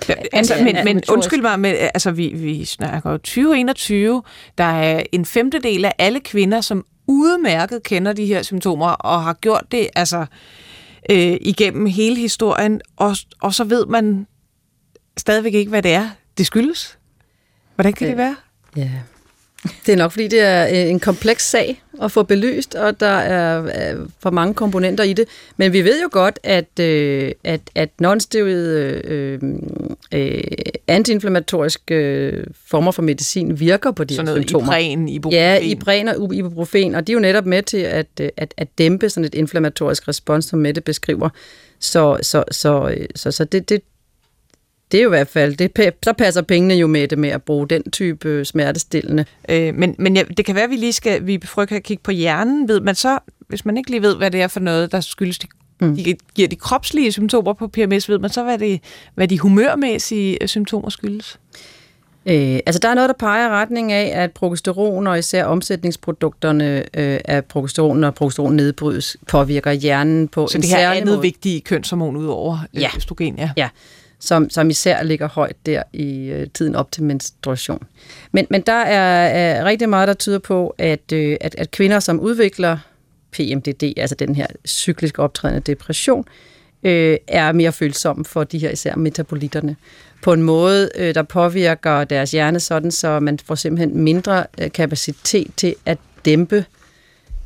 Ja, 0.10 0.14
altså, 0.34 0.56
men, 0.64 0.76
men 0.86 1.02
undskyld 1.10 1.42
mig, 1.42 1.60
men, 1.60 1.76
altså, 1.76 2.12
vi, 2.12 2.28
vi 2.28 2.66
snakker 2.66 3.18
2021. 3.18 4.24
Der 4.58 4.64
er 4.64 5.04
en 5.12 5.26
femtedel 5.26 5.86
af 5.86 5.94
alle 5.98 6.20
kvinder, 6.20 6.62
som 6.62 6.86
udmærket 7.08 7.84
kender 7.84 8.14
de 8.14 8.26
her 8.26 8.42
symptomer, 8.42 8.88
og 8.88 9.24
har 9.24 9.34
gjort 9.34 9.64
det 9.72 9.88
altså, 9.96 10.26
øh, 11.10 11.38
igennem 11.42 11.86
hele 11.86 12.16
historien, 12.16 12.82
og, 12.98 13.16
og 13.42 13.54
så 13.54 13.64
ved 13.64 13.86
man 13.86 14.28
stadigvæk 15.18 15.54
ikke, 15.54 15.70
hvad 15.70 15.82
det 15.82 15.94
er, 15.94 16.10
det 16.38 16.46
skyldes. 16.46 16.98
Hvordan 17.76 17.94
kan 17.94 18.06
øh, 18.06 18.10
det 18.10 18.18
være? 18.18 18.36
Ja, 18.76 18.90
Det 19.86 19.92
er 19.92 19.96
nok, 19.96 20.12
fordi 20.12 20.28
det 20.28 20.40
er 20.40 20.68
øh, 20.68 20.90
en 20.90 21.00
kompleks 21.00 21.50
sag 21.50 21.84
at 22.02 22.12
få 22.12 22.24
belyst, 22.24 22.76
og 22.76 23.00
der 23.00 23.08
er 23.08 23.96
for 24.20 24.30
mange 24.30 24.54
komponenter 24.54 25.04
i 25.04 25.14
det. 25.14 25.26
Men 25.58 25.74
vi 25.74 25.82
ved 25.82 26.02
jo 26.02 26.10
godt, 26.12 26.40
at, 26.44 26.80
øh, 26.80 27.32
at, 27.44 27.62
at 27.76 27.90
nonsteroid 28.00 28.68
øh, 28.68 29.40
øh, 30.14 30.44
antiinflammatoriske 30.88 31.96
øh, 31.96 32.44
former 32.66 32.92
for 32.92 33.02
medicin 33.02 33.60
virker 33.60 33.92
på 33.92 34.04
de 34.04 34.16
sådan 34.16 34.28
her 34.28 34.34
noget 34.34 34.50
symptomer. 34.50 34.78
Ibren, 34.78 35.10
ibuprofen. 35.10 35.40
Ja, 35.40 35.58
ibren 35.60 36.08
og 36.08 36.34
ibuprofen, 36.34 36.96
og 36.96 37.08
de 37.08 37.12
er 37.12 37.14
jo 37.14 37.20
netop 37.20 37.46
med 37.46 37.64
til 37.64 37.78
at, 37.78 38.08
øh, 38.22 38.30
at, 38.38 38.54
at 38.58 38.68
dæmpe 38.78 39.10
sådan 39.10 39.26
et 39.26 39.36
inflammatorisk 39.36 40.08
respons, 40.08 40.46
som 40.46 40.60
Mette 40.60 40.82
beskriver. 40.82 41.30
Så, 41.80 42.18
så, 42.22 42.44
så, 42.52 42.96
så, 43.16 43.32
så 43.32 43.44
det, 43.44 43.70
det, 43.70 43.82
det 44.92 44.98
er 44.98 45.04
jo 45.04 45.10
i 45.10 45.16
hvert 45.16 45.28
fald, 45.28 45.56
det, 45.56 45.94
så 46.04 46.14
passer 46.14 46.42
pengene 46.42 46.74
jo 46.74 46.88
med 46.88 47.08
det 47.08 47.18
med 47.18 47.30
at 47.30 47.44
bruge 47.44 47.68
den 47.68 47.92
type 47.92 48.30
øh, 48.30 48.46
smertestillende. 48.46 49.26
Øh, 49.50 49.76
men 49.76 49.96
men 50.00 50.16
ja, 50.16 50.24
det 50.38 50.46
kan 50.46 50.56
være, 50.56 50.64
at 50.64 50.70
vi 50.70 50.76
lige 50.76 50.94
skal 50.94 51.28
vi 51.28 51.40
frygter 51.46 51.76
at 51.76 51.84
kigge 51.84 52.04
på 52.04 52.12
hjernen. 52.12 52.68
Ved 52.68 52.80
man 52.80 52.96
så, 52.96 53.20
hvis 53.48 53.66
man 53.66 53.78
ikke 53.78 53.90
lige 53.92 54.02
ved, 54.02 54.16
hvad 54.16 54.32
det 54.32 54.42
er 54.42 54.48
for 54.48 54.60
noget, 54.60 54.92
der 54.92 55.00
skyldes 55.02 55.40
de, 55.40 55.48
mm. 55.82 55.96
de, 55.96 56.16
giver 56.36 56.48
de 56.48 56.56
kropslige 56.56 57.12
symptomer 57.12 57.54
på 57.54 57.68
PMS, 57.68 58.10
ved 58.10 58.20
man 58.20 58.30
så, 58.30 58.44
hvad, 58.44 58.58
det, 58.58 58.80
hvad 59.16 59.28
de 59.28 59.40
humørmæssige 59.40 60.38
øh, 60.44 60.48
symptomer 60.48 60.90
skyldes? 60.90 61.40
Øh, 62.26 62.60
altså 62.66 62.80
der 62.80 62.90
er 62.90 62.94
noget, 62.94 63.08
der 63.08 63.16
peger 63.20 63.48
i 63.48 63.50
retning 63.50 63.92
af, 63.92 64.24
at 64.24 64.32
progesteron 64.32 65.08
og 65.08 65.20
især 65.20 65.46
omsætningsprodukterne 65.46 66.78
øh, 66.98 67.20
af 67.26 67.46
progesteron 67.46 68.04
og 68.04 68.16
progesteron 68.16 68.56
nedbrydes 68.56 69.18
påvirker 69.28 69.72
hjernen 69.72 70.28
på 70.28 70.48
Så 70.48 70.58
en 70.58 70.62
det 70.62 70.70
her 70.70 70.78
særlig 70.78 71.02
andet 71.02 71.14
måde. 71.14 71.22
vigtige 71.22 71.62
kønshormon 71.62 72.16
ud 72.18 72.26
over 72.28 72.58
øh, 72.76 72.82
Ja. 72.82 72.90
østrogen, 72.98 73.36
ja. 73.38 73.50
Ja, 73.58 73.70
som, 74.22 74.50
som 74.50 74.70
især 74.70 75.04
ligger 75.04 75.28
højt 75.28 75.56
der 75.66 75.84
i 75.94 76.30
øh, 76.30 76.48
tiden 76.54 76.76
op 76.76 76.92
til 76.92 77.04
menstruation. 77.04 77.84
Men, 78.32 78.48
men 78.50 78.62
der 78.62 78.74
er, 78.74 79.60
øh, 79.60 79.66
rigtig 79.66 79.90
meget, 79.90 80.08
der 80.08 80.14
tyder 80.14 80.40
på, 80.40 80.76
at, 80.78 81.12
øh, 81.14 81.38
at, 81.42 81.56
at 81.58 81.72
kvinder, 81.72 82.00
som 82.00 82.20
udvikler 82.20 82.78
PMDD, 83.32 83.94
altså 83.98 84.16
den 84.16 84.36
her 84.36 84.48
cyklisk 84.68 85.20
optrædende 85.20 85.62
depression, 85.62 86.26
øh, 86.84 87.18
er 87.28 87.52
mere 87.52 87.72
følsomme 87.72 88.26
for 88.26 88.44
de 88.44 88.58
her 88.58 88.70
især 88.70 88.96
metabolitterne. 88.96 89.76
På 90.24 90.34
en 90.34 90.44
måde, 90.44 90.90
øh, 90.96 91.16
der 91.16 91.24
påvirker 91.24 92.04
deres 92.04 92.32
hjerne 92.32 92.60
sådan, 92.60 92.92
så 92.92 93.20
man 93.20 93.40
får 93.46 93.56
simpelthen 93.56 93.98
mindre 93.98 94.46
øh, 94.62 94.72
kapacitet 94.72 95.48
til 95.58 95.76
at 95.86 95.98
dæmpe 96.26 96.56
øh, 96.56 96.81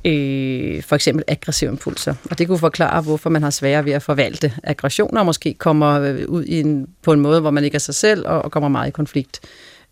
Øh, 0.05 0.83
for 0.83 0.95
eksempel 0.95 1.23
aggressive 1.27 1.71
impulser. 1.71 2.13
Og 2.31 2.37
det 2.37 2.47
kunne 2.47 2.57
forklare, 2.57 3.01
hvorfor 3.01 3.29
man 3.29 3.43
har 3.43 3.49
sværere 3.49 3.85
ved 3.85 3.91
at 3.91 4.01
forvalte 4.03 4.53
aggressioner, 4.63 5.19
og 5.19 5.25
måske 5.25 5.53
kommer 5.53 6.01
øh, 6.01 6.25
ud 6.27 6.43
i 6.43 6.59
en, 6.59 6.87
på 7.01 7.13
en 7.13 7.19
måde, 7.19 7.41
hvor 7.41 7.51
man 7.51 7.63
ikke 7.63 7.75
er 7.75 7.79
sig 7.79 7.95
selv, 7.95 8.27
og, 8.27 8.41
og 8.41 8.51
kommer 8.51 8.69
meget 8.69 8.87
i 8.87 8.91
konflikt. 8.91 9.39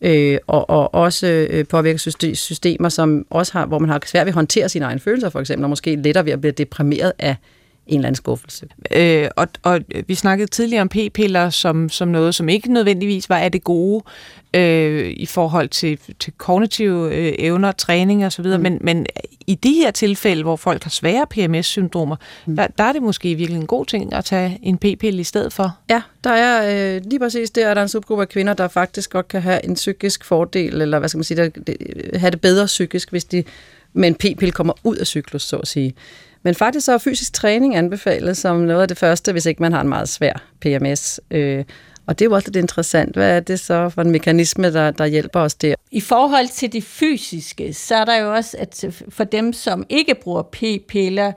Øh, 0.01 0.37
og, 0.47 0.69
og 0.69 0.93
også 0.93 1.47
øh, 1.49 1.65
påvirker 1.67 2.33
systemer, 2.33 2.89
som 2.89 3.25
også 3.29 3.53
har, 3.53 3.65
hvor 3.65 3.79
man 3.79 3.89
har 3.89 4.01
svært 4.05 4.25
ved 4.25 4.31
at 4.31 4.35
håndtere 4.35 4.69
sine 4.69 4.85
egne 4.85 4.99
følelser, 4.99 5.29
for 5.29 5.39
eksempel, 5.39 5.63
og 5.63 5.69
måske 5.69 5.95
lettere 5.95 6.25
ved 6.25 6.33
at 6.33 6.41
blive 6.41 6.51
deprimeret 6.51 7.13
af 7.19 7.35
en 7.87 7.95
eller 7.95 8.07
anden 8.07 8.15
skuffelse. 8.15 8.65
Øh, 8.95 9.27
og, 9.35 9.47
og 9.63 9.79
vi 10.07 10.15
snakkede 10.15 10.49
tidligere 10.49 10.81
om 10.81 10.89
p-piller 10.89 11.49
som, 11.49 11.89
som 11.89 12.07
noget, 12.07 12.35
som 12.35 12.49
ikke 12.49 12.73
nødvendigvis 12.73 13.29
var 13.29 13.37
af 13.37 13.51
det 13.51 13.63
gode 13.63 14.03
øh, 14.53 15.13
i 15.17 15.25
forhold 15.25 15.69
til, 15.69 15.99
til 16.19 16.33
kognitive 16.37 17.15
øh, 17.15 17.33
evner, 17.39 17.71
træning 17.71 18.25
osv., 18.25 18.45
mm. 18.45 18.59
men, 18.59 18.77
men 18.81 19.05
i 19.47 19.55
de 19.55 19.73
her 19.73 19.91
tilfælde, 19.91 20.43
hvor 20.43 20.55
folk 20.55 20.83
har 20.83 20.89
svære 20.89 21.25
PMS-syndromer, 21.29 22.15
mm. 22.45 22.55
der, 22.55 22.67
der 22.67 22.83
er 22.83 22.93
det 22.93 23.01
måske 23.01 23.35
virkelig 23.35 23.59
en 23.59 23.67
god 23.67 23.85
ting 23.85 24.13
at 24.13 24.25
tage 24.25 24.59
en 24.61 24.77
p-pille 24.77 25.19
i 25.19 25.23
stedet 25.23 25.53
for. 25.53 25.77
Ja, 25.89 26.01
der 26.23 26.29
er 26.29 26.95
øh, 26.95 27.01
lige 27.05 27.19
præcis 27.19 27.51
der 27.51 27.67
er 27.67 27.73
der 27.73 27.81
en 27.81 27.89
subgruppe 27.89 28.21
af 28.21 28.29
kvinder, 28.29 28.53
der 28.53 28.67
faktisk 28.67 29.09
godt 29.09 29.27
kan 29.27 29.41
have 29.41 29.65
en 29.65 29.73
psykisk 29.73 30.25
fordel, 30.25 30.81
eller 30.81 30.99
hvad 30.99 31.09
skal 31.09 31.17
man 31.17 31.23
sige, 31.23 31.37
der, 31.37 31.49
det, 31.49 31.77
have 32.15 32.31
det 32.31 32.41
bedre 32.41 32.65
psykisk, 32.65 33.09
hvis 33.09 33.25
de 33.25 33.43
med 33.93 34.07
en 34.07 34.15
p-pille 34.15 34.51
kommer 34.51 34.73
ud 34.83 34.95
af 34.95 35.07
cyklus, 35.07 35.43
så 35.43 35.57
at 35.57 35.67
sige. 35.67 35.93
Men 36.43 36.55
faktisk 36.55 36.85
så 36.85 36.93
er 36.93 36.97
fysisk 36.97 37.33
træning 37.33 37.75
anbefalet 37.75 38.37
som 38.37 38.57
noget 38.57 38.81
af 38.81 38.87
det 38.87 38.97
første, 38.97 39.31
hvis 39.31 39.45
ikke 39.45 39.61
man 39.61 39.73
har 39.73 39.81
en 39.81 39.89
meget 39.89 40.09
svær 40.09 40.33
PMS. 40.61 41.19
Øh, 41.31 41.65
og 42.07 42.19
det 42.19 42.25
er 42.25 42.29
jo 42.29 42.35
også 42.35 42.47
lidt 42.47 42.55
interessant. 42.55 43.15
Hvad 43.15 43.35
er 43.35 43.39
det 43.39 43.59
så 43.59 43.89
for 43.89 44.01
en 44.01 44.11
mekanisme, 44.11 44.73
der, 44.73 44.91
der 44.91 45.05
hjælper 45.05 45.39
os 45.39 45.55
der? 45.55 45.75
I 45.91 46.01
forhold 46.01 46.47
til 46.47 46.73
det 46.73 46.83
fysiske, 46.83 47.73
så 47.73 47.95
er 47.95 48.05
der 48.05 48.15
jo 48.15 48.33
også, 48.33 48.57
at 48.59 48.85
for 49.09 49.23
dem, 49.23 49.53
som 49.53 49.85
ikke 49.89 50.15
bruger 50.15 50.41
p-piller, 50.41 51.31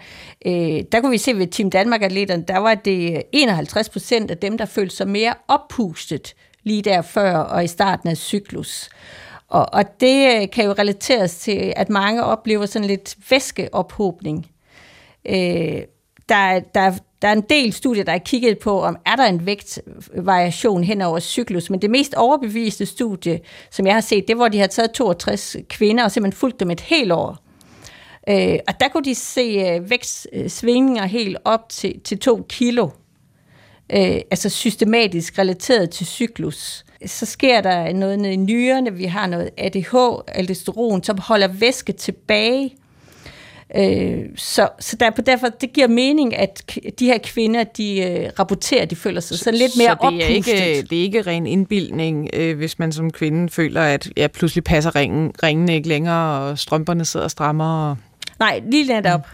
øh, 0.47 0.83
der 0.93 1.01
kunne 1.01 1.11
vi 1.11 1.19
se 1.19 1.39
ved 1.39 1.47
Team 1.47 1.71
Danmark-atleterne, 1.71 2.45
der 2.49 2.59
var 2.59 2.75
det 2.75 3.23
51 3.33 3.89
procent 3.89 4.31
af 4.31 4.39
dem, 4.39 4.59
der 4.59 4.65
følte 4.65 4.97
sig 4.97 5.09
mere 5.09 5.35
oppustet 5.49 6.35
lige 6.63 6.83
der 6.83 7.03
før 7.03 7.37
og 7.37 7.65
i 7.65 7.67
starten 7.67 8.09
af 8.09 8.17
cyklus. 8.17 8.89
Og, 9.49 9.75
og 9.75 10.01
det 10.01 10.37
øh, 10.37 10.51
kan 10.51 10.65
jo 10.65 10.73
relateres 10.73 11.37
til, 11.37 11.73
at 11.77 11.91
mange 11.91 12.25
oplever 12.25 12.67
sådan 12.67 12.89
lidt 12.89 13.17
væskeophobning. 13.31 14.47
Øh, 15.29 15.83
der, 16.29 16.61
der, 16.75 16.93
der 17.23 17.29
er 17.29 17.33
en 17.33 17.45
del 17.51 17.73
studier, 17.73 18.05
der 18.05 18.13
er 18.13 18.19
kigget 18.19 18.59
på, 18.59 18.83
om 18.83 18.97
er 19.07 19.17
der 19.17 19.25
en 19.25 19.47
vægtvariation 19.47 20.85
hen 20.85 21.03
over 21.03 21.21
cyklus, 21.21 21.71
men 21.71 21.83
det 21.83 21.91
mest 21.91 22.15
overbeviste 22.15 22.87
studie, 22.87 23.41
som 23.71 23.87
jeg 23.87 23.95
har 23.95 24.01
set, 24.01 24.29
det 24.29 24.37
var, 24.37 24.41
hvor 24.41 24.49
de 24.49 24.59
har 24.59 24.67
taget 24.67 24.91
62 24.91 25.57
kvinder 25.69 26.05
og 26.05 26.11
simpelthen 26.11 26.39
fulgt 26.39 26.61
dem 26.61 26.71
et 26.71 26.81
helt 26.81 27.13
år. 27.13 27.39
Øh, 28.29 28.59
og 28.69 28.81
der 28.81 28.89
kunne 28.89 29.05
de 29.05 29.15
se 29.15 29.41
øh, 29.41 29.91
vækstsvingninger 29.91 31.07
helt 31.07 31.39
op 31.45 31.69
til, 31.69 32.01
til 32.01 32.19
2 32.19 32.47
kilo, 32.49 32.89
øh, 33.93 34.21
altså 34.31 34.49
systematisk 34.49 35.39
relateret 35.39 35.91
til 35.91 36.07
cyklus. 36.07 36.85
Så 37.07 37.27
sker 37.27 37.61
der 37.61 37.93
noget 37.93 38.19
nede 38.19 38.33
i 38.33 38.37
nyrerne, 38.37 38.95
vi 38.95 39.05
har 39.05 39.27
noget 39.27 39.51
ADH, 39.57 40.23
aldosteron, 40.29 41.03
som 41.03 41.19
holder 41.19 41.49
væske 41.49 41.93
tilbage, 41.93 42.77
Øh, 43.77 44.25
så 44.37 44.69
så 44.81 44.97
der, 44.97 45.11
derfor 45.11 45.49
det 45.49 45.73
giver 45.73 45.89
mening, 45.89 46.37
at 46.37 46.77
de 46.99 47.07
her 47.07 47.19
kvinder, 47.19 47.65
de 47.65 48.01
øh, 48.01 48.31
rapporterer, 48.39 48.85
de 48.85 48.97
føler 48.97 49.21
sig 49.21 49.39
så 49.39 49.51
lidt 49.51 49.73
mere 49.77 49.97
så 50.01 50.09
det 50.11 50.23
er 50.23 50.27
oppustet. 50.27 50.31
ikke, 50.31 50.83
det 50.91 50.99
er 50.99 51.03
ikke 51.03 51.23
ren 51.23 51.47
indbildning, 51.47 52.31
øh, 52.33 52.57
hvis 52.57 52.79
man 52.79 52.93
som 52.93 53.11
kvinde 53.11 53.49
føler, 53.49 53.83
at 53.83 54.09
ja, 54.17 54.27
pludselig 54.27 54.65
passer 54.65 54.97
ringen, 54.97 55.33
ringene 55.43 55.75
ikke 55.75 55.89
længere, 55.89 56.41
og 56.41 56.59
strømperne 56.59 57.05
sidder 57.05 57.29
strammer. 57.29 57.91
Og... 57.91 57.97
Nej, 58.39 58.63
lige 58.71 58.85
netop. 58.85 59.29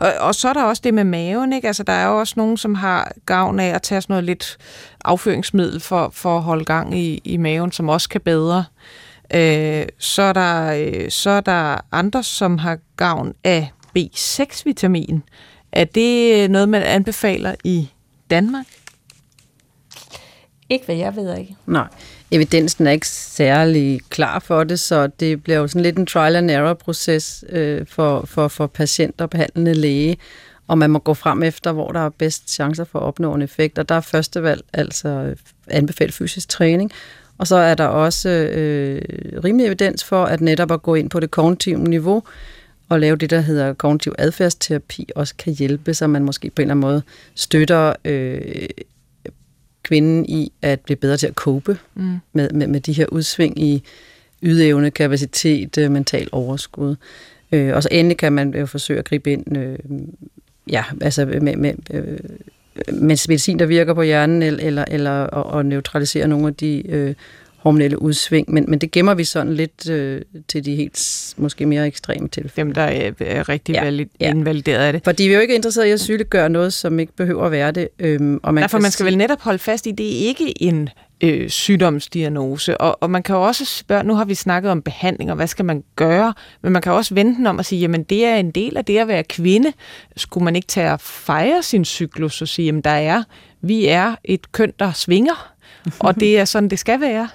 Og, 0.00 0.12
og 0.20 0.34
så 0.34 0.48
er 0.48 0.52
der 0.52 0.62
også 0.62 0.82
det 0.84 0.94
med 0.94 1.04
maven, 1.04 1.52
ikke? 1.52 1.66
Altså, 1.66 1.82
der 1.82 1.92
er 1.92 2.08
jo 2.08 2.18
også 2.18 2.34
nogen, 2.36 2.56
som 2.56 2.74
har 2.74 3.12
gavn 3.26 3.60
af 3.60 3.74
at 3.74 3.82
tage 3.82 4.00
sådan 4.00 4.12
noget 4.12 4.24
lidt 4.24 4.56
afføringsmiddel 5.04 5.80
for, 5.80 6.10
for 6.12 6.36
at 6.36 6.42
holde 6.42 6.64
gang 6.64 6.98
i, 6.98 7.20
i 7.24 7.36
maven, 7.36 7.72
som 7.72 7.88
også 7.88 8.08
kan 8.08 8.20
bedre. 8.20 8.64
Øh, 9.34 9.86
så, 9.98 10.22
er 10.22 10.32
der, 10.32 10.72
øh, 10.72 11.10
så 11.10 11.30
er 11.30 11.40
der 11.40 11.80
andre, 11.92 12.22
som 12.22 12.58
har 12.58 12.78
gavn 12.96 13.34
af 13.44 13.72
B6-vitamin. 13.98 15.22
Er 15.72 15.84
det 15.84 16.50
noget, 16.50 16.68
man 16.68 16.82
anbefaler 16.82 17.54
i 17.64 17.90
Danmark? 18.30 18.66
Ikke 20.68 20.84
hvad 20.84 20.96
jeg 20.96 21.16
ved 21.16 21.38
ikke. 21.38 21.56
Nej, 21.66 21.88
evidensen 22.30 22.86
er 22.86 22.90
ikke 22.90 23.08
særlig 23.08 24.00
klar 24.10 24.38
for 24.38 24.64
det, 24.64 24.80
så 24.80 25.06
det 25.06 25.42
bliver 25.42 25.58
jo 25.58 25.68
sådan 25.68 25.82
lidt 25.82 25.98
en 25.98 26.06
trial 26.06 26.36
and 26.36 26.50
error 26.50 26.74
proces 26.74 27.44
øh, 27.48 27.86
for, 27.86 28.24
for, 28.26 28.48
for 28.48 28.66
patienter 28.66 29.24
og 29.24 29.30
behandlende 29.30 29.74
læge, 29.74 30.16
og 30.68 30.78
man 30.78 30.90
må 30.90 30.98
gå 30.98 31.14
frem 31.14 31.42
efter, 31.42 31.72
hvor 31.72 31.92
der 31.92 32.00
er 32.00 32.08
bedst 32.08 32.50
chancer 32.50 32.84
for 32.84 32.98
at 32.98 33.04
opnå 33.04 33.34
en 33.34 33.42
effekt, 33.42 33.78
og 33.78 33.88
der 33.88 33.94
er 33.94 34.00
første 34.00 34.42
valg 34.42 34.62
altså 34.72 35.34
anbefalet 35.70 36.14
fysisk 36.14 36.48
træning, 36.48 36.92
og 37.38 37.46
så 37.46 37.56
er 37.56 37.74
der 37.74 37.84
også 37.84 38.28
øh, 38.28 39.02
rimelig 39.44 39.66
evidens 39.66 40.04
for, 40.04 40.24
at 40.24 40.40
netop 40.40 40.72
at 40.72 40.82
gå 40.82 40.94
ind 40.94 41.10
på 41.10 41.20
det 41.20 41.30
kognitive 41.30 41.78
niveau 41.78 42.22
og 42.88 43.00
lave 43.00 43.16
det, 43.16 43.30
der 43.30 43.40
hedder 43.40 43.72
kognitiv 43.72 44.14
adfærdsterapi, 44.18 45.08
også 45.14 45.34
kan 45.38 45.52
hjælpe, 45.52 45.94
så 45.94 46.06
man 46.06 46.24
måske 46.24 46.50
på 46.50 46.62
en 46.62 46.64
eller 46.64 46.74
anden 46.74 46.80
måde 46.80 47.02
støtter 47.34 47.92
øh, 48.04 48.68
kvinden 49.82 50.26
i 50.28 50.52
at 50.62 50.80
blive 50.80 50.96
bedre 50.96 51.16
til 51.16 51.26
at 51.26 51.34
cope 51.34 51.78
mm. 51.94 52.18
med, 52.32 52.50
med, 52.50 52.66
med 52.66 52.80
de 52.80 52.92
her 52.92 53.06
udsving 53.06 53.62
i 53.62 53.82
ydeevne, 54.42 54.90
kapacitet, 54.90 55.78
øh, 55.78 55.90
mental 55.90 56.28
overskud. 56.32 56.96
Øh, 57.52 57.74
og 57.74 57.82
så 57.82 57.88
endelig 57.92 58.16
kan 58.16 58.32
man 58.32 58.54
jo 58.54 58.66
forsøge 58.66 58.98
at 58.98 59.04
gribe 59.04 59.32
ind 59.32 59.56
øh, 59.56 59.78
ja, 60.70 60.84
altså 61.00 61.26
med, 61.26 61.56
med, 61.56 61.74
øh, 61.90 62.18
medicin, 62.92 63.58
der 63.58 63.66
virker 63.66 63.94
på 63.94 64.02
hjernen, 64.02 64.42
eller, 64.42 64.64
eller, 64.64 64.84
eller 64.90 65.34
at 65.56 65.66
neutralisere 65.66 66.28
nogle 66.28 66.46
af 66.46 66.54
de 66.54 66.82
øh, 66.90 67.14
hormonelle 67.56 68.02
udsving, 68.02 68.50
men, 68.52 68.64
men 68.68 68.78
det 68.78 68.90
gemmer 68.90 69.14
vi 69.14 69.24
sådan 69.24 69.54
lidt 69.54 69.90
øh, 69.90 70.22
til 70.48 70.64
de 70.64 70.74
helt 70.76 71.34
måske 71.36 71.66
mere 71.66 71.86
ekstreme 71.86 72.28
tilfælde. 72.28 72.66
Dem, 72.66 72.74
der 72.74 72.82
er, 72.82 73.10
er 73.20 73.48
rigtig 73.48 73.72
Ja, 73.74 73.84
valid, 73.84 74.06
ja. 74.20 74.30
invalideret 74.30 74.78
af 74.86 74.92
det. 74.92 75.04
Fordi 75.04 75.22
vi 75.22 75.30
er 75.30 75.34
jo 75.34 75.40
ikke 75.40 75.54
interesseret 75.54 75.86
i 75.86 75.90
at 75.90 76.00
sygeliggøre 76.00 76.48
noget, 76.48 76.72
som 76.72 76.98
ikke 77.00 77.12
behøver 77.16 77.44
at 77.44 77.52
være 77.52 77.70
det. 77.72 77.88
Øhm, 77.98 78.40
og 78.42 78.54
man 78.54 78.62
Derfor 78.62 78.78
kan 78.78 78.82
man 78.82 78.90
skal 78.90 79.04
sige- 79.04 79.06
vel 79.06 79.18
netop 79.18 79.40
holde 79.40 79.58
fast 79.58 79.86
i, 79.86 79.90
det 79.90 80.06
er 80.06 80.26
ikke 80.28 80.62
en 80.62 80.88
øh, 81.20 81.50
sygdomsdiagnose. 81.50 82.80
Og, 82.80 82.98
og 83.02 83.10
man 83.10 83.22
kan 83.22 83.36
jo 83.36 83.42
også 83.42 83.64
spørge, 83.64 84.04
nu 84.04 84.14
har 84.14 84.24
vi 84.24 84.34
snakket 84.34 84.70
om 84.70 84.82
behandling, 84.82 85.30
og 85.30 85.36
hvad 85.36 85.46
skal 85.46 85.64
man 85.64 85.84
gøre? 85.96 86.34
Men 86.62 86.72
man 86.72 86.82
kan 86.82 86.92
også 86.92 87.14
vente 87.14 87.38
den 87.38 87.46
om 87.46 87.58
at 87.58 87.66
sige, 87.66 87.80
jamen 87.80 88.02
det 88.02 88.24
er 88.24 88.36
en 88.36 88.50
del 88.50 88.76
af 88.76 88.84
det 88.84 88.98
at 88.98 89.08
være 89.08 89.24
kvinde. 89.24 89.72
Skulle 90.16 90.44
man 90.44 90.56
ikke 90.56 90.68
tage 90.68 90.90
at 90.90 91.00
fejre 91.00 91.62
sin 91.62 91.84
cyklus 91.84 92.42
og 92.42 92.48
sige, 92.48 92.66
jamen 92.66 92.80
der 92.82 92.90
er, 92.90 93.22
vi 93.60 93.86
er 93.86 94.14
et 94.24 94.52
køn, 94.52 94.72
der 94.78 94.92
svinger, 94.92 95.52
og 95.98 96.20
det 96.20 96.38
er 96.38 96.44
sådan, 96.44 96.68
det 96.68 96.78
skal 96.78 97.00
være. 97.00 97.28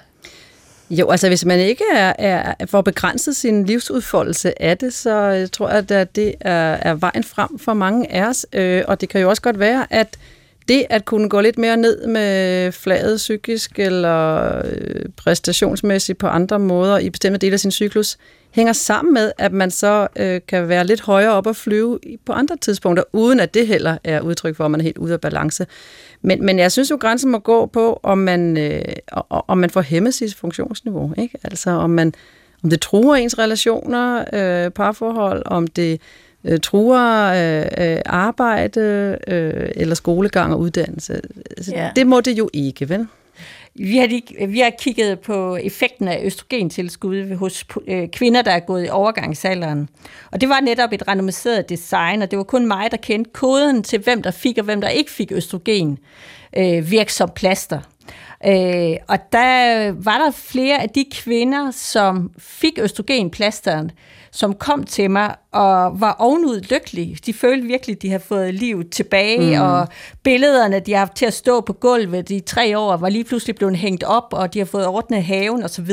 Jo, 0.90 1.10
altså 1.10 1.28
hvis 1.28 1.44
man 1.44 1.60
ikke 1.60 1.84
er, 1.94 2.12
er 2.18 2.66
får 2.66 2.80
begrænset 2.80 3.36
sin 3.36 3.64
livsudfoldelse 3.64 4.62
af 4.62 4.78
det, 4.78 4.94
så 4.94 5.18
jeg 5.18 5.52
tror 5.52 5.68
jeg, 5.68 5.90
at 5.90 6.16
det 6.16 6.34
er, 6.40 6.78
er 6.82 6.94
vejen 6.94 7.24
frem 7.24 7.58
for 7.58 7.74
mange 7.74 8.12
af 8.12 8.26
os. 8.26 8.46
Øh, 8.52 8.82
og 8.88 9.00
det 9.00 9.08
kan 9.08 9.20
jo 9.20 9.28
også 9.28 9.42
godt 9.42 9.58
være, 9.58 9.86
at 9.90 10.18
det 10.68 10.86
at 10.90 11.04
kunne 11.04 11.28
gå 11.28 11.40
lidt 11.40 11.58
mere 11.58 11.76
ned 11.76 12.06
med 12.06 12.72
flaget 12.72 13.16
psykisk 13.16 13.78
eller 13.78 14.56
øh, 14.64 15.04
præstationsmæssigt 15.16 16.18
på 16.18 16.26
andre 16.26 16.58
måder 16.58 16.98
i 16.98 17.10
bestemte 17.10 17.38
dele 17.38 17.52
af 17.52 17.60
sin 17.60 17.70
cyklus, 17.70 18.16
hænger 18.50 18.72
sammen 18.72 19.14
med, 19.14 19.32
at 19.38 19.52
man 19.52 19.70
så 19.70 20.08
øh, 20.16 20.40
kan 20.48 20.68
være 20.68 20.86
lidt 20.86 21.00
højere 21.00 21.32
op 21.32 21.46
og 21.46 21.56
flyve 21.56 21.98
på 22.26 22.32
andre 22.32 22.56
tidspunkter, 22.56 23.04
uden 23.12 23.40
at 23.40 23.54
det 23.54 23.66
heller 23.66 23.98
er 24.04 24.20
udtryk 24.20 24.56
for, 24.56 24.64
at 24.64 24.70
man 24.70 24.80
er 24.80 24.84
helt 24.84 24.98
ude 24.98 25.12
af 25.12 25.20
balance. 25.20 25.66
Men, 26.22 26.46
men 26.46 26.58
jeg 26.58 26.72
synes 26.72 26.90
jo, 26.90 26.98
grænsen 27.00 27.30
må 27.30 27.38
gå 27.38 27.66
på, 27.66 28.00
om 28.02 28.18
man, 28.18 28.56
øh, 28.56 28.82
om 29.28 29.58
man 29.58 29.70
får 29.70 29.80
hæmmet 29.80 30.14
sit 30.14 30.34
funktionsniveau. 30.34 31.12
Ikke? 31.18 31.38
Altså 31.44 31.70
om, 31.70 31.90
man, 31.90 32.14
om 32.64 32.70
det 32.70 32.80
truer 32.80 33.16
ens 33.16 33.38
relationer, 33.38 34.24
øh, 34.32 34.70
parforhold, 34.70 35.42
om 35.46 35.66
det 35.66 35.92
øh, 35.92 35.98
truer 36.62 37.32
øh, 37.32 37.92
øh, 37.92 38.00
arbejde 38.06 39.18
øh, 39.28 39.70
eller 39.76 39.94
skolegang 39.94 40.52
og 40.52 40.60
uddannelse. 40.60 41.20
Altså, 41.56 41.72
ja. 41.74 41.90
Det 41.96 42.06
må 42.06 42.20
det 42.20 42.38
jo 42.38 42.50
ikke, 42.52 42.88
vel? 42.88 43.06
Vi 43.74 43.96
har, 43.96 44.06
lige, 44.06 44.48
vi 44.48 44.58
har 44.58 44.70
kigget 44.78 45.20
på 45.20 45.56
effekten 45.56 46.08
af 46.08 46.20
østrogentilskud 46.24 47.36
hos 47.36 47.64
øh, 47.88 48.08
kvinder, 48.08 48.42
der 48.42 48.50
er 48.50 48.60
gået 48.60 48.86
i 48.86 48.88
overgangsalderen. 48.88 49.88
Og 50.32 50.40
det 50.40 50.48
var 50.48 50.60
netop 50.60 50.92
et 50.92 51.08
randomiseret 51.08 51.68
design, 51.68 52.22
og 52.22 52.30
det 52.30 52.36
var 52.36 52.44
kun 52.44 52.66
mig, 52.66 52.90
der 52.90 52.96
kendte 52.96 53.30
koden 53.34 53.82
til, 53.82 53.98
hvem 53.98 54.22
der 54.22 54.30
fik 54.30 54.58
og 54.58 54.64
hvem 54.64 54.80
der 54.80 54.88
ikke 54.88 55.10
fik 55.10 55.32
østrogen 55.32 55.98
øh, 56.56 56.90
virke 56.90 57.12
som 57.12 57.30
plaster. 57.36 57.80
Øh, 58.46 58.96
og 59.08 59.18
der 59.32 59.92
var 59.92 60.18
der 60.18 60.30
flere 60.30 60.82
af 60.82 60.88
de 60.88 61.04
kvinder, 61.12 61.70
som 61.70 62.30
fik 62.38 62.78
østrogenplasteren, 62.82 63.90
som 64.32 64.54
kom 64.54 64.84
til 64.84 65.10
mig 65.10 65.34
og 65.52 66.00
var 66.00 66.16
ovenud 66.18 66.60
lykkelige. 66.60 67.18
De 67.26 67.32
følte 67.32 67.66
virkelig, 67.66 67.96
at 67.96 68.02
de 68.02 68.08
havde 68.08 68.22
fået 68.22 68.54
liv 68.54 68.90
tilbage, 68.90 69.56
mm. 69.56 69.62
og 69.62 69.88
billederne, 70.22 70.80
de 70.80 70.92
har 70.92 70.98
haft 70.98 71.14
til 71.14 71.26
at 71.26 71.34
stå 71.34 71.60
på 71.60 71.72
gulvet 71.72 72.30
i 72.30 72.40
tre 72.40 72.78
år, 72.78 72.96
var 72.96 73.08
lige 73.08 73.24
pludselig 73.24 73.56
blevet 73.56 73.76
hængt 73.76 74.04
op, 74.04 74.26
og 74.32 74.54
de 74.54 74.58
har 74.58 74.66
fået 74.66 74.86
ordnet 74.86 75.24
haven 75.24 75.62
osv. 75.62 75.90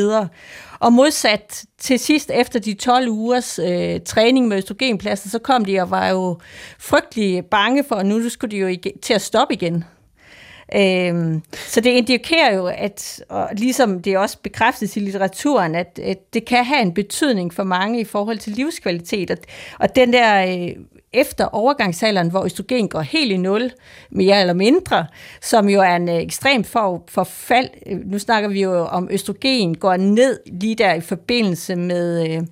Og 0.80 0.94
modsat 0.94 1.66
til 1.78 2.00
sidst, 2.00 2.32
efter 2.34 2.60
de 2.60 2.74
12 2.74 3.10
ugers 3.10 3.60
øh, 3.60 4.00
træning 4.06 4.48
med 4.48 4.58
østrogenplaster, 4.58 5.30
så 5.30 5.40
kom 5.40 5.66
de 5.66 5.80
og 5.80 5.92
var 5.92 6.10
jo 6.10 6.40
frygtelig 6.80 7.46
bange 7.46 7.84
for, 7.84 7.96
at 7.96 8.06
nu 8.06 8.30
skulle 8.30 8.52
de 8.52 8.58
jo 8.58 8.78
til 9.02 9.14
at 9.14 9.22
stoppe 9.22 9.54
igen. 9.54 9.84
Øhm, 10.76 11.42
så 11.54 11.82
det 11.82 11.90
indikerer 11.90 12.56
jo, 12.56 12.66
at 12.66 13.24
og 13.30 13.50
ligesom 13.52 14.02
det 14.02 14.18
også 14.18 14.38
bekræftes 14.44 14.98
i 14.98 15.00
litteraturen, 15.00 15.76
at, 15.76 16.00
at 16.04 16.34
det 16.34 16.46
kan 16.46 16.66
have 16.66 16.82
en 16.82 16.94
betydning 16.94 17.54
for 17.54 17.64
mange 17.64 18.00
i 18.00 18.04
forhold 18.04 18.38
til 18.38 18.54
livskvalitet. 18.54 19.32
Og, 19.32 19.38
og 19.80 19.96
den 19.96 20.14
der 20.14 20.46
øh, 20.46 20.76
efter 21.14 21.46
overgangsalderen, 21.46 22.30
hvor 22.30 22.46
østrogen 22.46 22.90
går 22.90 23.02
helt 23.02 23.32
i 23.32 23.38
nul, 23.38 23.72
mere 24.10 24.40
eller 24.40 24.54
mindre, 24.54 25.06
som 25.42 25.70
jo 25.70 25.82
er 25.82 25.96
en 25.96 26.10
øh, 26.10 26.16
ekstrem 26.16 26.64
for, 26.64 27.04
forfald. 27.08 27.70
Øh, 27.86 27.98
nu 28.06 28.20
snakker 28.20 28.50
vi 28.50 28.62
jo 28.62 28.86
om, 28.86 29.08
østrogen 29.12 29.78
går 29.78 29.98
ned 29.98 30.40
lige 30.46 30.76
der 30.76 30.94
i 30.94 31.02
forbindelse 31.02 31.76
med... 31.76 32.30
Øh, 32.30 32.44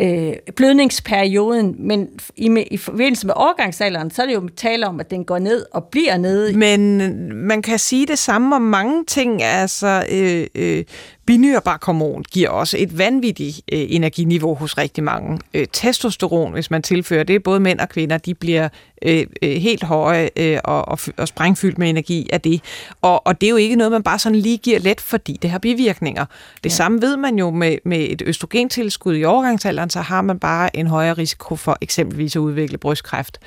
Øh, 0.00 0.32
blødningsperioden, 0.56 1.76
men 1.78 2.08
i, 2.36 2.64
i 2.70 2.76
forbindelse 2.76 3.26
med 3.26 3.34
overgangsalderen, 3.36 4.10
så 4.10 4.22
er 4.22 4.26
det 4.26 4.34
jo 4.34 4.48
tale 4.56 4.86
om, 4.86 5.00
at 5.00 5.10
den 5.10 5.24
går 5.24 5.38
ned 5.38 5.66
og 5.72 5.84
bliver 5.84 6.16
nede. 6.16 6.58
Men 6.58 6.98
man 7.36 7.62
kan 7.62 7.78
sige 7.78 8.06
det 8.06 8.18
samme 8.18 8.56
om 8.56 8.62
mange 8.62 9.04
ting. 9.04 9.42
Altså, 9.42 10.04
øh, 10.12 10.46
øh, 10.54 10.84
Binyrbarkhormon 11.26 12.22
giver 12.32 12.48
også 12.48 12.76
et 12.80 12.98
vanvittigt 12.98 13.60
øh, 13.72 13.86
energiniveau 13.88 14.54
hos 14.54 14.78
rigtig 14.78 15.04
mange. 15.04 15.38
Øh, 15.54 15.66
testosteron, 15.72 16.52
hvis 16.52 16.70
man 16.70 16.82
tilfører 16.82 17.24
det, 17.24 17.42
både 17.42 17.60
mænd 17.60 17.80
og 17.80 17.88
kvinder, 17.88 18.18
de 18.18 18.34
bliver 18.34 18.68
øh, 19.02 19.26
øh, 19.42 19.50
helt 19.50 19.82
høje 19.82 20.30
øh, 20.36 20.58
og, 20.64 20.88
og, 20.88 20.98
og 21.16 21.28
sprængfyldt 21.28 21.78
med 21.78 21.90
energi 21.90 22.28
af 22.32 22.40
det. 22.40 22.60
Og, 23.02 23.26
og 23.26 23.40
det 23.40 23.46
er 23.46 23.50
jo 23.50 23.56
ikke 23.56 23.76
noget, 23.76 23.92
man 23.92 24.02
bare 24.02 24.18
sådan 24.18 24.38
lige 24.38 24.58
giver 24.58 24.78
let, 24.78 25.00
fordi 25.00 25.38
det 25.42 25.50
har 25.50 25.58
bivirkninger. 25.58 26.24
Det 26.64 26.70
ja. 26.70 26.74
samme 26.74 27.02
ved 27.02 27.16
man 27.16 27.38
jo 27.38 27.50
med, 27.50 27.78
med 27.84 28.06
et 28.10 28.22
østrogentilskud 28.26 29.16
i 29.16 29.24
overgangsalderen, 29.24 29.90
så 29.90 30.00
har 30.00 30.22
man 30.22 30.38
bare 30.38 30.76
en 30.76 30.86
højere 30.86 31.14
risiko 31.14 31.56
for 31.56 31.78
eksempelvis 31.80 32.36
at 32.36 32.40
udvikle 32.40 32.78
brystkræft. 32.78 33.38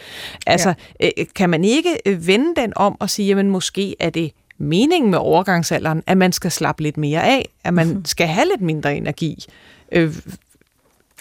Altså, 0.48 0.74
ja. 1.00 1.10
øh, 1.18 1.26
kan 1.36 1.50
man 1.50 1.64
ikke 1.64 1.98
øh, 2.06 2.28
vende 2.28 2.62
den 2.62 2.74
om 2.76 2.98
og 3.00 3.10
sige, 3.10 3.28
jamen 3.28 3.50
måske 3.50 3.96
er 4.00 4.10
det 4.10 4.32
meningen 4.58 5.12
med 5.12 5.20
overgangsalderen, 5.20 6.03
at 6.08 6.18
man 6.18 6.32
skal 6.32 6.51
slappe 6.51 6.84
lidt 6.84 6.97
mere 6.97 7.24
af, 7.24 7.49
at 7.64 7.74
man 7.74 7.88
mm. 7.88 8.05
skal 8.05 8.28
have 8.28 8.45
lidt 8.51 8.62
mindre 8.62 8.95
energi. 8.95 9.45
Øh, 9.91 10.16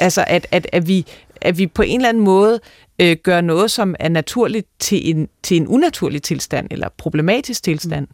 altså, 0.01 0.25
at, 0.27 0.47
at, 0.51 0.67
at, 0.73 0.89
vi, 0.89 1.07
at 1.41 1.59
vi 1.59 1.67
på 1.67 1.83
en 1.83 2.01
eller 2.01 2.09
anden 2.09 2.25
måde 2.25 2.61
øh, 2.99 3.17
gør 3.23 3.41
noget, 3.41 3.71
som 3.71 3.95
er 3.99 4.09
naturligt 4.09 4.67
til 4.79 5.11
en, 5.11 5.29
til 5.43 5.57
en 5.57 5.69
unaturlig 5.69 6.23
tilstand, 6.23 6.69
eller 6.71 6.89
problematisk 6.97 7.63
tilstand. 7.63 8.07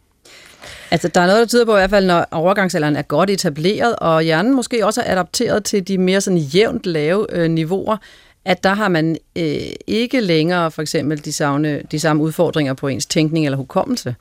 Altså, 0.91 1.07
der 1.07 1.21
er 1.21 1.25
noget, 1.25 1.39
der 1.39 1.45
tyder 1.45 1.65
på 1.65 1.71
i 1.71 1.79
hvert 1.79 1.89
fald, 1.89 2.05
når 2.05 2.25
overgangsalderen 2.31 2.95
er 2.95 3.01
godt 3.01 3.29
etableret, 3.29 3.95
og 3.95 4.21
hjernen 4.21 4.55
måske 4.55 4.85
også 4.85 5.01
er 5.01 5.11
adapteret 5.11 5.63
til 5.63 5.87
de 5.87 5.97
mere 5.97 6.21
sådan 6.21 6.39
jævnt 6.39 6.85
lave 6.85 7.27
øh, 7.29 7.51
niveauer, 7.51 7.97
at 8.45 8.63
der 8.63 8.73
har 8.73 8.87
man 8.87 9.17
øh, 9.35 9.61
ikke 9.87 10.21
længere 10.21 10.71
for 10.71 10.81
eksempel 10.81 11.25
de 11.25 11.33
samme, 11.33 11.81
de 11.81 11.99
samme 11.99 12.23
udfordringer 12.23 12.73
på 12.73 12.87
ens 12.87 13.05
tænkning 13.05 13.45
eller 13.45 13.57
hukommelse 13.57 14.15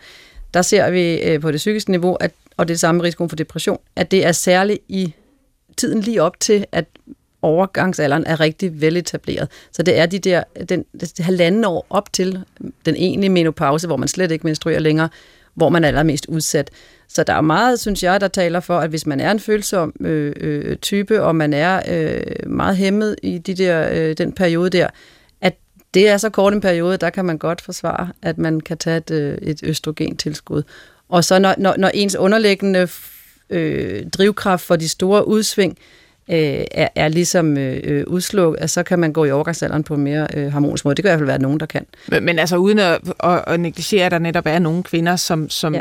der 0.55 0.63
ser 0.63 0.91
vi 0.91 1.15
øh, 1.15 1.41
på 1.41 1.51
det 1.51 1.57
psykiske 1.57 1.91
niveau, 1.91 2.15
at, 2.15 2.33
og 2.57 2.69
det 2.69 2.75
er 2.75 2.79
samme 2.79 3.03
risiko 3.03 3.29
for 3.29 3.37
depression, 3.37 3.79
at 3.97 4.11
det 4.11 4.27
er 4.27 4.33
særligt 4.33 4.79
i 4.89 5.15
tiden 5.77 6.01
lige 6.01 6.23
op 6.23 6.41
til, 6.41 6.67
at 6.73 6.85
overgangsalderen 7.43 8.25
er 8.27 8.41
rigtig 8.41 8.81
veletableret. 8.81 9.49
Så 9.73 9.83
det 9.83 9.99
er 9.99 10.07
de 10.07 10.19
der, 10.19 10.43
den, 10.69 10.85
det 11.01 11.19
halvanden 11.19 11.65
år 11.65 11.87
op 11.91 12.13
til 12.13 12.45
den 12.87 12.97
egentlige 12.97 13.31
menopause, 13.31 13.87
hvor 13.87 13.97
man 13.97 14.09
slet 14.09 14.31
ikke 14.31 14.47
menstruerer 14.47 14.79
længere, 14.79 15.09
hvor 15.55 15.69
man 15.69 15.85
er 15.85 15.89
allermest 15.89 16.27
udsat. 16.27 16.71
Så 17.09 17.25
der 17.25 17.33
er 17.33 17.41
meget, 17.41 17.81
synes 17.81 18.03
jeg, 18.03 18.21
der 18.21 18.29
taler 18.29 18.61
for, 18.61 18.79
at 18.79 18.91
hvis 18.91 19.07
man 19.07 19.21
er 19.21 19.31
en 19.31 19.41
følsom 19.41 19.95
øh, 20.01 20.33
øh, 20.37 20.77
type, 20.77 21.23
og 21.23 21.37
man 21.37 21.53
er 21.53 21.83
øh, 21.89 22.51
meget 22.51 22.77
hæmmet 22.77 23.17
i 23.23 23.39
de 23.39 23.55
der, 23.55 23.89
øh, 23.93 24.17
den 24.19 24.33
periode 24.33 24.71
der, 24.71 24.89
det 25.95 26.09
er 26.09 26.17
så 26.17 26.31
kort 26.31 26.53
en 26.53 26.61
periode, 26.61 26.97
der 26.97 27.11
kan 27.11 27.25
man 27.25 27.39
godt 27.39 27.61
forsvare, 27.61 28.09
at 28.23 28.39
man 28.39 28.61
kan 28.61 28.79
tage 28.79 28.97
et, 28.97 29.11
øh, 29.11 29.39
et 29.43 29.61
østrogentilskud. 29.63 30.63
Og 31.09 31.25
så 31.25 31.39
når, 31.39 31.55
når, 31.59 31.75
når 31.79 31.91
ens 31.95 32.17
underliggende 32.17 32.89
øh, 33.51 34.07
drivkraft 34.07 34.65
for 34.65 34.77
de 34.77 34.89
store 34.89 35.29
udsving 35.29 35.79
øh, 36.31 36.65
er, 36.71 36.89
er 36.95 37.09
ligesom 37.09 37.59
øh, 37.59 38.05
udslukket, 38.07 38.71
så 38.71 38.83
kan 38.83 38.99
man 38.99 39.13
gå 39.13 39.25
i 39.25 39.31
overgangsalderen 39.31 39.85
på 39.85 39.95
en 39.95 40.01
mere 40.01 40.27
øh, 40.35 40.53
harmonisk 40.53 40.85
måde. 40.85 40.95
Det 40.95 41.03
kan 41.03 41.09
i 41.09 41.11
hvert 41.11 41.19
fald 41.19 41.27
være 41.27 41.43
nogen, 41.43 41.61
der 41.61 41.67
kan. 41.67 41.87
Men, 42.09 42.25
men 42.25 42.39
altså 42.39 42.57
uden 42.57 42.79
at, 42.79 43.01
at, 43.25 43.45
at 43.47 43.61
negligere, 43.61 44.07
at 44.07 44.13
der 44.13 44.19
netop 44.19 44.47
er 44.47 44.59
nogle 44.59 44.83
kvinder, 44.83 45.17
som, 45.17 45.51
som 45.51 45.75
ja. 45.75 45.81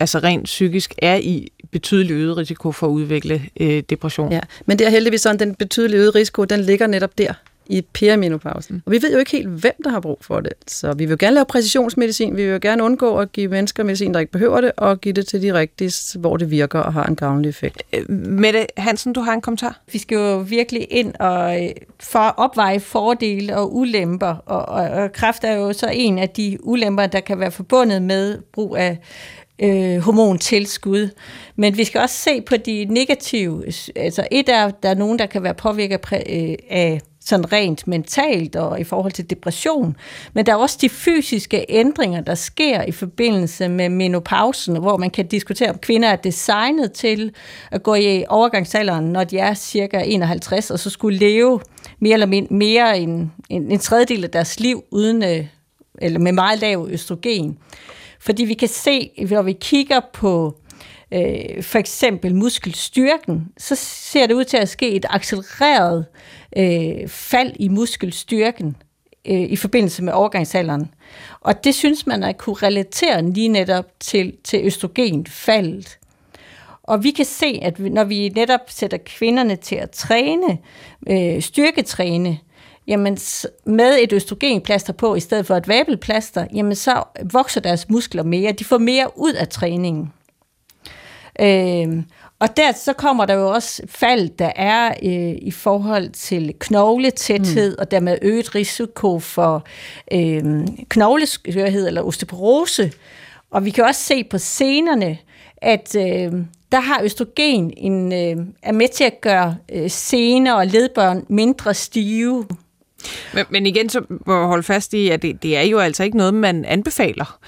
altså 0.00 0.18
rent 0.18 0.44
psykisk 0.44 0.94
er 0.98 1.16
i 1.16 1.52
betydelig 1.70 2.14
øget 2.14 2.36
risiko 2.36 2.72
for 2.72 2.86
at 2.86 2.90
udvikle 2.90 3.42
øh, 3.60 3.82
depression. 3.90 4.32
Ja, 4.32 4.40
men 4.66 4.78
det 4.78 4.86
er 4.86 4.90
heldigvis 4.90 5.20
sådan, 5.20 5.38
den 5.38 5.54
betydelige 5.54 6.00
øget 6.00 6.14
risiko, 6.14 6.44
den 6.44 6.60
ligger 6.60 6.86
netop 6.86 7.18
der 7.18 7.32
i 7.66 7.82
perimenopausen. 7.92 8.82
Og 8.86 8.92
vi 8.92 9.02
ved 9.02 9.12
jo 9.12 9.18
ikke 9.18 9.30
helt, 9.30 9.48
hvem 9.48 9.72
der 9.84 9.90
har 9.90 10.00
brug 10.00 10.18
for 10.20 10.40
det. 10.40 10.52
Så 10.66 10.92
vi 10.92 11.06
vil 11.06 11.18
gerne 11.18 11.34
lave 11.34 11.44
præcisionsmedicin. 11.44 12.36
Vi 12.36 12.50
vil 12.50 12.60
gerne 12.60 12.82
undgå 12.82 13.18
at 13.18 13.32
give 13.32 13.48
mennesker 13.48 13.84
medicin, 13.84 14.14
der 14.14 14.20
ikke 14.20 14.32
behøver 14.32 14.60
det, 14.60 14.72
og 14.76 15.00
give 15.00 15.12
det 15.12 15.26
til 15.26 15.42
de 15.42 15.54
rigtige, 15.54 16.18
hvor 16.18 16.36
det 16.36 16.50
virker 16.50 16.78
og 16.78 16.92
har 16.92 17.04
en 17.04 17.16
gavnlig 17.16 17.48
effekt. 17.48 17.82
Øh, 17.92 18.10
Mette 18.10 18.66
Hansen, 18.76 19.12
du 19.12 19.20
har 19.20 19.32
en 19.32 19.40
kommentar? 19.40 19.80
Vi 19.92 19.98
skal 19.98 20.16
jo 20.16 20.38
virkelig 20.38 20.86
ind 20.90 21.14
og 21.20 21.64
øh, 21.64 21.70
for 22.00 22.18
at 22.18 22.34
opveje 22.36 22.80
fordele 22.80 23.56
og 23.56 23.76
ulemper. 23.76 24.34
Og, 24.46 24.68
og, 24.68 24.90
og 24.90 25.12
kræft 25.12 25.44
er 25.44 25.52
jo 25.52 25.72
så 25.72 25.90
en 25.92 26.18
af 26.18 26.28
de 26.28 26.58
ulemper, 26.60 27.06
der 27.06 27.20
kan 27.20 27.40
være 27.40 27.50
forbundet 27.50 28.02
med 28.02 28.38
brug 28.52 28.76
af 28.76 28.98
øh, 29.58 29.98
hormontilskud. 29.98 31.10
Men 31.56 31.76
vi 31.76 31.84
skal 31.84 32.00
også 32.00 32.16
se 32.16 32.40
på 32.40 32.56
de 32.56 32.86
negative. 32.90 33.64
Altså 33.96 34.26
et 34.30 34.48
er, 34.48 34.70
der 34.70 34.88
er 34.88 34.94
nogen, 34.94 35.18
der 35.18 35.26
kan 35.26 35.42
være 35.42 35.54
påvirket 35.54 36.00
øh, 36.12 36.54
af 36.70 37.00
sådan 37.24 37.52
rent 37.52 37.86
mentalt 37.86 38.56
og 38.56 38.80
i 38.80 38.84
forhold 38.84 39.12
til 39.12 39.30
depression. 39.30 39.96
Men 40.32 40.46
der 40.46 40.52
er 40.52 40.56
også 40.56 40.78
de 40.80 40.88
fysiske 40.88 41.66
ændringer, 41.68 42.20
der 42.20 42.34
sker 42.34 42.82
i 42.82 42.92
forbindelse 42.92 43.68
med 43.68 43.88
menopausen, 43.88 44.76
hvor 44.76 44.96
man 44.96 45.10
kan 45.10 45.26
diskutere, 45.26 45.70
om 45.70 45.78
kvinder 45.78 46.08
er 46.08 46.16
designet 46.16 46.92
til 46.92 47.32
at 47.70 47.82
gå 47.82 47.94
i 47.94 48.24
overgangsalderen, 48.28 49.04
når 49.04 49.24
de 49.24 49.38
er 49.38 49.54
cirka 49.54 50.02
51, 50.06 50.70
og 50.70 50.78
så 50.78 50.90
skulle 50.90 51.18
leve 51.18 51.60
mere 52.00 52.12
eller 52.12 52.26
mindre 52.26 52.54
mere 52.54 52.98
end 52.98 53.28
en, 53.48 53.70
en 53.72 53.78
tredjedel 53.78 54.24
af 54.24 54.30
deres 54.30 54.60
liv 54.60 54.84
uden 54.90 55.24
øh, 55.24 55.46
eller 55.98 56.18
med 56.18 56.32
meget 56.32 56.60
lav 56.60 56.88
østrogen. 56.90 57.58
Fordi 58.20 58.44
vi 58.44 58.54
kan 58.54 58.68
se, 58.68 59.10
når 59.30 59.42
vi 59.42 59.52
kigger 59.52 60.00
på 60.12 60.56
øh, 61.12 61.62
for 61.62 61.78
eksempel 61.78 62.34
muskelstyrken, 62.34 63.48
så 63.58 63.74
ser 63.76 64.26
det 64.26 64.34
ud 64.34 64.44
til 64.44 64.56
at 64.56 64.68
ske 64.68 64.90
et 64.90 65.06
accelereret 65.10 66.06
øh, 66.56 67.08
fald 67.08 67.52
i 67.56 67.68
muskelstyrken 67.68 68.76
øh, 69.28 69.40
i 69.40 69.56
forbindelse 69.56 70.02
med 70.02 70.12
overgangsalderen. 70.12 70.90
Og 71.40 71.64
det 71.64 71.74
synes 71.74 72.06
man 72.06 72.22
at 72.22 72.38
kunne 72.38 72.56
relatere 72.56 73.30
lige 73.30 73.48
netop 73.48 73.86
til, 74.00 74.36
til 74.44 74.60
østrogenfaldet. 74.64 75.98
Og 76.82 77.04
vi 77.04 77.10
kan 77.10 77.24
se, 77.24 77.58
at 77.62 77.78
når 77.78 78.04
vi 78.04 78.28
netop 78.28 78.60
sætter 78.68 78.98
kvinderne 79.06 79.56
til 79.56 79.76
at 79.76 79.90
træne, 79.90 80.58
øh, 81.06 81.42
styrketræne, 81.42 82.38
jamen 82.86 83.18
med 83.64 83.98
et 84.02 84.12
østrogenplaster 84.12 84.92
på 84.92 85.14
i 85.14 85.20
stedet 85.20 85.46
for 85.46 85.56
et 85.56 85.68
vabelplaster, 85.68 86.46
jamen 86.54 86.74
så 86.74 87.02
vokser 87.32 87.60
deres 87.60 87.88
muskler 87.88 88.22
mere. 88.22 88.52
De 88.52 88.64
får 88.64 88.78
mere 88.78 89.10
ud 89.16 89.32
af 89.32 89.48
træningen. 89.48 90.12
Øh, 91.40 92.02
og 92.38 92.56
der 92.56 92.72
så 92.72 92.92
kommer 92.92 93.26
der 93.26 93.34
jo 93.34 93.50
også 93.50 93.82
fald, 93.88 94.28
der 94.28 94.52
er 94.56 94.88
øh, 94.88 95.38
i 95.42 95.50
forhold 95.50 96.10
til 96.10 96.54
knogletæthed, 96.58 97.70
mm. 97.70 97.76
og 97.78 97.90
dermed 97.90 98.18
øget 98.22 98.54
risiko 98.54 99.18
for 99.18 99.64
øh, 100.12 100.44
knogleskørhed 100.88 101.86
eller 101.86 102.02
osteoporose. 102.02 102.92
Og 103.50 103.64
vi 103.64 103.70
kan 103.70 103.84
også 103.84 104.04
se 104.04 104.24
på 104.24 104.38
scenerne, 104.38 105.18
at 105.56 105.96
øh, 105.96 106.32
der 106.72 106.80
har 106.80 107.00
østrogen 107.02 107.72
en, 107.76 108.12
øh, 108.12 108.46
er 108.62 108.72
med 108.72 108.88
til 108.88 109.04
at 109.04 109.20
gøre 109.20 109.56
øh, 109.72 109.90
sener 109.90 110.54
og 110.54 110.66
ledbørn 110.66 111.24
mindre 111.28 111.74
stive. 111.74 112.46
Men, 113.34 113.44
men 113.50 113.66
igen, 113.66 113.88
så 113.88 114.02
må 114.26 114.38
jeg 114.38 114.46
holde 114.46 114.62
fast 114.62 114.94
i, 114.94 115.08
at 115.08 115.22
det, 115.22 115.42
det 115.42 115.56
er 115.56 115.62
jo 115.62 115.78
altså 115.78 116.04
ikke 116.04 116.16
noget, 116.16 116.34
man 116.34 116.64
anbefaler 116.64 117.38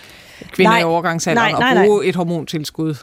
kvinder 0.52 0.72
nej, 0.72 0.80
i 0.80 0.84
overgangsalderen 0.84 1.52
nej, 1.52 1.60
nej, 1.60 1.82
at 1.82 1.86
bruge 1.86 2.00
nej. 2.00 2.08
et 2.08 2.16
hormontilskud. 2.16 2.94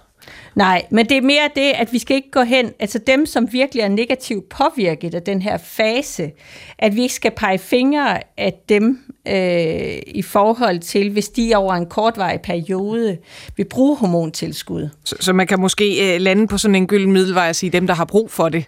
Nej, 0.56 0.86
men 0.90 1.10
det 1.10 1.18
er 1.18 1.22
mere 1.22 1.50
det, 1.56 1.72
at 1.76 1.94
vi 1.94 2.00
skal 2.00 2.16
ikke 2.16 2.32
gå 2.32 2.42
hen, 2.42 2.72
altså 2.80 3.00
dem, 3.08 3.26
som 3.26 3.54
virkelig 3.54 3.82
er 3.82 3.88
negativt 3.88 4.50
påvirket 4.50 5.16
af 5.16 5.22
den 5.22 5.42
her 5.42 5.58
fase, 5.58 6.32
at 6.80 6.96
vi 6.96 7.02
ikke 7.02 7.14
skal 7.14 7.32
pege 7.32 7.58
fingre 7.58 8.20
af 8.38 8.54
dem 8.70 9.00
øh, 9.28 10.02
i 10.08 10.22
forhold 10.22 10.80
til, 10.80 11.10
hvis 11.10 11.30
de 11.30 11.56
over 11.56 11.74
en 11.74 11.86
kortvarig 11.86 12.42
periode 12.42 13.18
vil 13.58 13.66
bruge 13.70 13.98
hormontilskud. 13.98 14.90
Så, 15.04 15.16
så 15.20 15.34
man 15.34 15.48
kan 15.48 15.60
måske 15.60 16.16
øh, 16.16 16.22
lande 16.22 16.48
på 16.48 16.58
sådan 16.58 16.76
en 16.76 16.88
gylden 16.88 17.12
middelvej 17.12 17.50
og 17.50 17.56
sige, 17.56 17.70
dem, 17.70 17.88
der 17.88 17.94
har 17.94 18.06
brug 18.06 18.32
for 18.32 18.50
det, 18.50 18.66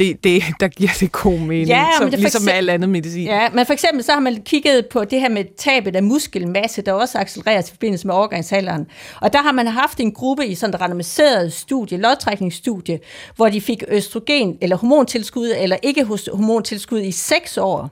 det, 0.00 0.24
det, 0.24 0.42
der 0.60 0.68
giver 0.68 0.90
det 1.00 1.12
god 1.12 1.38
mening, 1.38 1.68
ja, 1.68 1.86
som, 1.98 2.10
det 2.10 2.18
ligesom 2.18 2.42
med 2.42 2.52
alt 2.52 2.70
andet 2.70 2.88
medicin. 2.88 3.26
Ja, 3.26 3.48
men 3.50 3.66
for 3.66 3.72
eksempel 3.72 4.04
så 4.04 4.12
har 4.12 4.20
man 4.20 4.42
kigget 4.42 4.86
på 4.86 5.04
det 5.04 5.20
her 5.20 5.28
med 5.28 5.44
tabet 5.56 5.96
af 5.96 6.02
muskelmasse, 6.02 6.82
der 6.82 6.92
også 6.92 7.18
accelereres 7.18 7.68
i 7.68 7.70
forbindelse 7.70 8.06
med 8.06 8.14
overgangsalderen. 8.14 8.86
Og 9.20 9.32
der 9.32 9.42
har 9.42 9.52
man 9.52 9.66
haft 9.66 10.00
en 10.00 10.12
gruppe 10.12 10.46
i 10.46 10.54
sådan 10.54 10.74
et 10.74 10.80
randomiseret 10.80 11.52
studie, 11.52 11.98
lodtrækningsstudie, 11.98 13.00
hvor 13.36 13.48
de 13.48 13.60
fik 13.60 13.82
østrogen 13.88 14.58
eller 14.60 14.76
hormontilskud 14.76 15.54
eller 15.58 15.76
ikke 15.82 16.04
hormontilskud 16.04 17.00
i 17.00 17.12
seks 17.12 17.58
år. 17.58 17.90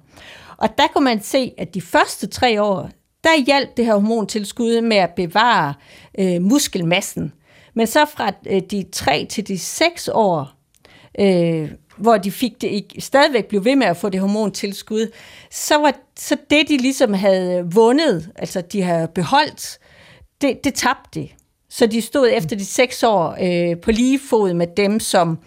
Og 0.56 0.68
der 0.78 0.86
kunne 0.94 1.04
man 1.04 1.22
se, 1.22 1.52
at 1.58 1.74
de 1.74 1.80
første 1.80 2.26
tre 2.26 2.62
år, 2.62 2.90
der 3.24 3.44
hjalp 3.46 3.76
det 3.76 3.84
her 3.84 3.92
hormontilskud 3.92 4.80
med 4.80 4.96
at 4.96 5.10
bevare 5.16 5.74
øh, 6.18 6.42
muskelmassen. 6.42 7.32
Men 7.74 7.86
så 7.86 8.04
fra 8.16 8.32
øh, 8.50 8.62
de 8.70 8.84
tre 8.92 9.26
til 9.30 9.48
de 9.48 9.58
seks 9.58 10.10
år, 10.12 10.58
øh, 11.20 11.70
hvor 11.98 12.16
de 12.16 12.30
fik 12.30 12.60
det 12.60 12.84
stadigvæk 12.98 13.46
blev 13.46 13.64
ved 13.64 13.76
med 13.76 13.86
at 13.86 13.96
få 13.96 14.08
det 14.08 14.20
hormontilskud, 14.20 15.10
så 15.50 15.78
var 15.78 15.92
så 16.16 16.36
det, 16.50 16.68
de 16.68 16.76
ligesom 16.76 17.14
havde 17.14 17.66
vundet, 17.74 18.30
altså 18.36 18.60
de 18.60 18.82
havde 18.82 19.08
beholdt, 19.14 19.78
det, 20.40 20.64
det 20.64 20.74
tabte 20.74 21.20
de. 21.20 21.28
Så 21.70 21.86
de 21.86 22.00
stod 22.00 22.28
efter 22.32 22.56
de 22.56 22.64
seks 22.64 23.02
år 23.02 23.36
øh, 23.42 23.80
på 23.80 23.90
lige 23.90 24.20
fod 24.30 24.54
med 24.54 24.66
dem, 24.76 25.00
som 25.00 25.38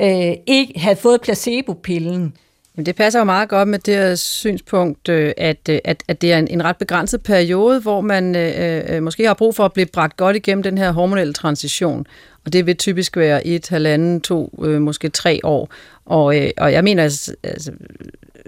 øh, 0.00 0.32
ikke 0.46 0.80
havde 0.80 0.96
fået 0.96 1.20
placebo-pillen. 1.20 2.34
Men 2.76 2.86
det 2.86 2.96
passer 2.96 3.20
jo 3.20 3.24
meget 3.24 3.48
godt 3.48 3.68
med 3.68 3.78
det 3.78 3.94
her 3.94 4.14
synspunkt, 4.14 5.08
øh, 5.08 5.32
at, 5.36 5.68
øh, 5.70 5.78
at, 5.84 6.02
at 6.08 6.22
det 6.22 6.32
er 6.32 6.38
en, 6.38 6.48
en 6.48 6.64
ret 6.64 6.76
begrænset 6.76 7.22
periode, 7.22 7.80
hvor 7.80 8.00
man 8.00 8.36
øh, 8.36 8.84
øh, 8.88 9.02
måske 9.02 9.26
har 9.26 9.34
brug 9.34 9.54
for 9.54 9.64
at 9.64 9.72
blive 9.72 9.86
bragt 9.86 10.16
godt 10.16 10.36
igennem 10.36 10.62
den 10.62 10.78
her 10.78 10.92
hormonelle 10.92 11.32
transition. 11.32 12.06
Og 12.46 12.52
det 12.52 12.66
vil 12.66 12.76
typisk 12.76 13.16
være 13.16 13.46
et, 13.46 13.68
halvanden, 13.68 14.20
to, 14.20 14.58
øh, 14.64 14.80
måske 14.80 15.08
tre 15.08 15.40
år. 15.44 15.70
Og, 16.06 16.38
øh, 16.38 16.50
og 16.56 16.72
jeg 16.72 16.84
mener, 16.84 17.02
altså, 17.02 17.34
altså, 17.42 17.72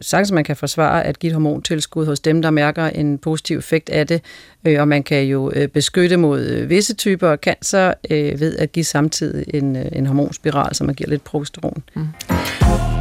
sagtens 0.01 0.33
man 0.33 0.45
kan 0.45 0.57
forsvare 0.57 1.05
at 1.05 1.19
give 1.19 1.31
et 1.31 1.35
hormontilskud 1.35 2.07
hos 2.07 2.21
dem, 2.21 2.43
der 2.43 2.51
mærker 2.51 2.87
en 2.87 3.19
positiv 3.19 3.59
effekt 3.59 3.91
af 3.91 4.07
det. 4.07 4.23
Øh, 4.65 4.81
og 4.81 4.89
man 4.89 5.03
kan 5.03 5.25
jo 5.25 5.53
øh, 5.55 5.69
beskytte 5.69 6.17
mod 6.17 6.41
øh, 6.41 6.69
visse 6.71 6.95
typer 6.95 7.37
cancer 7.37 7.95
øh, 8.11 8.41
ved 8.41 8.57
at 8.57 8.73
give 8.73 8.85
samtidig 8.85 9.45
en, 9.55 9.77
øh, 9.77 9.87
en 9.93 10.07
hormonspiral, 10.07 10.75
som 10.75 10.87
man 10.87 10.95
giver 10.95 11.11
lidt 11.11 11.25
progesteron. 11.25 11.83
Mm. 11.95 12.98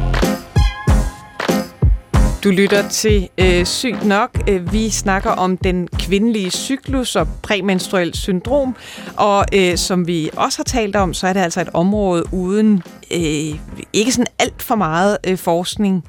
Du 2.44 2.50
lytter 2.50 2.88
til 2.88 3.28
øh, 3.38 3.66
Sygt 3.66 4.04
Nok. 4.04 4.30
Øh, 4.48 4.72
vi 4.72 4.90
snakker 4.90 5.30
om 5.30 5.56
den 5.56 5.88
kvindelige 5.88 6.50
cyklus 6.50 7.16
og 7.16 7.28
præmenstruel 7.42 8.14
syndrom. 8.14 8.76
Og 9.16 9.44
øh, 9.54 9.76
som 9.76 10.06
vi 10.06 10.30
også 10.36 10.58
har 10.58 10.64
talt 10.64 10.96
om, 10.96 11.14
så 11.14 11.26
er 11.26 11.32
det 11.32 11.40
altså 11.40 11.60
et 11.60 11.68
område 11.74 12.24
uden 12.32 12.82
øh, 13.10 13.58
ikke 13.92 14.12
sådan 14.12 14.26
alt 14.38 14.62
for 14.62 14.74
meget 14.74 15.18
øh, 15.26 15.38
forskning. 15.38 16.04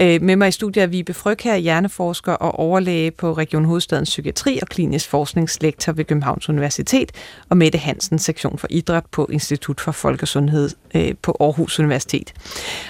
Øh, 0.00 0.22
med 0.22 0.36
mig 0.36 0.48
i 0.48 0.52
studiet 0.52 0.82
er 0.82 0.86
Vibe 0.86 1.14
Fryg 1.14 1.38
her, 1.42 1.56
hjerneforsker 1.56 2.32
og 2.32 2.58
overlæge 2.58 3.10
på 3.10 3.32
Region 3.32 3.64
Hovedstadens 3.64 4.08
Psykiatri 4.08 4.58
og 4.62 4.68
klinisk 4.68 5.08
forskningslektor 5.08 5.92
ved 5.92 6.04
Københavns 6.04 6.48
Universitet, 6.48 7.12
og 7.48 7.56
Mette 7.56 7.78
Hansen, 7.78 8.18
sektion 8.18 8.58
for 8.58 8.66
idræt 8.70 9.04
på 9.12 9.28
Institut 9.32 9.80
for 9.80 9.92
Folkesundhed 9.92 10.70
øh, 10.94 11.14
på 11.22 11.36
Aarhus 11.40 11.78
Universitet. 11.78 12.32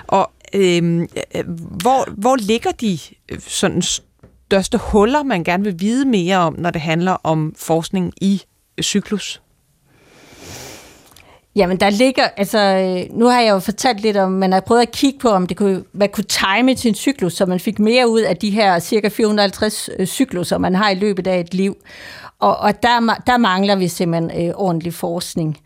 Og 0.06 0.30
Øhm, 0.52 1.00
øh, 1.34 1.48
hvor, 1.82 2.10
hvor 2.10 2.36
ligger 2.36 2.70
de 2.70 2.98
øh, 3.28 3.40
sådan 3.40 3.82
største 3.82 4.78
huller, 4.78 5.22
man 5.22 5.44
gerne 5.44 5.64
vil 5.64 5.80
vide 5.80 6.04
mere 6.04 6.36
om, 6.36 6.54
når 6.58 6.70
det 6.70 6.80
handler 6.80 7.16
om 7.22 7.54
forskning 7.56 8.12
i 8.20 8.42
øh, 8.78 8.82
cyklus? 8.82 9.42
Jamen, 11.56 11.76
der 11.76 11.90
ligger, 11.90 12.28
altså, 12.36 12.58
øh, 12.58 13.18
nu 13.18 13.26
har 13.26 13.40
jeg 13.40 13.50
jo 13.50 13.58
fortalt 13.58 14.00
lidt 14.00 14.16
om, 14.16 14.32
man 14.32 14.52
har 14.52 14.60
prøvet 14.60 14.82
at 14.82 14.90
kigge 14.92 15.18
på, 15.18 15.28
om 15.28 15.46
det 15.46 15.56
kunne, 15.56 15.84
man 15.92 16.08
kunne 16.08 16.24
time 16.24 16.76
sin 16.76 16.94
cyklus, 16.94 17.32
så 17.32 17.46
man 17.46 17.60
fik 17.60 17.78
mere 17.78 18.08
ud 18.08 18.20
af 18.20 18.36
de 18.36 18.50
her 18.50 18.78
cirka 18.78 19.08
450 19.08 19.90
cykluser, 20.04 20.58
man 20.58 20.74
har 20.74 20.90
i 20.90 20.94
løbet 20.94 21.26
af 21.26 21.40
et 21.40 21.54
liv. 21.54 21.76
Og, 22.38 22.56
og 22.56 22.82
der, 22.82 23.22
der 23.26 23.36
mangler 23.36 23.76
vi 23.76 23.88
simpelthen 23.88 24.48
øh, 24.48 24.54
ordentlig 24.54 24.94
forskning. 24.94 25.58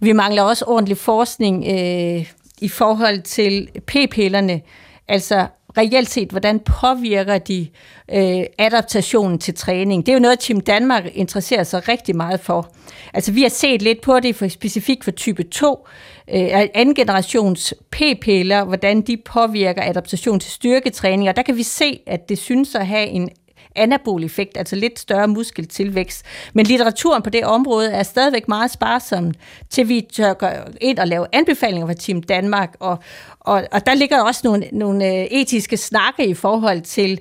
Vi 0.00 0.12
mangler 0.12 0.42
også 0.42 0.64
ordentlig 0.68 0.98
forskning 0.98 1.64
øh, 1.68 2.32
i 2.62 2.68
forhold 2.68 3.22
til 3.22 3.68
p-pillerne, 3.86 4.60
altså 5.08 5.46
reelt 5.76 6.10
set, 6.10 6.30
hvordan 6.30 6.60
påvirker 6.60 7.38
de 7.38 7.68
øh, 8.14 8.44
adaptationen 8.58 9.38
til 9.38 9.54
træning? 9.54 10.06
Det 10.06 10.12
er 10.12 10.16
jo 10.16 10.20
noget, 10.20 10.38
Team 10.40 10.60
Danmark 10.60 11.04
interesserer 11.14 11.62
sig 11.64 11.88
rigtig 11.88 12.16
meget 12.16 12.40
for. 12.40 12.72
Altså 13.14 13.32
vi 13.32 13.42
har 13.42 13.48
set 13.48 13.82
lidt 13.82 14.00
på 14.00 14.20
det 14.20 14.36
for, 14.36 14.48
specifikt 14.48 15.04
for 15.04 15.10
type 15.10 15.42
2, 15.42 15.86
øh, 16.34 16.68
anden 16.74 16.94
generations 16.94 17.74
p-piller, 17.90 18.64
hvordan 18.64 19.00
de 19.00 19.16
påvirker 19.16 19.82
adaptation 19.82 20.40
til 20.40 20.50
styrketræning, 20.50 21.28
og 21.28 21.36
der 21.36 21.42
kan 21.42 21.56
vi 21.56 21.62
se, 21.62 22.00
at 22.06 22.28
det 22.28 22.38
synes 22.38 22.74
at 22.74 22.86
have 22.86 23.06
en 23.06 23.28
anabol 23.76 24.24
effekt, 24.24 24.56
altså 24.56 24.76
lidt 24.76 24.98
større 24.98 25.28
muskeltilvækst. 25.28 26.24
Men 26.52 26.66
litteraturen 26.66 27.22
på 27.22 27.30
det 27.30 27.44
område 27.44 27.90
er 27.90 28.02
stadigvæk 28.02 28.48
meget 28.48 28.70
sparsom, 28.70 29.32
til 29.70 29.88
vi 29.88 30.08
tør 30.12 30.34
ind 30.80 30.98
og 30.98 31.08
lave 31.08 31.26
anbefalinger 31.32 31.86
fra 31.86 31.94
Team 31.94 32.22
Danmark, 32.22 32.76
og, 32.80 32.98
og, 33.40 33.64
og 33.72 33.86
der 33.86 33.94
ligger 33.94 34.22
også 34.22 34.40
nogle, 34.44 34.68
nogle 34.72 35.06
øh, 35.06 35.24
etiske 35.30 35.76
snakke 35.76 36.26
i 36.26 36.34
forhold 36.34 36.80
til, 36.80 37.20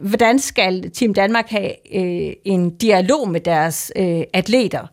hvordan 0.00 0.38
skal 0.38 0.90
Team 0.90 1.14
Danmark 1.14 1.48
have 1.48 1.94
øh, 1.94 2.32
en 2.44 2.70
dialog 2.70 3.28
med 3.28 3.40
deres 3.40 3.92
øh, 3.96 4.22
atleter. 4.32 4.86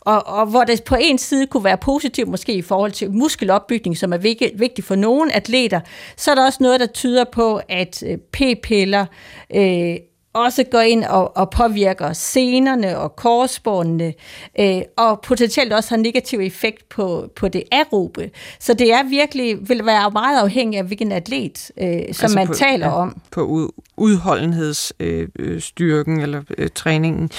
Og, 0.00 0.26
og 0.26 0.46
hvor 0.46 0.64
det 0.64 0.84
på 0.84 0.96
en 1.00 1.18
side 1.18 1.46
kunne 1.46 1.64
være 1.64 1.76
positivt 1.76 2.28
måske 2.28 2.52
i 2.52 2.62
forhold 2.62 2.92
til 2.92 3.10
muskelopbygning, 3.10 3.96
som 3.96 4.12
er 4.12 4.18
vigtigt 4.54 4.86
for 4.86 4.94
nogle 4.94 5.32
atleter, 5.36 5.80
så 6.16 6.30
er 6.30 6.34
der 6.34 6.44
også 6.44 6.62
noget, 6.62 6.80
der 6.80 6.86
tyder 6.86 7.24
på, 7.24 7.60
at 7.68 8.02
øh, 8.06 8.18
p-piller 8.18 9.06
øh, 9.54 9.96
også 10.32 10.64
går 10.70 10.80
ind 10.80 11.04
og, 11.04 11.36
og 11.36 11.50
påvirker 11.50 12.12
senerne 12.12 12.98
og 12.98 13.16
korsbåndene, 13.16 14.14
øh, 14.60 14.82
og 14.96 15.20
potentielt 15.20 15.72
også 15.72 15.90
har 15.90 15.96
negativ 15.96 16.40
effekt 16.40 16.88
på, 16.88 17.30
på 17.36 17.48
det 17.48 17.62
aerobe. 17.72 18.30
Så 18.60 18.74
det 18.74 18.92
er 18.92 19.08
virkelig, 19.08 19.68
vil 19.68 19.86
være 19.86 20.10
meget 20.10 20.40
afhængig 20.40 20.78
af, 20.78 20.84
hvilken 20.84 21.12
atlet, 21.12 21.70
øh, 21.76 21.86
som 21.86 21.94
altså 22.00 22.34
man 22.34 22.46
på, 22.46 22.54
taler 22.54 22.86
ja, 22.86 22.92
om. 22.92 23.16
På 23.30 23.70
udholdenhedsstyrken 23.96 26.16
øh, 26.16 26.22
eller 26.22 26.42
øh, 26.58 26.68
træningen. 26.74 27.30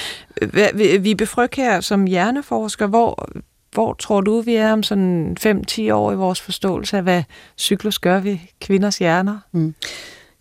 Vi, 0.74 0.98
vi 0.98 1.16
befryg 1.16 1.50
her 1.56 1.82
som 1.82 2.06
hjerneforsker, 2.06 2.88
hvor, 2.88 3.30
hvor 3.72 3.94
tror 3.94 4.22
du, 4.22 4.42
vi 4.42 4.56
er 4.56 4.74
om 4.74 4.84
sådan 4.84 5.38
5-10 5.40 5.92
år 5.92 6.12
i 6.12 6.16
vores 6.16 6.42
forståelse 6.42 6.98
af, 6.98 7.04
hvad 7.04 7.24
cyklus 7.58 8.00
gør 8.00 8.20
ved 8.20 8.38
kvinders 8.62 8.98
hjerner? 8.98 9.38
Mm. 9.52 9.76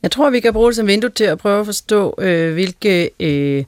Jeg 0.02 0.10
tror, 0.10 0.30
vi 0.30 0.40
kan 0.40 0.52
bruge 0.52 0.68
det 0.68 0.76
som 0.76 0.86
vindue 0.86 1.10
til 1.10 1.24
at 1.24 1.38
prøve 1.38 1.60
at 1.60 1.66
forstå, 1.66 2.14
øh, 2.18 2.52
hvilke 2.52 3.10
øh, 3.20 3.64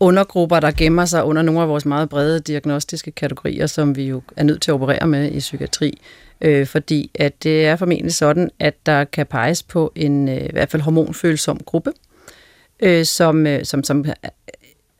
undergrupper, 0.00 0.60
der 0.60 0.70
gemmer 0.70 1.04
sig 1.04 1.24
under 1.24 1.42
nogle 1.42 1.60
af 1.60 1.68
vores 1.68 1.86
meget 1.86 2.08
brede 2.08 2.40
diagnostiske 2.40 3.10
kategorier, 3.10 3.66
som 3.66 3.96
vi 3.96 4.04
jo 4.04 4.22
er 4.36 4.44
nødt 4.44 4.62
til 4.62 4.70
at 4.70 4.74
operere 4.74 5.06
med 5.06 5.32
i 5.32 5.38
psykiatri. 5.38 5.98
Øh, 6.40 6.66
fordi 6.66 7.10
at 7.14 7.42
det 7.42 7.66
er 7.66 7.76
formentlig 7.76 8.14
sådan, 8.14 8.50
at 8.58 8.74
der 8.86 9.04
kan 9.04 9.26
peges 9.26 9.62
på 9.62 9.92
en 9.94 10.28
øh, 10.28 10.44
i 10.44 10.52
hvert 10.52 10.70
fald 10.70 10.82
hormonfølsom 10.82 11.60
gruppe, 11.66 11.92
øh, 12.80 13.04
som, 13.04 13.46
øh, 13.46 13.64
som, 13.64 13.84
som 13.84 14.04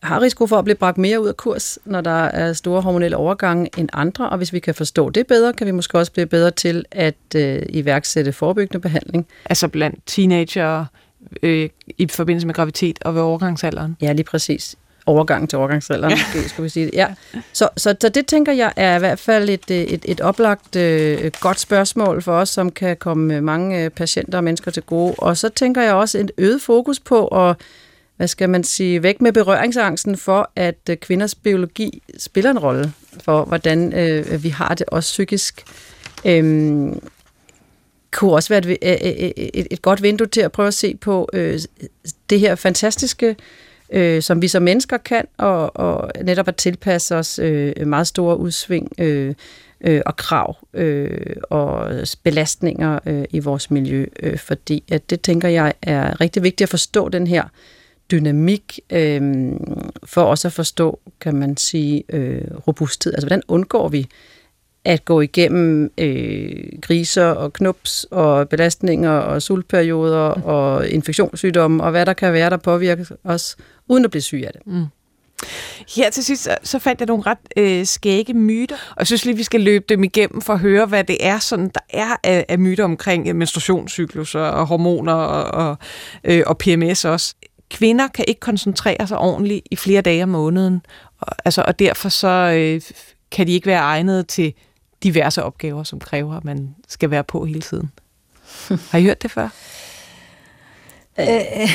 har 0.07 0.21
risiko 0.21 0.47
for 0.47 0.59
at 0.59 0.65
blive 0.65 0.77
bragt 0.77 0.99
mere 0.99 1.21
ud 1.21 1.29
af 1.29 1.37
kurs, 1.37 1.79
når 1.85 2.01
der 2.01 2.25
er 2.25 2.53
store 2.53 2.83
hormonelle 2.83 3.17
overgange 3.17 3.71
end 3.79 3.89
andre, 3.93 4.29
og 4.29 4.37
hvis 4.37 4.53
vi 4.53 4.59
kan 4.59 4.75
forstå 4.75 5.11
det 5.11 5.27
bedre, 5.27 5.53
kan 5.53 5.67
vi 5.67 5.71
måske 5.71 5.99
også 5.99 6.13
blive 6.13 6.27
bedre 6.27 6.51
til 6.51 6.85
at 6.91 7.15
øh, 7.37 7.63
iværksætte 7.69 8.33
forebyggende 8.33 8.81
behandling. 8.81 9.27
Altså 9.45 9.69
blandt 9.69 9.99
teenager 10.07 10.85
øh, 11.43 11.69
i 11.99 12.09
forbindelse 12.09 12.47
med 12.47 12.55
graviditet 12.55 12.99
og 13.05 13.15
ved 13.15 13.23
overgangsalderen? 13.23 13.97
Ja, 14.03 14.13
lige 14.13 14.25
præcis 14.25 14.77
overgang 15.07 15.51
til 15.51 15.59
overgangsalderen, 15.59 16.11
ja. 16.11 16.19
måske, 16.35 16.49
skulle 16.49 16.65
vi 16.65 16.69
sige 16.69 16.87
det. 16.87 16.95
Ja. 16.95 17.07
Så, 17.53 17.69
så, 17.77 17.95
så 18.01 18.09
det 18.09 18.27
tænker 18.27 18.53
jeg 18.53 18.73
er 18.77 18.97
i 18.97 18.99
hvert 18.99 19.19
fald 19.19 19.49
et, 19.49 19.71
et, 19.71 20.05
et 20.05 20.21
oplagt 20.21 20.77
øh, 20.77 21.31
godt 21.41 21.61
spørgsmål 21.61 22.23
for 22.23 22.33
os, 22.33 22.49
som 22.49 22.71
kan 22.71 22.97
komme 22.97 23.41
mange 23.41 23.85
øh, 23.85 23.91
patienter 23.91 24.39
og 24.39 24.45
mennesker 24.45 24.71
til 24.71 24.83
gode. 24.83 25.15
Og 25.19 25.37
så 25.37 25.49
tænker 25.49 25.83
jeg 25.83 25.95
også 25.95 26.19
et 26.19 26.31
øget 26.39 26.63
fokus 26.63 27.01
på 27.01 27.27
at 27.27 27.57
hvad 28.17 28.29
skal 28.29 28.51
man 28.51 28.65
sige, 28.65 29.03
væk 29.03 29.21
med 29.21 29.33
berøringsangsten 29.33 30.17
for, 30.17 30.51
at 30.57 30.79
øh, 30.91 30.97
kvinders 30.97 31.35
biologi 31.35 32.03
spiller 32.19 32.51
en 32.51 32.59
rolle 32.59 32.93
for, 33.25 33.45
hvordan 33.45 33.93
øh, 33.93 34.45
vi 34.45 34.49
har 34.49 34.75
det 34.75 34.87
også 34.87 35.13
psykisk. 35.13 35.65
Øhm, 36.25 37.01
kunne 38.13 38.33
også 38.33 38.49
være 38.49 38.59
et, 38.59 38.79
et, 38.83 39.33
et, 39.55 39.67
et 39.71 39.83
godt 39.83 40.03
vindue 40.03 40.27
til 40.27 40.41
at 40.41 40.53
prøve 40.53 40.69
at 40.69 40.75
se 40.75 40.97
på 40.97 41.29
øh, 41.33 41.61
det 42.31 42.41
her 42.41 42.55
fantastiske 42.55 43.37
øh, 43.91 44.23
som 44.23 44.43
vi 44.43 44.49
som 44.49 44.63
mennesker 44.63 44.97
kan, 44.97 45.25
og, 45.39 45.77
og 45.77 46.11
netop 46.25 46.49
at 46.49 46.57
tilpasse 46.57 47.17
os 47.17 47.39
øh, 47.39 47.87
meget 47.87 48.07
store 48.07 48.39
udsving 48.39 48.93
øh, 48.99 49.35
øh, 49.81 50.03
og 50.07 50.17
krav 50.17 50.57
øh, 50.75 51.37
og 51.51 51.91
belastninger 52.23 52.99
øh, 53.07 53.25
i 53.31 53.39
vores 53.39 53.71
miljø, 53.71 54.07
øh, 54.23 54.39
fordi 54.39 54.85
at 54.91 55.11
det 55.11 55.21
tænker 55.21 55.49
jeg 55.49 55.75
er 55.83 56.21
rigtig 56.21 56.43
vigtigt 56.43 56.67
at 56.67 56.71
forstå 56.71 57.09
den 57.09 57.27
her 57.27 57.45
dynamik, 58.11 58.81
øh, 58.93 59.53
for 60.05 60.23
også 60.23 60.49
at 60.49 60.53
forstå, 60.53 61.01
kan 61.21 61.37
man 61.37 61.57
sige, 61.57 62.05
øh, 62.09 62.43
robusthed. 62.67 63.13
Altså, 63.13 63.27
hvordan 63.27 63.43
undgår 63.49 63.89
vi 63.89 64.09
at 64.87 65.05
gå 65.05 65.21
igennem 65.21 65.93
øh, 65.99 66.65
griser 66.83 67.25
og 67.25 67.53
knups 67.53 68.07
og 68.11 68.49
belastninger 68.49 69.11
og 69.11 69.43
sultperioder 69.43 70.35
mm. 70.35 70.43
og 70.45 70.89
infektionssygdomme 70.89 71.83
og 71.83 71.91
hvad 71.91 72.07
der 72.07 72.13
kan 72.13 72.33
være, 72.33 72.51
der 72.51 72.57
påvirker 72.57 73.05
os, 73.25 73.57
uden 73.89 74.05
at 74.05 74.11
blive 74.11 74.23
syg 74.23 74.43
af 74.47 74.53
det. 74.53 74.67
Mm. 74.67 74.85
Her 75.97 76.11
til 76.11 76.25
sidst, 76.25 76.49
så 76.63 76.79
fandt 76.79 77.01
jeg 77.01 77.07
nogle 77.07 77.23
ret 77.27 77.39
øh, 77.57 77.87
skægge 77.87 78.35
myter, 78.35 78.77
og 78.91 78.97
jeg 78.99 79.07
synes 79.07 79.25
lige, 79.25 79.37
vi 79.37 79.43
skal 79.43 79.61
løbe 79.61 79.85
dem 79.89 80.05
igennem 80.05 80.41
for 80.41 80.53
at 80.53 80.59
høre, 80.59 80.87
hvad 80.87 81.05
det 81.05 81.27
er, 81.27 81.39
sådan, 81.39 81.71
der 81.75 81.81
er 81.91 82.17
af, 82.25 82.47
af 82.49 82.59
myter 82.59 82.85
omkring 82.85 83.37
menstruationscyklus 83.37 84.35
og 84.35 84.67
hormoner 84.67 85.13
og, 85.13 85.69
og, 85.69 85.77
øh, 86.25 86.43
og 86.47 86.59
PMS 86.59 87.05
også. 87.05 87.35
Kvinder 87.71 88.09
kan 88.09 88.25
ikke 88.29 88.41
koncentrere 88.41 89.07
sig 89.07 89.19
ordentligt 89.19 89.67
i 89.71 89.77
flere 89.77 90.01
dage 90.01 90.23
om 90.23 90.29
måneden, 90.29 90.83
og, 91.21 91.33
altså, 91.45 91.65
og 91.67 91.79
derfor 91.79 92.09
så 92.09 92.29
øh, 92.29 92.81
kan 93.31 93.47
de 93.47 93.53
ikke 93.53 93.67
være 93.67 93.81
egnet 93.81 94.27
til 94.27 94.55
diverse 95.03 95.43
opgaver, 95.43 95.83
som 95.83 96.01
kræver, 96.01 96.37
at 96.37 96.45
man 96.45 96.75
skal 96.89 97.11
være 97.11 97.25
på 97.25 97.45
hele 97.45 97.61
tiden. 97.61 97.91
Har 98.91 98.99
I 98.99 99.03
hørt 99.03 99.23
det 99.23 99.31
før? 99.31 99.49
Øh, 101.21 101.71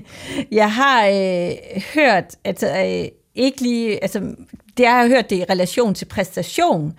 jeg 0.60 0.72
har 0.72 1.06
øh, 1.06 1.82
hørt, 1.94 2.36
at 2.44 2.62
øh, 2.62 3.08
ikke 3.34 3.60
lige, 3.60 4.02
altså, 4.02 4.34
det 4.76 4.86
har 4.86 5.00
jeg 5.00 5.08
hørt 5.08 5.30
det 5.30 5.36
i 5.36 5.44
relation 5.44 5.94
til 5.94 6.04
præstation, 6.04 6.94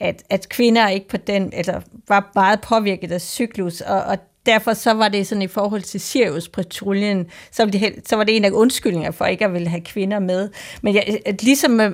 at, 0.00 0.22
at 0.30 0.48
kvinder 0.48 0.88
ikke 0.88 1.08
på 1.08 1.16
den, 1.16 1.52
eller 1.52 1.80
var 2.08 2.30
meget 2.34 2.60
påvirket 2.60 3.12
af 3.12 3.20
cyklus, 3.20 3.80
og, 3.80 4.02
og 4.02 4.18
derfor 4.46 4.72
så 4.72 4.92
var 4.92 5.08
det 5.08 5.26
sådan 5.26 5.42
i 5.42 5.46
forhold 5.46 5.82
til 5.82 6.00
Sirius-patruljen, 6.00 7.26
så, 7.50 7.64
var 7.64 7.70
det, 7.70 7.94
så 8.06 8.16
var 8.16 8.24
det 8.24 8.36
en 8.36 8.44
af 8.44 8.50
undskyldninger 8.50 9.10
for 9.10 9.24
ikke 9.24 9.44
at 9.44 9.52
ville 9.52 9.68
have 9.68 9.80
kvinder 9.80 10.18
med. 10.18 10.48
Men 10.82 10.94
jeg, 10.94 11.20
ligesom 11.42 11.80
øh, 11.80 11.92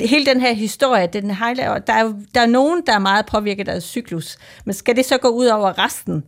hele 0.00 0.26
den 0.26 0.40
her 0.40 0.52
historie, 0.52 1.06
den 1.06 1.30
highlighter, 1.30 1.78
der 1.78 1.92
er, 1.92 2.12
der 2.34 2.40
er 2.40 2.46
nogen, 2.46 2.82
der 2.86 2.92
er 2.94 2.98
meget 2.98 3.26
påvirket 3.26 3.68
af 3.68 3.82
cyklus, 3.82 4.38
men 4.64 4.74
skal 4.74 4.96
det 4.96 5.04
så 5.04 5.18
gå 5.18 5.28
ud 5.28 5.46
over 5.46 5.84
resten? 5.84 6.24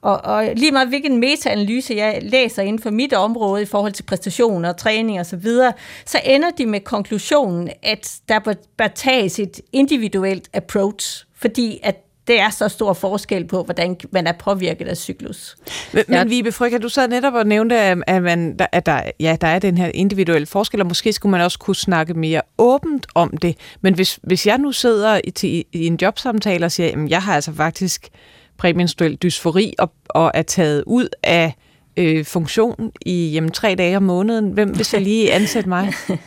Og, 0.00 0.24
og 0.24 0.48
lige 0.56 0.72
meget 0.72 0.88
hvilken 0.88 1.20
metaanalyse 1.20 1.94
jeg 1.94 2.18
læser 2.22 2.62
inden 2.62 2.82
for 2.82 2.90
mit 2.90 3.12
område 3.12 3.62
i 3.62 3.66
forhold 3.66 3.92
til 3.92 4.02
præstationer, 4.02 4.72
træning 4.72 5.20
og 5.20 5.26
så 5.26 5.36
videre, 5.36 5.72
så 6.06 6.20
ender 6.24 6.50
de 6.50 6.66
med 6.66 6.80
konklusionen, 6.80 7.70
at 7.82 8.14
der 8.28 8.38
bør, 8.38 8.54
bør 8.76 8.86
tages 8.86 9.38
et 9.38 9.60
individuelt 9.72 10.48
approach, 10.52 11.26
fordi 11.34 11.80
at 11.82 12.03
det 12.26 12.40
er 12.40 12.50
så 12.50 12.68
stor 12.68 12.92
forskel 12.92 13.46
på, 13.46 13.62
hvordan 13.62 13.96
man 14.10 14.26
er 14.26 14.32
påvirket 14.32 14.88
af 14.88 14.96
cyklus. 14.96 15.56
Men, 15.92 16.04
men 16.08 16.30
Vibe 16.30 16.52
Frøkker, 16.52 16.78
du 16.78 16.88
sad 16.88 17.08
netop 17.08 17.34
og 17.34 17.46
nævnte, 17.46 17.76
at, 18.06 18.22
man, 18.22 18.58
at 18.72 18.86
der, 18.86 19.02
ja, 19.20 19.36
der 19.40 19.46
er 19.46 19.58
den 19.58 19.78
her 19.78 19.90
individuelle 19.94 20.46
forskel, 20.46 20.80
og 20.80 20.86
måske 20.86 21.12
skulle 21.12 21.30
man 21.30 21.40
også 21.40 21.58
kunne 21.58 21.76
snakke 21.76 22.14
mere 22.14 22.42
åbent 22.58 23.06
om 23.14 23.36
det. 23.36 23.56
Men 23.80 23.94
hvis, 23.94 24.18
hvis 24.22 24.46
jeg 24.46 24.58
nu 24.58 24.72
sidder 24.72 25.20
i, 25.24 25.30
til, 25.30 25.64
i 25.72 25.86
en 25.86 25.98
jobsamtale 26.02 26.64
og 26.64 26.72
siger, 26.72 26.88
at 26.88 27.10
jeg 27.10 27.22
har 27.22 27.34
altså 27.34 27.52
faktisk 27.52 28.08
præmenstruel 28.58 29.16
dysfori 29.16 29.74
og, 29.78 29.92
og 30.08 30.30
er 30.34 30.42
taget 30.42 30.84
ud 30.86 31.08
af 31.22 31.54
øh, 31.96 32.24
funktion 32.24 32.92
i 33.06 33.30
jamen, 33.30 33.50
tre 33.50 33.74
dage 33.74 33.96
om 33.96 34.02
måneden, 34.02 34.52
hvem 34.52 34.76
vil 34.76 34.84
så 34.84 34.98
lige 34.98 35.32
ansætte 35.32 35.68
mig? 35.68 35.92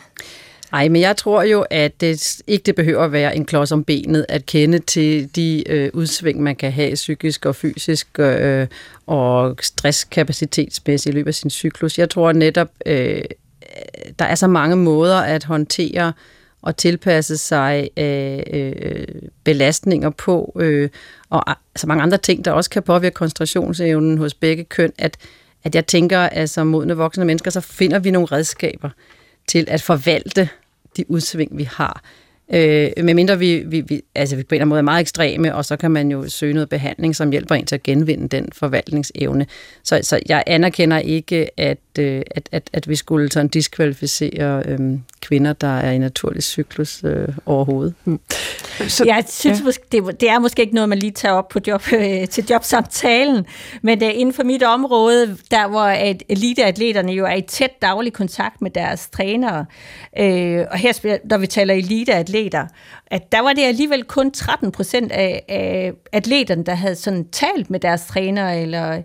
Nej, 0.72 0.88
men 0.88 1.02
jeg 1.02 1.16
tror 1.16 1.42
jo, 1.42 1.64
at 1.70 2.00
det 2.00 2.40
ikke 2.46 2.62
det 2.62 2.74
behøver 2.74 3.04
at 3.04 3.12
være 3.12 3.36
en 3.36 3.44
klods 3.44 3.72
om 3.72 3.84
benet 3.84 4.26
at 4.28 4.46
kende 4.46 4.78
til 4.78 5.36
de 5.36 5.64
øh, 5.68 5.90
udsving, 5.92 6.42
man 6.42 6.56
kan 6.56 6.72
have 6.72 6.94
psykisk 6.94 7.46
og 7.46 7.56
fysisk 7.56 8.08
øh, 8.18 8.66
og 9.06 9.56
stresskapacitetsmæssigt 9.60 11.14
i 11.14 11.16
løbet 11.16 11.28
af 11.28 11.34
sin 11.34 11.50
cyklus. 11.50 11.98
Jeg 11.98 12.10
tror 12.10 12.32
netop, 12.32 12.68
øh, 12.86 13.22
der 14.18 14.24
er 14.24 14.34
så 14.34 14.46
mange 14.46 14.76
måder 14.76 15.16
at 15.16 15.44
håndtere 15.44 16.12
og 16.62 16.76
tilpasse 16.76 17.36
sig 17.36 17.88
øh, 17.96 18.38
øh, 18.52 19.06
belastninger 19.44 20.10
på, 20.10 20.56
øh, 20.60 20.88
og 21.30 21.44
så 21.76 21.86
mange 21.86 22.02
andre 22.02 22.18
ting, 22.18 22.44
der 22.44 22.52
også 22.52 22.70
kan 22.70 22.82
påvirke 22.82 23.14
koncentrationsevnen 23.14 24.18
hos 24.18 24.34
begge 24.34 24.64
køn, 24.64 24.92
at, 24.98 25.16
at 25.64 25.74
jeg 25.74 25.86
tænker, 25.86 26.18
at 26.18 26.50
som 26.50 26.66
modne 26.66 26.96
voksne 26.96 27.24
mennesker, 27.24 27.50
så 27.50 27.60
finder 27.60 27.98
vi 27.98 28.10
nogle 28.10 28.26
redskaber 28.26 28.90
til 29.48 29.64
at 29.68 29.82
forvalte 29.82 30.48
de 30.96 31.10
udsving, 31.10 31.58
vi 31.58 31.64
har. 31.64 32.02
Øh, 32.52 32.90
medmindre 33.04 33.38
vi, 33.38 33.62
vi, 33.66 33.80
vi, 33.80 34.02
altså 34.14 34.36
vi 34.36 34.42
på 34.42 34.54
en 34.54 34.56
eller 34.56 34.62
anden 34.62 34.68
måde 34.68 34.78
er 34.78 34.82
meget 34.82 35.00
ekstreme, 35.00 35.54
og 35.54 35.64
så 35.64 35.76
kan 35.76 35.90
man 35.90 36.10
jo 36.10 36.28
søge 36.28 36.54
noget 36.54 36.68
behandling, 36.68 37.16
som 37.16 37.30
hjælper 37.30 37.54
en 37.54 37.66
til 37.66 37.74
at 37.74 37.82
genvinde 37.82 38.28
den 38.28 38.48
forvaltningsevne. 38.52 39.46
Så, 39.82 40.00
så 40.02 40.20
jeg 40.28 40.44
anerkender 40.46 40.98
ikke, 40.98 41.60
at, 41.60 41.78
øh, 41.98 42.22
at, 42.30 42.48
at, 42.52 42.70
at 42.72 42.88
vi 42.88 42.96
skulle 42.96 43.32
sådan 43.32 43.48
diskvalificere 43.48 44.62
øh, 44.66 44.98
kvinder, 45.20 45.52
der 45.52 45.78
er 45.78 45.90
i 45.90 45.98
naturlig 45.98 46.42
cyklus 46.42 47.04
øh, 47.04 47.28
overhovedet. 47.46 47.94
Mm. 48.04 48.20
Så, 48.88 49.04
jeg 49.04 49.24
synes, 49.28 49.58
ja. 49.58 49.64
måske, 49.64 49.84
det, 49.92 50.20
det 50.20 50.30
er 50.30 50.38
måske 50.38 50.62
ikke 50.62 50.74
noget, 50.74 50.88
man 50.88 50.98
lige 50.98 51.12
tager 51.12 51.34
op 51.34 51.48
på 51.48 51.60
job, 51.66 51.82
øh, 51.92 52.28
til 52.28 52.46
jobsamtalen, 52.50 53.46
men 53.82 54.02
er 54.02 54.10
inden 54.10 54.34
for 54.34 54.42
mit 54.42 54.62
område, 54.62 55.36
der 55.50 55.68
hvor 55.68 55.86
eliteatleterne 56.28 57.12
jo 57.12 57.24
er 57.24 57.34
i 57.34 57.42
tæt 57.42 57.82
daglig 57.82 58.12
kontakt 58.12 58.62
med 58.62 58.70
deres 58.70 59.08
trænere, 59.08 59.66
øh, 60.18 60.66
og 60.70 60.78
her, 60.78 61.18
når 61.24 61.38
vi 61.38 61.46
taler 61.46 61.74
eliteatleter, 61.74 62.66
at 63.06 63.32
der 63.32 63.40
var 63.40 63.52
det 63.52 63.62
alligevel 63.62 64.04
kun 64.04 64.30
13 64.30 64.72
procent 64.72 65.12
af, 65.12 65.44
af 65.48 65.92
atleterne, 66.12 66.64
der 66.64 66.74
havde 66.74 66.96
sådan 66.96 67.28
talt 67.28 67.70
med 67.70 67.80
deres 67.80 68.06
træner 68.06 68.50
eller 68.50 69.02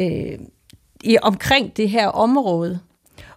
øh, 0.00 0.38
i, 1.04 1.16
omkring 1.22 1.76
det 1.76 1.90
her 1.90 2.08
område. 2.08 2.78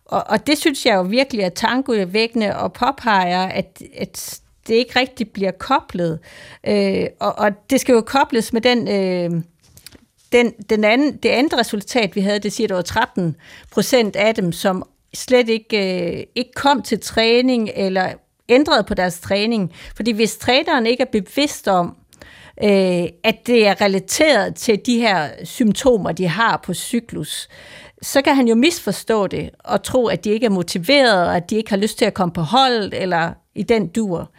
Og, 0.10 0.24
og 0.28 0.48
det 0.48 0.58
synes 0.58 0.86
jeg 0.86 0.96
jo 0.96 1.02
virkelig 1.02 1.44
er 1.44 1.50
tankevækkende 1.50 2.56
og 2.56 2.74
påpeger, 2.74 3.44
at, 3.44 3.82
at 3.98 4.40
det 4.68 4.76
ikke 4.76 5.00
rigtig 5.00 5.32
bliver 5.32 5.52
koblet. 5.52 6.20
Øh, 6.68 7.06
og, 7.20 7.40
og 7.40 7.70
det 7.70 7.82
skal 7.82 7.94
jo 7.94 8.02
kobles 8.02 8.54
med 8.54 8.62
den... 8.62 8.88
Øh, 8.88 9.42
den, 10.32 10.54
den 10.70 10.84
anden, 10.84 11.18
det 11.18 11.30
andet 11.30 11.60
resultat, 11.60 12.16
vi 12.16 12.22
havde, 12.22 12.40
det 12.40 12.54
siger, 12.54 12.66
at 12.66 12.70
det 12.70 12.76
var 12.76 12.82
13 12.82 13.36
procent 13.72 14.16
af 14.16 14.36
dem, 14.36 14.52
som 14.52 14.84
slet 15.14 15.50
ikke, 15.50 16.04
øh, 16.18 16.24
ikke 16.36 16.52
kom 16.56 16.82
til 16.82 17.00
træning 17.00 17.70
eller 17.76 18.14
ændrede 18.50 18.84
på 18.84 18.94
deres 18.94 19.20
træning. 19.20 19.74
Fordi 19.96 20.12
hvis 20.12 20.38
træneren 20.38 20.86
ikke 20.86 21.02
er 21.02 21.22
bevidst 21.22 21.68
om, 21.68 21.96
øh, 22.64 23.10
at 23.24 23.48
det 23.48 23.68
er 23.68 23.82
relateret 23.82 24.56
til 24.56 24.80
de 24.86 25.00
her 25.00 25.30
symptomer, 25.44 26.12
de 26.12 26.28
har 26.28 26.62
på 26.64 26.74
cyklus, 26.74 27.50
så 28.02 28.22
kan 28.22 28.36
han 28.36 28.48
jo 28.48 28.56
misforstå 28.56 29.28
det 29.28 29.50
og 29.60 29.84
tro, 29.84 30.08
at 30.08 30.24
de 30.24 30.30
ikke 30.30 30.46
er 30.46 30.50
motiveret, 30.50 31.28
og 31.28 31.36
at 31.36 31.50
de 31.50 31.56
ikke 31.56 31.70
har 31.70 31.78
lyst 31.78 31.98
til 31.98 32.06
at 32.06 32.14
komme 32.14 32.34
på 32.34 32.42
hold, 32.42 32.94
eller 32.94 33.34
i 33.56 33.64
den 33.64 33.88
dur. 33.88 34.32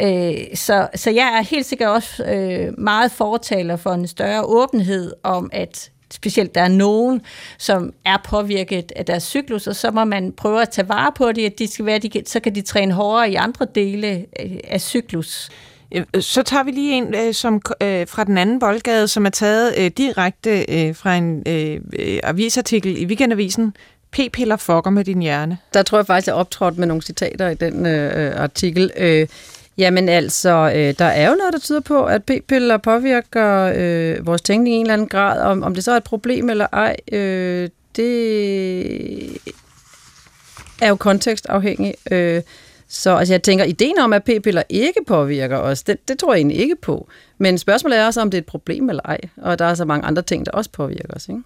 Øh, 0.00 0.34
så, 0.54 0.88
så 0.94 1.10
jeg 1.10 1.38
er 1.38 1.42
helt 1.42 1.66
sikkert 1.66 1.88
også 1.88 2.24
øh, 2.24 2.78
meget 2.78 3.12
fortaler 3.12 3.76
for 3.76 3.90
en 3.90 4.06
større 4.06 4.44
åbenhed 4.44 5.12
om, 5.22 5.50
at 5.52 5.90
specielt 6.12 6.54
der 6.54 6.60
er 6.60 6.68
nogen, 6.68 7.22
som 7.58 7.92
er 8.04 8.16
påvirket 8.24 8.92
af 8.96 9.04
deres 9.04 9.22
cyklus, 9.22 9.66
og 9.66 9.76
så 9.76 9.90
må 9.90 10.04
man 10.04 10.32
prøve 10.32 10.62
at 10.62 10.68
tage 10.68 10.88
vare 10.88 11.12
på 11.16 11.32
det, 11.32 11.46
at 11.46 11.58
de 11.58 11.66
skal 11.66 11.84
være, 11.84 11.98
de, 11.98 12.22
så 12.26 12.40
kan 12.40 12.54
de 12.54 12.62
træne 12.62 12.92
hårdere 12.92 13.30
i 13.30 13.34
andre 13.34 13.66
dele 13.74 14.26
øh, 14.40 14.58
af 14.68 14.80
cyklus. 14.80 15.50
Øh, 15.92 16.04
så 16.20 16.42
tager 16.42 16.64
vi 16.64 16.70
lige 16.70 16.92
en 16.92 17.14
øh, 17.14 17.34
som 17.34 17.62
øh, 17.80 18.08
fra 18.08 18.24
den 18.24 18.38
anden 18.38 18.58
boldgade, 18.58 19.08
som 19.08 19.26
er 19.26 19.30
taget 19.30 19.74
øh, 19.78 19.90
direkte 19.96 20.64
øh, 20.68 20.94
fra 20.94 21.16
en 21.16 21.42
øh, 21.46 21.80
øh 21.98 22.20
avisartikel 22.22 23.02
i 23.02 23.06
Weekendavisen. 23.06 23.76
P-piller 24.12 24.56
fucker 24.56 24.90
med 24.90 25.04
din 25.04 25.22
hjerne. 25.22 25.58
Der 25.74 25.82
tror 25.82 25.98
jeg 25.98 26.06
faktisk, 26.06 26.26
jeg 26.26 26.34
optrådte 26.34 26.78
med 26.80 26.86
nogle 26.86 27.02
citater 27.02 27.48
i 27.48 27.54
den 27.54 27.86
øh, 27.86 28.40
artikel. 28.40 28.90
Øh, 28.96 29.26
jamen 29.78 30.08
altså, 30.08 30.72
øh, 30.74 30.94
der 30.98 31.04
er 31.04 31.28
jo 31.28 31.34
noget, 31.34 31.52
der 31.52 31.58
tyder 31.58 31.80
på, 31.80 32.04
at 32.04 32.22
p-piller 32.24 32.76
påvirker 32.76 33.72
øh, 33.76 34.26
vores 34.26 34.42
tænkning 34.42 34.76
i 34.76 34.78
en 34.78 34.86
eller 34.86 34.94
anden 34.94 35.08
grad. 35.08 35.42
Om, 35.42 35.62
om 35.62 35.74
det 35.74 35.84
så 35.84 35.92
er 35.92 35.96
et 35.96 36.04
problem 36.04 36.50
eller 36.50 36.66
ej, 36.72 36.96
øh, 37.12 37.68
det 37.96 39.40
er 40.82 40.88
jo 40.88 40.96
kontekstafhængigt. 40.96 41.96
Øh, 42.10 42.42
så 42.94 43.16
altså, 43.16 43.34
jeg 43.34 43.42
tænker, 43.42 43.64
ideen 43.64 43.98
om, 43.98 44.12
at 44.12 44.24
p-piller 44.24 44.62
ikke 44.68 45.00
påvirker 45.06 45.58
os, 45.58 45.82
det, 45.82 46.08
det 46.08 46.18
tror 46.18 46.32
jeg 46.32 46.38
egentlig 46.38 46.58
ikke 46.58 46.76
på. 46.82 47.08
Men 47.38 47.58
spørgsmålet 47.58 47.98
er 47.98 48.06
også, 48.06 48.20
om 48.20 48.30
det 48.30 48.38
er 48.38 48.42
et 48.42 48.46
problem 48.46 48.88
eller 48.88 49.02
ej. 49.04 49.20
Og 49.36 49.58
der 49.58 49.64
er 49.64 49.74
så 49.74 49.84
mange 49.84 50.06
andre 50.06 50.22
ting, 50.22 50.46
der 50.46 50.52
også 50.52 50.70
påvirker 50.70 51.14
os. 51.14 51.28
Ikke? 51.28 51.42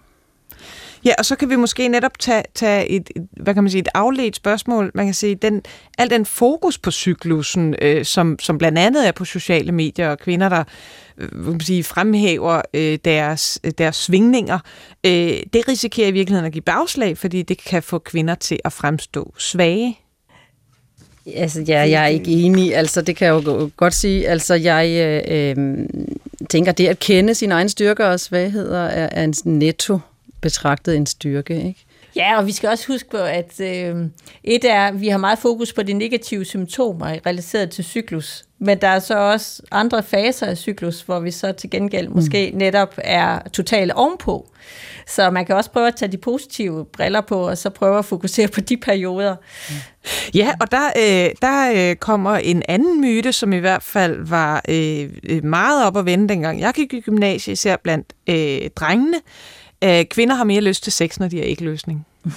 Ja, 1.05 1.13
og 1.17 1.25
så 1.25 1.35
kan 1.35 1.49
vi 1.49 1.55
måske 1.55 1.87
netop 1.87 2.19
tage, 2.19 2.43
tage 2.55 2.87
et, 2.87 3.09
hvad 3.31 3.53
kan 3.53 3.63
man 3.63 3.71
sige, 3.71 3.81
et 3.81 3.87
afledt 3.93 4.35
spørgsmål. 4.35 4.91
Man 4.93 5.05
kan 5.05 5.13
sige, 5.13 5.35
den, 5.35 5.61
al 5.97 6.09
den 6.09 6.25
fokus 6.25 6.77
på 6.77 6.91
cyklusen, 6.91 7.75
øh, 7.81 8.05
som, 8.05 8.39
som 8.39 8.57
blandt 8.57 8.77
andet 8.77 9.07
er 9.07 9.11
på 9.11 9.25
sociale 9.25 9.71
medier, 9.71 10.09
og 10.09 10.19
kvinder, 10.19 10.49
der 10.49 10.63
øh, 11.17 11.47
man 11.47 11.59
sige, 11.59 11.83
fremhæver 11.83 12.61
øh, 12.73 12.99
deres, 13.05 13.59
deres 13.77 13.95
svingninger, 13.95 14.59
øh, 15.05 15.11
det 15.53 15.67
risikerer 15.67 16.07
i 16.07 16.11
virkeligheden 16.11 16.45
at 16.45 16.53
give 16.53 16.61
bagslag, 16.61 17.17
fordi 17.17 17.41
det 17.41 17.63
kan 17.63 17.83
få 17.83 17.99
kvinder 17.99 18.35
til 18.35 18.59
at 18.65 18.73
fremstå 18.73 19.33
svage. 19.37 19.99
Altså, 21.35 21.61
ja, 21.61 21.79
jeg 21.79 22.03
er 22.03 22.07
ikke 22.07 22.31
enig. 22.31 22.75
Altså, 22.75 23.01
det 23.01 23.15
kan 23.15 23.25
jeg 23.27 23.33
jo 23.47 23.71
godt 23.77 23.93
sige. 23.93 24.29
Altså, 24.29 24.53
jeg 24.53 24.89
øh, 24.89 25.57
øh, 25.57 25.85
tænker, 26.49 26.71
det 26.71 26.87
at 26.87 26.99
kende 26.99 27.35
sine 27.35 27.53
egne 27.53 27.69
styrker 27.69 28.05
og 28.05 28.19
svagheder 28.19 28.83
er, 28.83 29.09
er 29.11 29.23
en 29.23 29.33
netto 29.45 29.99
betragtet 30.41 30.95
en 30.95 31.05
styrke, 31.05 31.55
ikke? 31.55 31.85
Ja, 32.15 32.37
og 32.37 32.47
vi 32.47 32.51
skal 32.51 32.69
også 32.69 32.87
huske 32.87 33.09
på, 33.09 33.17
at 33.17 33.59
øh, 33.59 33.95
et 34.43 34.65
er, 34.65 34.91
vi 34.91 35.07
har 35.07 35.17
meget 35.17 35.39
fokus 35.39 35.73
på 35.73 35.83
de 35.83 35.93
negative 35.93 36.45
symptomer 36.45 37.17
relateret 37.25 37.69
til 37.69 37.83
cyklus, 37.83 38.45
men 38.59 38.81
der 38.81 38.87
er 38.87 38.99
så 38.99 39.17
også 39.17 39.61
andre 39.71 40.03
faser 40.03 40.45
af 40.45 40.57
cyklus, 40.57 41.01
hvor 41.01 41.19
vi 41.19 41.31
så 41.31 41.51
til 41.51 41.69
gengæld 41.69 42.07
mm. 42.07 42.15
måske 42.15 42.51
netop 42.55 42.93
er 42.97 43.39
totalt 43.53 43.91
ovenpå. 43.91 44.47
Så 45.07 45.29
man 45.29 45.45
kan 45.45 45.55
også 45.55 45.71
prøve 45.71 45.87
at 45.87 45.95
tage 45.95 46.11
de 46.11 46.17
positive 46.17 46.85
briller 46.85 47.21
på, 47.21 47.47
og 47.49 47.57
så 47.57 47.69
prøve 47.69 47.97
at 47.97 48.05
fokusere 48.05 48.47
på 48.47 48.61
de 48.61 48.77
perioder. 48.77 49.35
Ja, 50.33 50.51
og 50.61 50.71
der, 50.71 50.87
øh, 50.97 51.35
der 51.41 51.89
øh, 51.89 51.95
kommer 51.95 52.35
en 52.35 52.63
anden 52.67 53.01
myte, 53.01 53.33
som 53.33 53.53
i 53.53 53.57
hvert 53.57 53.83
fald 53.83 54.27
var 54.27 54.61
øh, 54.69 55.43
meget 55.43 55.85
op 55.85 55.97
at 55.97 56.05
vende, 56.05 56.29
dengang 56.29 56.59
jeg 56.59 56.73
gik 56.73 56.93
i 56.93 56.99
gymnasiet, 56.99 57.53
især 57.53 57.75
blandt 57.83 58.13
øh, 58.29 58.69
drengene, 58.75 59.17
øh, 59.83 60.05
kvinder 60.05 60.35
har 60.35 60.43
mere 60.43 60.61
lyst 60.61 60.83
til 60.83 60.93
sex, 60.93 61.19
når 61.19 61.27
de 61.27 61.39
er 61.39 61.45
ikke 61.45 61.63
løsning. 61.63 62.05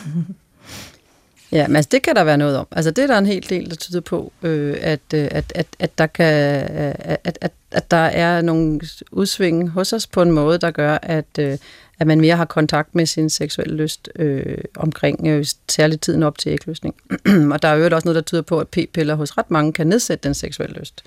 Ja, 1.52 1.68
men 1.68 1.76
altså, 1.76 1.88
det 1.92 2.02
kan 2.02 2.16
der 2.16 2.24
være 2.24 2.38
noget 2.38 2.56
om. 2.56 2.66
Altså, 2.70 2.90
det 2.90 3.02
er 3.02 3.06
der 3.06 3.18
en 3.18 3.26
hel 3.26 3.48
del, 3.48 3.70
der 3.70 3.76
tyder 3.76 4.00
på, 4.00 4.32
øh, 4.42 4.76
at, 4.80 5.00
øh, 5.14 5.28
at, 5.30 5.52
at, 5.54 5.66
at, 5.78 5.98
der 5.98 6.06
kan, 6.06 6.62
øh, 6.76 6.94
at, 6.98 7.38
at, 7.40 7.52
at 7.70 7.90
der 7.90 7.96
er 7.96 8.42
nogle 8.42 8.80
udsving 9.10 9.70
hos 9.70 9.92
os 9.92 10.06
på 10.06 10.22
en 10.22 10.30
måde, 10.30 10.58
der 10.58 10.70
gør, 10.70 10.98
at, 11.02 11.38
øh, 11.38 11.58
at 11.98 12.06
man 12.06 12.20
mere 12.20 12.36
har 12.36 12.44
kontakt 12.44 12.94
med 12.94 13.06
sin 13.06 13.30
seksuelle 13.30 13.76
lyst 13.76 14.08
øh, 14.16 14.58
omkring 14.76 15.26
øh, 15.26 15.44
særligt 15.68 16.02
tiden 16.02 16.22
op 16.22 16.38
til 16.38 16.52
ægløsning. 16.52 16.94
og 17.52 17.62
der 17.62 17.68
er 17.68 17.74
jo 17.74 17.84
også 17.84 18.08
noget, 18.08 18.14
der 18.14 18.22
tyder 18.22 18.42
på, 18.42 18.60
at 18.60 18.68
p-piller 18.68 19.14
hos 19.14 19.38
ret 19.38 19.50
mange 19.50 19.72
kan 19.72 19.86
nedsætte 19.86 20.28
den 20.28 20.34
seksuelle 20.34 20.78
lyst. 20.78 21.04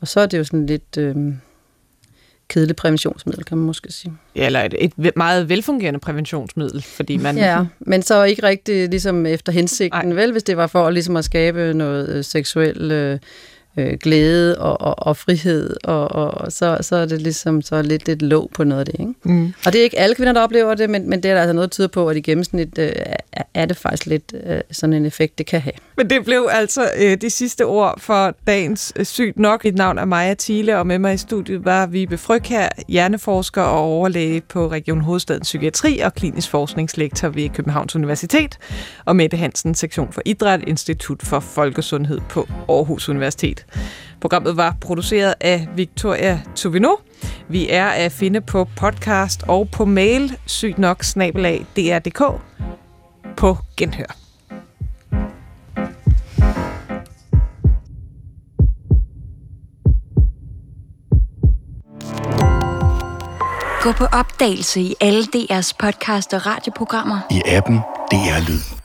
Og 0.00 0.08
så 0.08 0.20
er 0.20 0.26
det 0.26 0.38
jo 0.38 0.44
sådan 0.44 0.66
lidt... 0.66 0.96
Øh, 0.98 1.16
kedeligt 2.48 2.78
præventionsmiddel, 2.78 3.44
kan 3.44 3.58
man 3.58 3.66
måske 3.66 3.92
sige. 3.92 4.12
Ja, 4.36 4.46
eller 4.46 4.60
et, 4.60 4.74
et 4.74 5.16
meget 5.16 5.48
velfungerende 5.48 6.00
præventionsmiddel, 6.00 6.82
fordi 6.82 7.16
man... 7.16 7.38
Ja, 7.38 7.64
men 7.80 8.02
så 8.02 8.22
ikke 8.22 8.42
rigtig 8.42 8.88
ligesom 8.88 9.26
efter 9.26 9.52
hensigten, 9.52 10.12
Ej. 10.12 10.16
vel, 10.16 10.32
hvis 10.32 10.42
det 10.42 10.56
var 10.56 10.66
for 10.66 10.90
ligesom 10.90 11.16
at 11.16 11.24
skabe 11.24 11.74
noget 11.74 12.08
øh, 12.08 12.24
seksuel 12.24 12.92
øh, 12.92 13.18
øh, 13.76 13.98
glæde 14.02 14.58
og, 14.58 14.80
og, 14.80 15.06
og 15.06 15.16
frihed, 15.16 15.76
og, 15.84 16.12
og 16.12 16.52
så, 16.52 16.78
så 16.80 16.96
er 16.96 17.06
det 17.06 17.22
ligesom 17.22 17.62
så 17.62 17.82
lidt 17.82 18.08
et 18.08 18.22
låg 18.22 18.50
på 18.54 18.64
noget 18.64 18.80
af 18.80 18.86
det. 18.86 19.00
Ikke? 19.00 19.14
Mm. 19.22 19.54
Og 19.66 19.72
det 19.72 19.78
er 19.78 19.82
ikke 19.82 19.98
alle 19.98 20.14
kvinder, 20.14 20.32
der 20.32 20.40
oplever 20.40 20.74
det, 20.74 20.90
men, 20.90 21.10
men 21.10 21.22
det 21.22 21.30
er 21.30 21.34
der 21.34 21.40
altså 21.40 21.52
noget, 21.52 21.70
der 21.70 21.74
tyder 21.74 21.88
på, 21.88 22.08
at 22.08 22.16
i 22.16 22.20
gennemsnit 22.20 22.78
øh, 22.78 22.92
er 23.54 23.66
det 23.66 23.76
faktisk 23.76 24.06
lidt 24.06 24.34
øh, 24.46 24.60
sådan 24.70 24.92
en 24.92 25.06
effekt, 25.06 25.38
det 25.38 25.46
kan 25.46 25.60
have. 25.60 25.72
Men 25.96 26.10
det 26.10 26.24
blev 26.24 26.48
altså 26.50 26.90
øh, 26.98 27.16
de 27.20 27.30
sidste 27.30 27.66
ord 27.66 28.00
for 28.00 28.34
dagens 28.46 28.92
øh, 28.96 29.04
Sygt 29.04 29.38
Nok. 29.38 29.64
Mit 29.64 29.74
navn 29.74 29.98
er 29.98 30.04
Maja 30.04 30.34
Thiele, 30.38 30.78
og 30.78 30.86
med 30.86 30.98
mig 30.98 31.14
i 31.14 31.16
studiet 31.16 31.64
var 31.64 31.86
Vibe 31.86 32.18
Fryg 32.18 32.42
her, 32.44 32.68
hjerneforsker 32.88 33.62
og 33.62 33.82
overlæge 33.82 34.40
på 34.40 34.68
Region 34.68 35.00
Hovedstadens 35.00 35.46
Psykiatri 35.46 35.98
og 35.98 36.14
klinisk 36.14 36.50
forskningslektor 36.50 37.28
ved 37.28 37.48
Københavns 37.48 37.96
Universitet, 37.96 38.58
og 39.04 39.16
Mette 39.16 39.36
Hansen, 39.36 39.74
sektion 39.74 40.12
for 40.12 40.22
Idræt, 40.24 40.60
Institut 40.66 41.22
for 41.22 41.40
Folkesundhed 41.40 42.20
på 42.30 42.48
Aarhus 42.68 43.08
Universitet. 43.08 43.63
Programmet 44.20 44.56
var 44.56 44.76
produceret 44.80 45.34
af 45.40 45.68
Victoria 45.76 46.40
Tuvino. 46.54 46.94
Vi 47.48 47.68
er 47.70 47.86
at 47.86 48.12
finde 48.12 48.40
på 48.40 48.68
podcast 48.76 49.42
og 49.48 49.68
på 49.72 49.84
mail 49.84 50.36
sygt 50.46 50.78
nok 50.78 51.04
snabelag 51.04 51.66
dr.dk 51.76 52.22
på 53.36 53.56
genhør. 53.76 54.16
Gå 63.84 63.92
på 63.92 64.04
opdagelse 64.04 64.80
i 64.80 64.94
alle 65.00 65.22
DR's 65.22 65.72
podcast 65.78 66.34
og 66.34 66.46
radioprogrammer. 66.46 67.18
I 67.30 67.42
appen 67.46 67.76
DR 68.10 68.48
Lyd. 68.48 68.83